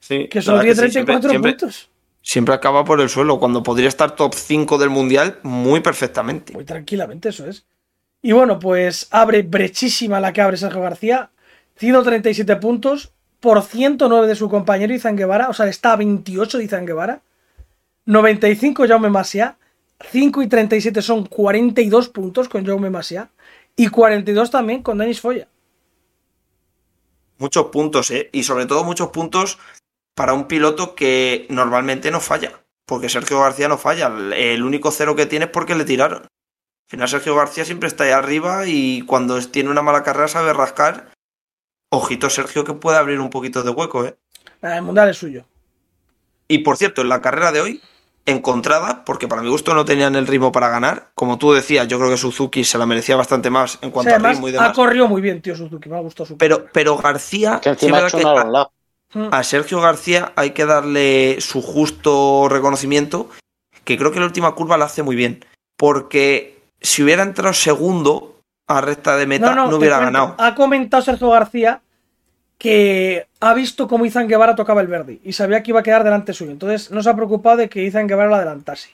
Sí, 0.00 0.26
Que 0.28 0.42
son 0.42 0.54
verdad 0.54 0.64
10, 0.64 0.80
que 0.80 0.86
sí, 0.86 0.92
siempre- 0.92 1.14
34 1.14 1.30
siempre- 1.30 1.52
puntos. 1.52 1.88
Siempre 2.24 2.54
acaba 2.54 2.84
por 2.84 3.00
el 3.00 3.08
suelo, 3.08 3.38
cuando 3.40 3.62
podría 3.64 3.88
estar 3.88 4.14
top 4.14 4.34
5 4.34 4.78
del 4.78 4.90
mundial 4.90 5.38
muy 5.42 5.80
perfectamente. 5.80 6.52
Muy 6.52 6.64
tranquilamente, 6.64 7.28
eso 7.30 7.46
es. 7.46 7.64
Y 8.22 8.30
bueno, 8.32 8.60
pues 8.60 9.08
abre 9.10 9.42
brechísima 9.42 10.20
la 10.20 10.32
que 10.32 10.40
abre 10.40 10.56
Sergio 10.56 10.80
García. 10.80 11.30
137 11.76 12.56
puntos 12.56 13.12
por 13.40 13.62
109 13.62 14.28
de 14.28 14.36
su 14.36 14.48
compañero 14.48 14.94
Izan 14.94 15.16
Guevara. 15.16 15.48
O 15.48 15.52
sea, 15.52 15.66
está 15.66 15.92
a 15.92 15.96
28 15.96 16.58
de 16.58 16.64
Izan 16.64 16.86
Guevara. 16.86 17.22
95 18.06 18.86
Jaume 18.86 19.10
Masia. 19.10 19.58
5 20.10 20.42
y 20.42 20.46
37 20.46 21.02
son 21.02 21.26
42 21.26 22.08
puntos 22.08 22.48
con 22.48 22.64
Jaume 22.64 22.90
Masia. 22.90 23.30
Y 23.74 23.88
42 23.88 24.50
también 24.50 24.82
con 24.82 24.98
Denis 24.98 25.20
Foya. 25.20 25.48
Muchos 27.38 27.66
puntos, 27.66 28.10
¿eh? 28.12 28.30
Y 28.32 28.44
sobre 28.44 28.66
todo 28.66 28.84
muchos 28.84 29.08
puntos 29.08 29.58
para 30.14 30.32
un 30.32 30.46
piloto 30.46 30.94
que 30.94 31.46
normalmente 31.48 32.12
no 32.12 32.20
falla. 32.20 32.60
Porque 32.86 33.08
Sergio 33.08 33.40
García 33.40 33.66
no 33.66 33.78
falla. 33.78 34.12
El 34.36 34.62
único 34.62 34.92
cero 34.92 35.16
que 35.16 35.26
tiene 35.26 35.46
es 35.46 35.50
porque 35.50 35.74
le 35.74 35.84
tiraron. 35.84 36.28
Al 36.92 36.96
final 36.98 37.08
Sergio 37.08 37.34
García 37.34 37.64
siempre 37.64 37.88
está 37.88 38.04
ahí 38.04 38.10
arriba 38.10 38.66
y 38.66 39.00
cuando 39.06 39.40
tiene 39.48 39.70
una 39.70 39.80
mala 39.80 40.02
carrera 40.02 40.28
sabe 40.28 40.52
rascar. 40.52 41.10
Ojito 41.90 42.28
Sergio 42.28 42.64
que 42.64 42.74
puede 42.74 42.98
abrir 42.98 43.18
un 43.18 43.30
poquito 43.30 43.62
de 43.62 43.70
hueco, 43.70 44.04
¿eh? 44.04 44.14
Ah, 44.60 44.76
El 44.76 44.82
mundial 44.82 45.08
es 45.08 45.16
suyo. 45.16 45.46
Y 46.48 46.58
por 46.58 46.76
cierto, 46.76 47.00
en 47.00 47.08
la 47.08 47.22
carrera 47.22 47.50
de 47.50 47.62
hoy, 47.62 47.80
encontrada, 48.26 49.06
porque 49.06 49.26
para 49.26 49.40
mi 49.40 49.48
gusto 49.48 49.72
no 49.72 49.86
tenían 49.86 50.16
el 50.16 50.26
ritmo 50.26 50.52
para 50.52 50.68
ganar. 50.68 51.12
Como 51.14 51.38
tú 51.38 51.54
decías, 51.54 51.88
yo 51.88 51.96
creo 51.98 52.10
que 52.10 52.18
Suzuki 52.18 52.62
se 52.62 52.76
la 52.76 52.84
merecía 52.84 53.16
bastante 53.16 53.48
más 53.48 53.78
en 53.80 53.88
O 53.88 53.92
cuanto 53.92 54.10
sea, 54.10 54.18
a 54.28 54.30
ritmo 54.30 54.48
y 54.48 54.50
ha 54.50 54.60
demás. 54.60 54.76
corrido 54.76 55.08
muy 55.08 55.22
bien, 55.22 55.40
tío, 55.40 55.56
Suzuki. 55.56 55.88
Me 55.88 55.96
ha 55.96 56.00
gustado 56.00 56.26
su 56.26 56.36
Pero, 56.36 56.66
pero 56.74 56.98
García, 56.98 57.58
Que 57.62 57.70
encima 57.70 58.00
ha 58.00 58.06
hecho 58.08 58.18
que 58.18 58.24
a-. 58.26 58.68
Mm. 59.14 59.28
a 59.32 59.42
Sergio 59.44 59.80
García 59.80 60.32
hay 60.36 60.50
que 60.50 60.66
darle 60.66 61.40
su 61.40 61.62
justo 61.62 62.48
reconocimiento, 62.50 63.30
que 63.84 63.96
creo 63.96 64.12
que 64.12 64.20
la 64.20 64.26
última 64.26 64.54
curva 64.54 64.76
la 64.76 64.84
hace 64.84 65.02
muy 65.02 65.16
bien. 65.16 65.42
Porque 65.78 66.61
si 66.82 67.02
hubiera 67.02 67.22
entrado 67.22 67.52
segundo 67.52 68.40
a 68.66 68.80
recta 68.80 69.16
de 69.16 69.26
meta, 69.26 69.54
no, 69.54 69.76
hubiera 69.76 69.96
cuento. 69.98 70.12
ganado. 70.12 70.34
Ha 70.38 70.54
comentado 70.54 71.02
Sergio 71.02 71.30
García 71.30 71.82
que 72.58 73.26
ha 73.40 73.54
visto 73.54 73.88
cómo 73.88 74.06
Izan 74.06 74.28
Guevara 74.28 74.54
tocaba 74.54 74.80
el 74.80 74.86
verde 74.86 75.20
y 75.24 75.32
sabía 75.32 75.62
que 75.62 75.72
iba 75.72 75.80
a 75.80 75.82
quedar 75.82 76.04
delante 76.04 76.32
suyo. 76.32 76.52
Entonces 76.52 76.92
no 76.92 77.02
se 77.02 77.10
ha 77.10 77.16
preocupado 77.16 77.56
de 77.56 77.68
que 77.68 77.82
Izan 77.82 78.06
Guevara 78.06 78.28
lo 78.28 78.36
adelantase. 78.36 78.90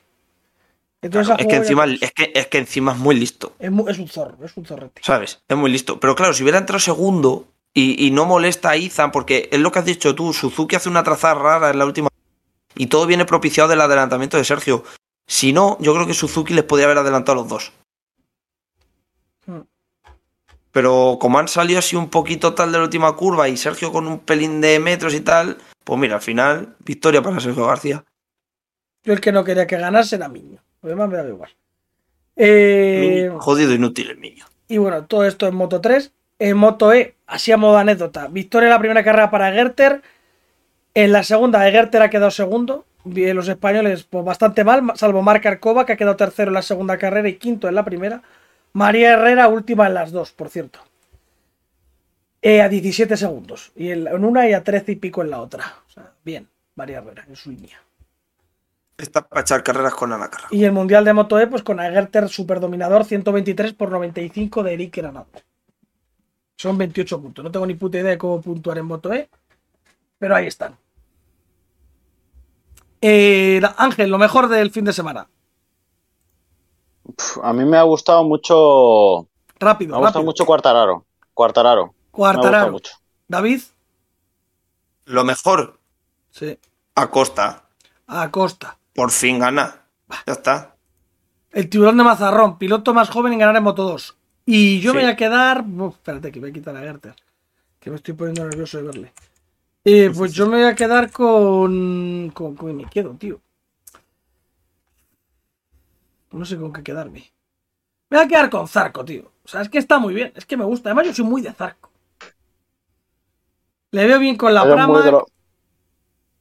Entonces 1.02 1.28
Claro, 1.28 1.42
es, 1.42 1.46
que 1.46 1.56
encima, 1.56 1.84
es, 1.84 2.12
que, 2.12 2.32
es 2.34 2.46
que 2.46 2.58
encima 2.58 2.92
es 2.92 2.98
muy 2.98 3.14
listo, 3.14 3.52
es, 3.58 3.70
un 3.70 4.08
zorro, 4.08 4.44
es 4.44 4.56
un 4.56 4.64
zorrete. 4.64 5.02
¿sabes? 5.04 5.42
Es 5.46 5.56
muy 5.56 5.70
listo. 5.70 6.00
Pero 6.00 6.16
claro, 6.16 6.32
si 6.32 6.42
hubiera 6.42 6.58
entrado 6.58 6.80
segundo 6.80 7.46
y, 7.74 8.06
y 8.06 8.10
no 8.10 8.24
molesta 8.24 8.70
a 8.70 8.76
Izan, 8.76 9.12
porque 9.12 9.48
es 9.52 9.60
lo 9.60 9.70
que 9.70 9.78
has 9.78 9.84
dicho 9.84 10.14
tú, 10.14 10.32
Suzuki 10.32 10.74
hace 10.74 10.88
una 10.88 11.04
trazada 11.04 11.34
rara 11.34 11.70
en 11.70 11.78
la 11.78 11.84
última. 11.84 12.08
Y 12.74 12.86
todo 12.86 13.06
viene 13.06 13.26
propiciado 13.26 13.68
del 13.68 13.80
adelantamiento 13.80 14.38
de 14.38 14.44
Sergio. 14.44 14.82
Si 15.28 15.52
no, 15.52 15.76
yo 15.78 15.92
creo 15.94 16.06
que 16.06 16.14
Suzuki 16.14 16.54
les 16.54 16.64
podría 16.64 16.86
haber 16.86 16.98
adelantado 16.98 17.38
a 17.38 17.42
los 17.42 17.50
dos. 17.50 17.72
Hmm. 19.46 19.60
Pero 20.72 21.18
como 21.20 21.38
han 21.38 21.48
salido 21.48 21.78
así 21.78 21.96
un 21.96 22.08
poquito 22.08 22.54
tal 22.54 22.72
de 22.72 22.78
la 22.78 22.84
última 22.84 23.14
curva 23.14 23.48
y 23.48 23.56
Sergio 23.58 23.92
con 23.92 24.06
un 24.06 24.20
pelín 24.20 24.62
de 24.62 24.80
metros 24.80 25.12
y 25.14 25.20
tal, 25.20 25.58
pues 25.84 26.00
mira, 26.00 26.16
al 26.16 26.22
final, 26.22 26.76
victoria 26.80 27.20
para 27.20 27.40
Sergio 27.40 27.66
García. 27.66 28.04
Yo 29.04 29.12
el 29.12 29.20
que 29.20 29.30
no 29.30 29.44
quería 29.44 29.66
que 29.66 29.76
ganase 29.76 30.16
era 30.16 30.28
Miño. 30.28 30.62
Lo 30.82 30.88
demás 30.88 31.08
me 31.10 31.16
daba 31.16 31.28
igual. 31.28 31.50
Eh, 32.36 33.30
Jodido 33.38 33.74
inútil 33.74 34.10
el 34.10 34.20
niño. 34.20 34.46
y 34.68 34.78
bueno, 34.78 35.04
todo 35.06 35.24
esto 35.26 35.46
en 35.46 35.54
Moto 35.54 35.80
3. 35.80 36.12
En 36.38 36.56
Moto 36.56 36.92
E, 36.92 37.16
así 37.26 37.52
a 37.52 37.56
modo 37.56 37.76
anécdota. 37.76 38.28
Victoria 38.28 38.68
en 38.68 38.70
la 38.70 38.78
primera 38.78 39.04
carrera 39.04 39.30
para 39.30 39.52
Gerter. 39.52 40.02
En 40.94 41.12
la 41.12 41.22
segunda, 41.22 41.68
Gerter 41.70 42.00
ha 42.00 42.10
quedado 42.10 42.30
segundo. 42.30 42.86
Los 43.14 43.48
españoles, 43.48 44.04
pues 44.04 44.24
bastante 44.24 44.64
mal, 44.64 44.82
salvo 44.94 45.22
Marc 45.22 45.44
Arcova, 45.46 45.86
que 45.86 45.92
ha 45.92 45.96
quedado 45.96 46.16
tercero 46.16 46.50
en 46.50 46.54
la 46.54 46.62
segunda 46.62 46.98
carrera 46.98 47.28
y 47.28 47.36
quinto 47.36 47.68
en 47.68 47.74
la 47.74 47.84
primera. 47.84 48.22
María 48.72 49.12
Herrera, 49.14 49.48
última 49.48 49.86
en 49.86 49.94
las 49.94 50.12
dos, 50.12 50.32
por 50.32 50.48
cierto. 50.48 50.80
Eh, 52.40 52.62
a 52.62 52.68
17 52.68 53.16
segundos. 53.16 53.72
Y 53.74 53.90
en, 53.90 54.24
una 54.24 54.48
y 54.48 54.52
a 54.52 54.62
13 54.62 54.92
y 54.92 54.96
pico 54.96 55.22
en 55.22 55.30
la 55.30 55.40
otra. 55.40 55.74
O 55.88 55.90
sea, 55.90 56.12
bien, 56.24 56.48
María 56.76 56.98
Herrera, 56.98 57.24
en 57.28 57.36
su 57.36 57.50
línea. 57.50 57.82
Está 58.96 59.26
para 59.26 59.42
echar 59.42 59.62
carreras 59.62 59.94
con 59.94 60.12
Ana 60.12 60.28
Carrera. 60.28 60.48
Y 60.50 60.64
el 60.64 60.72
Mundial 60.72 61.04
de 61.04 61.12
Moto 61.12 61.38
E, 61.38 61.46
pues 61.46 61.62
con 61.62 61.78
Agerter 61.80 62.28
superdominador 62.28 63.04
123 63.04 63.72
por 63.74 63.90
95 63.90 64.62
de 64.62 64.74
Eric 64.74 64.96
Granado. 64.96 65.28
Son 66.56 66.76
28 66.76 67.20
puntos. 67.22 67.44
No 67.44 67.50
tengo 67.52 67.66
ni 67.66 67.74
puta 67.74 67.98
idea 67.98 68.10
de 68.10 68.18
cómo 68.18 68.40
puntuar 68.40 68.78
en 68.78 68.86
Moto 68.86 69.12
E, 69.12 69.28
pero 70.18 70.34
ahí 70.34 70.48
están. 70.48 70.76
Eh, 73.00 73.60
Ángel, 73.76 74.10
lo 74.10 74.18
mejor 74.18 74.48
del 74.48 74.70
fin 74.70 74.84
de 74.84 74.92
semana. 74.92 75.28
A 77.42 77.52
mí 77.52 77.64
me 77.64 77.76
ha 77.76 77.82
gustado 77.82 78.24
mucho. 78.24 79.26
Rápido, 79.58 79.92
Me 79.92 79.96
ha 79.96 80.00
gustado 80.00 80.04
rápido. 80.20 80.22
mucho 80.24 80.46
Cuartararo. 80.46 81.04
Cuartararo. 81.34 81.86
Me 81.86 81.90
ha 81.90 81.92
gustado 81.92 82.12
Cuartararo. 82.40 82.72
mucho. 82.72 82.92
David, 83.28 83.60
Lo 85.04 85.24
mejor, 85.24 85.78
sí. 86.30 86.58
Acosta. 86.94 87.64
Acosta. 88.06 88.76
Por 88.94 89.10
fin 89.10 89.38
gana. 89.38 89.82
Ya 90.26 90.32
está. 90.34 90.74
El 91.50 91.68
tiburón 91.70 91.96
de 91.96 92.04
Mazarrón, 92.04 92.58
piloto 92.58 92.92
más 92.92 93.08
joven 93.08 93.32
en 93.32 93.38
ganar 93.38 93.56
en 93.56 93.62
Moto 93.62 93.84
2. 93.84 94.16
Y 94.44 94.80
yo 94.80 94.90
Sí. 94.92 94.96
me 94.98 95.02
voy 95.04 95.12
a 95.12 95.16
quedar. 95.16 95.64
Uf, 95.66 95.94
espérate, 95.94 96.30
que 96.30 96.40
voy 96.40 96.50
a 96.50 96.52
quitar 96.52 96.76
a 96.76 96.80
Gerter. 96.80 97.14
Que 97.80 97.90
me 97.90 97.96
estoy 97.96 98.14
poniendo 98.14 98.44
nervioso 98.44 98.76
de 98.78 98.82
verle. 98.84 99.12
Eh, 99.90 100.10
pues 100.14 100.32
yo 100.34 100.46
me 100.46 100.58
voy 100.58 100.66
a 100.66 100.74
quedar 100.74 101.10
con. 101.10 102.30
con. 102.34 102.54
con 102.56 102.76
me 102.76 102.84
quedo, 102.84 103.14
tío. 103.14 103.40
No 106.32 106.44
sé 106.44 106.58
con 106.58 106.72
qué 106.72 106.82
quedarme. 106.82 107.32
Me 108.10 108.18
voy 108.18 108.26
a 108.26 108.28
quedar 108.28 108.50
con 108.50 108.68
Zarco, 108.68 109.04
tío. 109.04 109.32
O 109.44 109.48
sea, 109.48 109.62
es 109.62 109.68
que 109.68 109.78
está 109.78 109.98
muy 109.98 110.12
bien. 110.14 110.32
Es 110.34 110.44
que 110.44 110.56
me 110.56 110.64
gusta. 110.64 110.90
Además, 110.90 111.06
yo 111.06 111.14
soy 111.14 111.24
muy 111.24 111.40
de 111.42 111.52
Zarco. 111.52 111.90
Le 113.92 114.06
veo 114.06 114.18
bien 114.18 114.36
con 114.36 114.52
la 114.52 114.62
Prama 114.64 114.86
muy 114.86 115.02
de, 115.02 115.10
lo- 115.12 115.26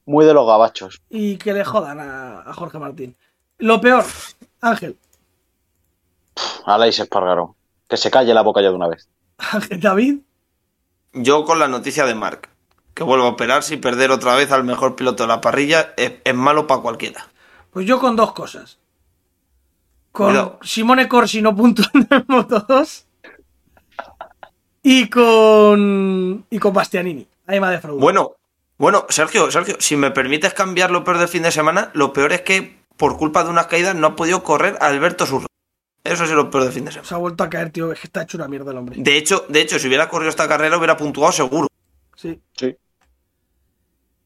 muy 0.06 0.26
de 0.26 0.34
los 0.34 0.45
gabachos. 0.45 1.02
y 1.10 1.38
que 1.38 1.54
le 1.54 1.64
jodan 1.64 2.00
a, 2.02 2.41
a 2.41 2.54
Jorge 2.54 2.78
Martín. 2.80 3.16
Lo 3.60 3.80
peor, 3.80 4.04
Ángel. 4.62 4.98
Aleix 6.66 7.00
Espargaró. 7.00 7.56
Que 7.88 7.95
se 7.95 8.12
calle 8.12 8.34
la 8.34 8.41
boca 8.41 8.62
ya 8.62 8.70
de 8.70 8.76
una 8.76 8.89
vez. 8.89 9.08
Ángel 9.38 9.80
David. 9.80 10.20
Yo 11.14 11.45
con 11.45 11.60
la 11.60 11.70
noticia 11.70 12.06
de 12.06 12.14
Mark. 12.16 12.50
Que 12.98 13.04
vuelva 13.04 13.26
a 13.26 13.30
operarse 13.30 13.76
y 13.76 13.78
perder 13.78 14.10
otra 14.10 14.34
vez 14.34 14.52
al 14.52 14.64
mejor 14.64 14.95
piloto 14.95 15.22
de 15.22 15.28
la 15.28 15.39
parrilla 15.39 15.93
es, 15.98 16.14
es 16.24 16.34
malo 16.34 16.66
para 16.66 16.82
cualquiera. 16.82 17.28
Pues 17.70 17.86
yo 17.86 18.00
con 18.00 18.16
dos 18.16 18.34
cosas. 18.34 18.80
Con 20.12 20.30
Cuidado. 20.30 20.58
Simone 20.64 21.08
Corsi 21.08 21.43
no 21.43 21.56
puntuando 21.56 22.08
en 22.10 22.26
Moto 22.28 22.66
2. 22.68 23.06
Y 24.82 25.12
con. 25.12 26.43
Y 26.50 26.58
con 26.58 26.74
Bastianini. 26.74 27.28
Ahí 27.45 27.60
me 27.60 27.68
ha 27.68 27.70
defraudado. 27.70 28.02
Bueno, 28.02 28.32
bueno, 28.80 29.06
Sergio, 29.10 29.52
Sergio, 29.52 29.76
si 29.78 29.95
me 29.95 30.10
permites 30.10 30.56
cambiar 30.56 30.89
lo 30.89 31.04
peor 31.04 31.20
del 31.20 31.28
fin 31.28 31.43
de 31.43 31.52
semana, 31.52 31.91
lo 31.93 32.14
peor 32.14 32.34
es 32.34 32.41
que 32.41 32.80
por 32.98 33.16
culpa 33.18 33.43
de 33.43 33.52
unas 33.52 33.68
caídas 33.68 33.93
no 33.93 34.08
ha 34.08 34.16
podido 34.16 34.41
correr 34.41 34.76
Alberto 34.82 35.28
Surro. 35.28 35.45
Eso 36.04 36.24
es 36.24 36.32
lo 36.32 36.50
peor 36.50 36.64
del 36.64 36.74
fin 36.74 36.86
de 36.86 36.93
semana. 36.93 37.08
Se 37.08 37.14
ha 37.14 37.20
vuelto 37.20 37.43
a 37.43 37.50
caer, 37.52 37.70
tío. 37.70 37.91
Es 37.91 38.00
que 38.00 38.08
está 38.08 38.24
hecho 38.24 38.38
una 38.38 38.48
mierda 38.48 38.72
el 38.72 38.78
hombre. 38.78 38.95
De 38.98 39.18
hecho, 39.18 39.45
de 39.50 39.62
hecho, 39.62 39.78
si 39.78 39.88
hubiera 39.88 40.10
corrido 40.10 40.32
esta 40.32 40.48
carrera 40.48 40.80
hubiera 40.80 40.98
puntuado 40.98 41.32
seguro. 41.32 41.68
Sí. 42.16 42.41
Sí. 42.54 42.76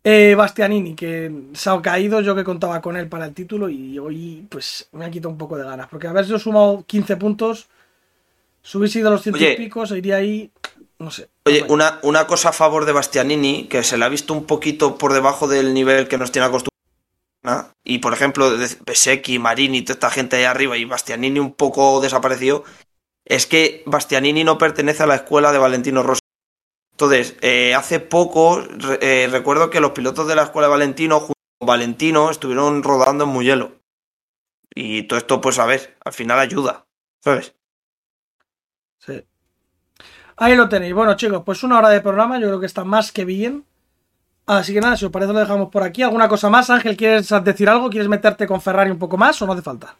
Eh, 0.03 0.33
Bastianini, 0.35 0.95
que 0.95 1.31
se 1.53 1.69
ha 1.69 1.81
caído. 1.81 2.21
Yo 2.21 2.35
que 2.35 2.43
contaba 2.43 2.81
con 2.81 2.97
él 2.97 3.07
para 3.07 3.25
el 3.25 3.33
título. 3.33 3.69
Y 3.69 3.99
hoy, 3.99 4.45
pues, 4.49 4.89
me 4.91 5.05
ha 5.05 5.11
quitado 5.11 5.29
un 5.29 5.37
poco 5.37 5.57
de 5.57 5.63
ganas. 5.63 5.87
Porque 5.87 6.07
haberse 6.07 6.37
sumado 6.39 6.83
15 6.85 7.17
puntos. 7.17 7.67
Si 8.63 8.77
hubiese 8.77 8.99
ido 8.99 9.09
a 9.09 9.11
los 9.11 9.23
ciento 9.23 9.37
Oye. 9.37 9.53
y 9.53 9.57
pico, 9.57 9.85
se 9.85 9.97
iría 9.97 10.17
ahí. 10.17 10.51
No 10.99 11.09
sé. 11.09 11.29
Oye, 11.45 11.65
una, 11.67 11.99
una 12.03 12.27
cosa 12.27 12.49
a 12.49 12.53
favor 12.53 12.85
de 12.85 12.91
Bastianini, 12.91 13.67
que 13.67 13.83
se 13.83 13.97
le 13.97 14.05
ha 14.05 14.09
visto 14.09 14.33
un 14.33 14.45
poquito 14.45 14.97
por 14.97 15.13
debajo 15.13 15.47
del 15.47 15.73
nivel 15.73 16.07
que 16.07 16.17
nos 16.17 16.31
tiene 16.31 16.45
acostumbrados. 16.45 16.71
¿no? 17.43 17.73
Y 17.83 17.97
por 17.97 18.13
ejemplo, 18.13 18.51
Pesecchi, 18.85 19.39
Marini, 19.39 19.81
toda 19.81 19.95
esta 19.95 20.11
gente 20.11 20.35
ahí 20.35 20.43
arriba 20.43 20.77
y 20.77 20.85
Bastianini 20.85 21.39
un 21.39 21.53
poco 21.53 21.99
desaparecido, 21.99 22.63
es 23.25 23.47
que 23.47 23.81
Bastianini 23.87 24.43
no 24.43 24.59
pertenece 24.59 25.03
a 25.03 25.07
la 25.07 25.15
escuela 25.15 25.51
de 25.51 25.57
Valentino 25.57 26.03
Rossi. 26.03 26.20
Entonces, 27.01 27.35
eh, 27.41 27.73
hace 27.73 27.99
poco 27.99 28.61
eh, 29.01 29.27
recuerdo 29.31 29.71
que 29.71 29.79
los 29.79 29.89
pilotos 29.89 30.27
de 30.27 30.35
la 30.35 30.43
escuela 30.43 30.67
de 30.67 30.73
Valentino, 30.73 31.19
junto 31.19 31.33
con 31.57 31.65
Valentino, 31.65 32.29
estuvieron 32.29 32.83
rodando 32.83 33.23
en 33.23 33.31
Mugello. 33.31 33.71
Y 34.75 35.01
todo 35.03 35.17
esto, 35.17 35.41
pues 35.41 35.57
a 35.57 35.65
ver, 35.65 35.97
al 36.05 36.13
final 36.13 36.37
ayuda, 36.37 36.85
¿sabes? 37.19 37.55
Sí. 38.99 39.25
Ahí 40.37 40.55
lo 40.55 40.69
tenéis. 40.69 40.93
Bueno, 40.93 41.15
chicos, 41.15 41.41
pues 41.43 41.63
una 41.63 41.79
hora 41.79 41.89
de 41.89 42.01
programa. 42.01 42.39
Yo 42.39 42.45
creo 42.45 42.59
que 42.59 42.67
está 42.67 42.83
más 42.83 43.11
que 43.11 43.25
bien. 43.25 43.65
Así 44.45 44.71
que 44.71 44.79
nada, 44.79 44.95
si 44.95 45.05
os 45.05 45.11
parece, 45.11 45.33
lo 45.33 45.39
dejamos 45.39 45.69
por 45.69 45.81
aquí. 45.81 46.03
¿Alguna 46.03 46.29
cosa 46.29 46.51
más, 46.51 46.69
Ángel? 46.69 46.95
¿Quieres 46.95 47.27
decir 47.43 47.67
algo? 47.67 47.89
¿Quieres 47.89 48.09
meterte 48.09 48.45
con 48.45 48.61
Ferrari 48.61 48.91
un 48.91 48.99
poco 48.99 49.17
más 49.17 49.41
o 49.41 49.47
no 49.47 49.53
hace 49.53 49.63
falta? 49.63 49.97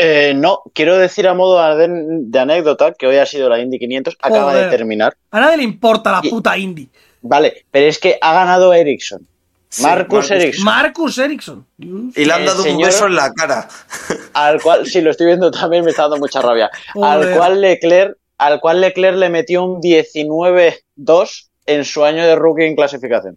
Eh, 0.00 0.32
no, 0.36 0.62
quiero 0.74 0.96
decir 0.96 1.26
a 1.26 1.34
modo 1.34 1.76
de, 1.76 1.88
de 1.90 2.38
anécdota 2.38 2.92
que 2.92 3.06
hoy 3.08 3.16
ha 3.16 3.26
sido 3.26 3.48
la 3.48 3.58
Indy 3.58 3.78
500, 3.80 4.16
acaba 4.22 4.54
de 4.54 4.70
terminar. 4.70 5.16
A 5.32 5.40
nadie 5.40 5.56
le 5.56 5.64
importa 5.64 6.12
la 6.12 6.20
Y- 6.22 6.30
puta 6.30 6.56
Indy. 6.56 6.88
Vale, 7.20 7.64
pero 7.72 7.86
es 7.86 7.98
que 7.98 8.16
ha 8.20 8.32
ganado 8.32 8.72
Ericsson. 8.72 9.26
Sí, 9.68 9.82
Marcus 9.82 10.30
Ericsson. 10.30 10.64
Marcus 10.64 11.18
Ericsson. 11.18 11.66
Y 11.78 12.24
le 12.24 12.32
han 12.32 12.40
El 12.42 12.46
dado 12.46 12.62
un 12.62 12.78
beso 12.78 13.06
en 13.06 13.16
la 13.16 13.32
cara. 13.32 13.68
al 14.34 14.62
cual, 14.62 14.86
si 14.86 15.00
lo 15.00 15.10
estoy 15.10 15.26
viendo 15.26 15.50
también 15.50 15.84
me 15.84 15.90
está 15.90 16.02
dando 16.02 16.18
mucha 16.18 16.40
rabia. 16.40 16.70
Joder. 16.94 17.28
Al 17.32 17.36
cual 17.36 17.60
Leclerc, 17.60 18.16
al 18.38 18.60
cual 18.60 18.80
Leclerc 18.80 19.16
le 19.18 19.28
metió 19.28 19.64
un 19.64 19.80
19-2 19.82 21.48
en 21.66 21.84
su 21.84 22.04
año 22.04 22.24
de 22.24 22.36
rookie 22.36 22.64
en 22.64 22.76
clasificación. 22.76 23.36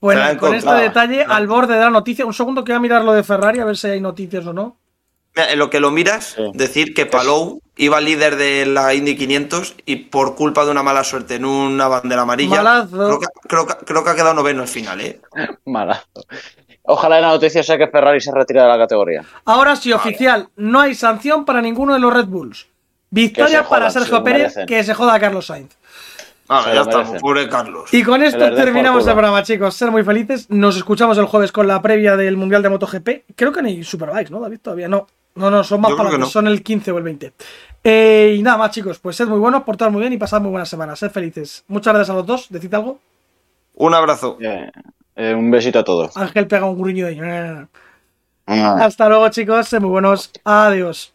Bueno, 0.00 0.22
con 0.38 0.54
este 0.54 0.72
detalle, 0.74 1.24
No. 1.26 1.34
al 1.34 1.46
borde 1.46 1.74
de 1.74 1.80
la 1.80 1.90
noticia. 1.90 2.24
Un 2.24 2.34
segundo 2.34 2.64
que 2.64 2.72
voy 2.72 2.78
a 2.78 2.80
mirar 2.80 3.04
lo 3.04 3.12
de 3.12 3.22
Ferrari, 3.22 3.58
a 3.60 3.64
ver 3.64 3.76
si 3.76 3.88
hay 3.88 4.00
noticias 4.00 4.46
o 4.46 4.52
no. 4.52 4.76
En 5.44 5.58
lo 5.58 5.70
que 5.70 5.80
lo 5.80 5.90
miras, 5.90 6.34
Sí. 6.36 6.50
decir 6.54 6.94
que 6.94 7.06
Palou 7.06 7.60
iba 7.76 8.00
líder 8.00 8.36
de 8.36 8.66
la 8.66 8.94
Indy 8.94 9.16
500 9.16 9.74
y 9.86 9.96
por 9.96 10.34
culpa 10.34 10.64
de 10.64 10.70
una 10.70 10.82
mala 10.82 11.04
suerte 11.04 11.36
en 11.36 11.44
una 11.44 11.86
bandera 11.88 12.22
amarilla, 12.22 12.62
Malazo. 12.62 12.96
creo 12.96 13.18
que, 13.20 13.26
creo, 13.48 13.66
que, 13.66 13.74
creo 13.84 14.04
que 14.04 14.10
ha 14.10 14.14
quedado 14.14 14.34
noveno 14.34 14.62
al 14.62 14.68
final, 14.68 15.00
¿eh? 15.00 15.20
Malazo. 15.64 16.06
Ojalá 16.82 17.20
la 17.20 17.28
noticia 17.28 17.62
sea 17.62 17.76
que 17.76 17.86
Ferrari 17.88 18.20
se 18.20 18.32
retira 18.32 18.62
de 18.62 18.68
la 18.68 18.78
categoría. 18.78 19.22
Ahora 19.44 19.76
sí, 19.76 19.92
oficial, 19.92 20.48
no 20.56 20.80
hay 20.80 20.94
sanción 20.94 21.44
para 21.44 21.60
ninguno 21.60 21.92
de 21.94 22.00
los 22.00 22.12
Red 22.12 22.26
Bulls. 22.26 22.66
Victoria 23.10 23.46
Que 23.46 23.52
se 23.52 23.58
jodan, 23.64 23.70
para 23.70 23.90
Sergio 23.90 24.24
Pérez, 24.24 24.54
que 24.66 24.84
se 24.84 24.94
joda 24.94 25.14
a 25.14 25.20
Carlos 25.20 25.46
Sainz. 25.46 25.76
Ah, 26.50 26.64
ya 26.74 26.82
merecen. 26.84 27.20
pobre 27.20 27.46
Carlos. 27.48 27.92
Y 27.92 28.02
con 28.02 28.22
esto 28.22 28.54
terminamos 28.54 29.06
el 29.06 29.12
programa, 29.12 29.42
chicos. 29.42 29.74
Ser 29.74 29.90
muy 29.90 30.02
felices. 30.02 30.48
Nos 30.48 30.76
escuchamos 30.78 31.18
el 31.18 31.26
jueves 31.26 31.52
con 31.52 31.66
la 31.66 31.82
previa 31.82 32.16
del 32.16 32.38
Mundial 32.38 32.62
de 32.62 32.70
MotoGP. 32.70 33.08
Creo 33.36 33.52
que 33.52 33.60
ni 33.60 33.84
Superbikes, 33.84 34.30
¿no, 34.30 34.40
David? 34.40 34.60
Todavía 34.62 34.88
no. 34.88 35.06
No, 35.38 35.50
no, 35.50 35.62
son 35.62 35.80
más 35.80 35.92
que 35.94 36.18
no. 36.18 36.26
son 36.26 36.48
el 36.48 36.62
15 36.62 36.90
o 36.92 36.98
el 36.98 37.04
20. 37.04 37.32
Eh, 37.84 38.36
y 38.38 38.42
nada 38.42 38.56
más, 38.56 38.72
chicos. 38.72 38.98
Pues 38.98 39.16
sed 39.16 39.26
muy 39.28 39.38
buenos, 39.38 39.62
portad 39.62 39.90
muy 39.90 40.00
bien 40.00 40.12
y 40.12 40.18
pasad 40.18 40.40
muy 40.40 40.50
buenas 40.50 40.68
semanas. 40.68 40.98
Sed 40.98 41.10
felices. 41.10 41.64
Muchas 41.68 41.94
gracias 41.94 42.10
a 42.10 42.18
los 42.18 42.26
dos. 42.26 42.46
Decid 42.50 42.74
algo. 42.74 42.98
Un 43.74 43.94
abrazo. 43.94 44.36
Eh, 44.40 44.70
eh, 45.14 45.34
un 45.34 45.50
besito 45.50 45.78
a 45.78 45.84
todos. 45.84 46.16
Ángel 46.16 46.46
pega 46.48 46.66
un 46.66 46.78
gruño 46.78 47.06
de. 47.06 47.66
Hasta 48.46 49.08
luego, 49.08 49.28
chicos. 49.28 49.68
Sed 49.68 49.80
muy 49.80 49.90
buenos. 49.90 50.32
Adiós. 50.44 51.14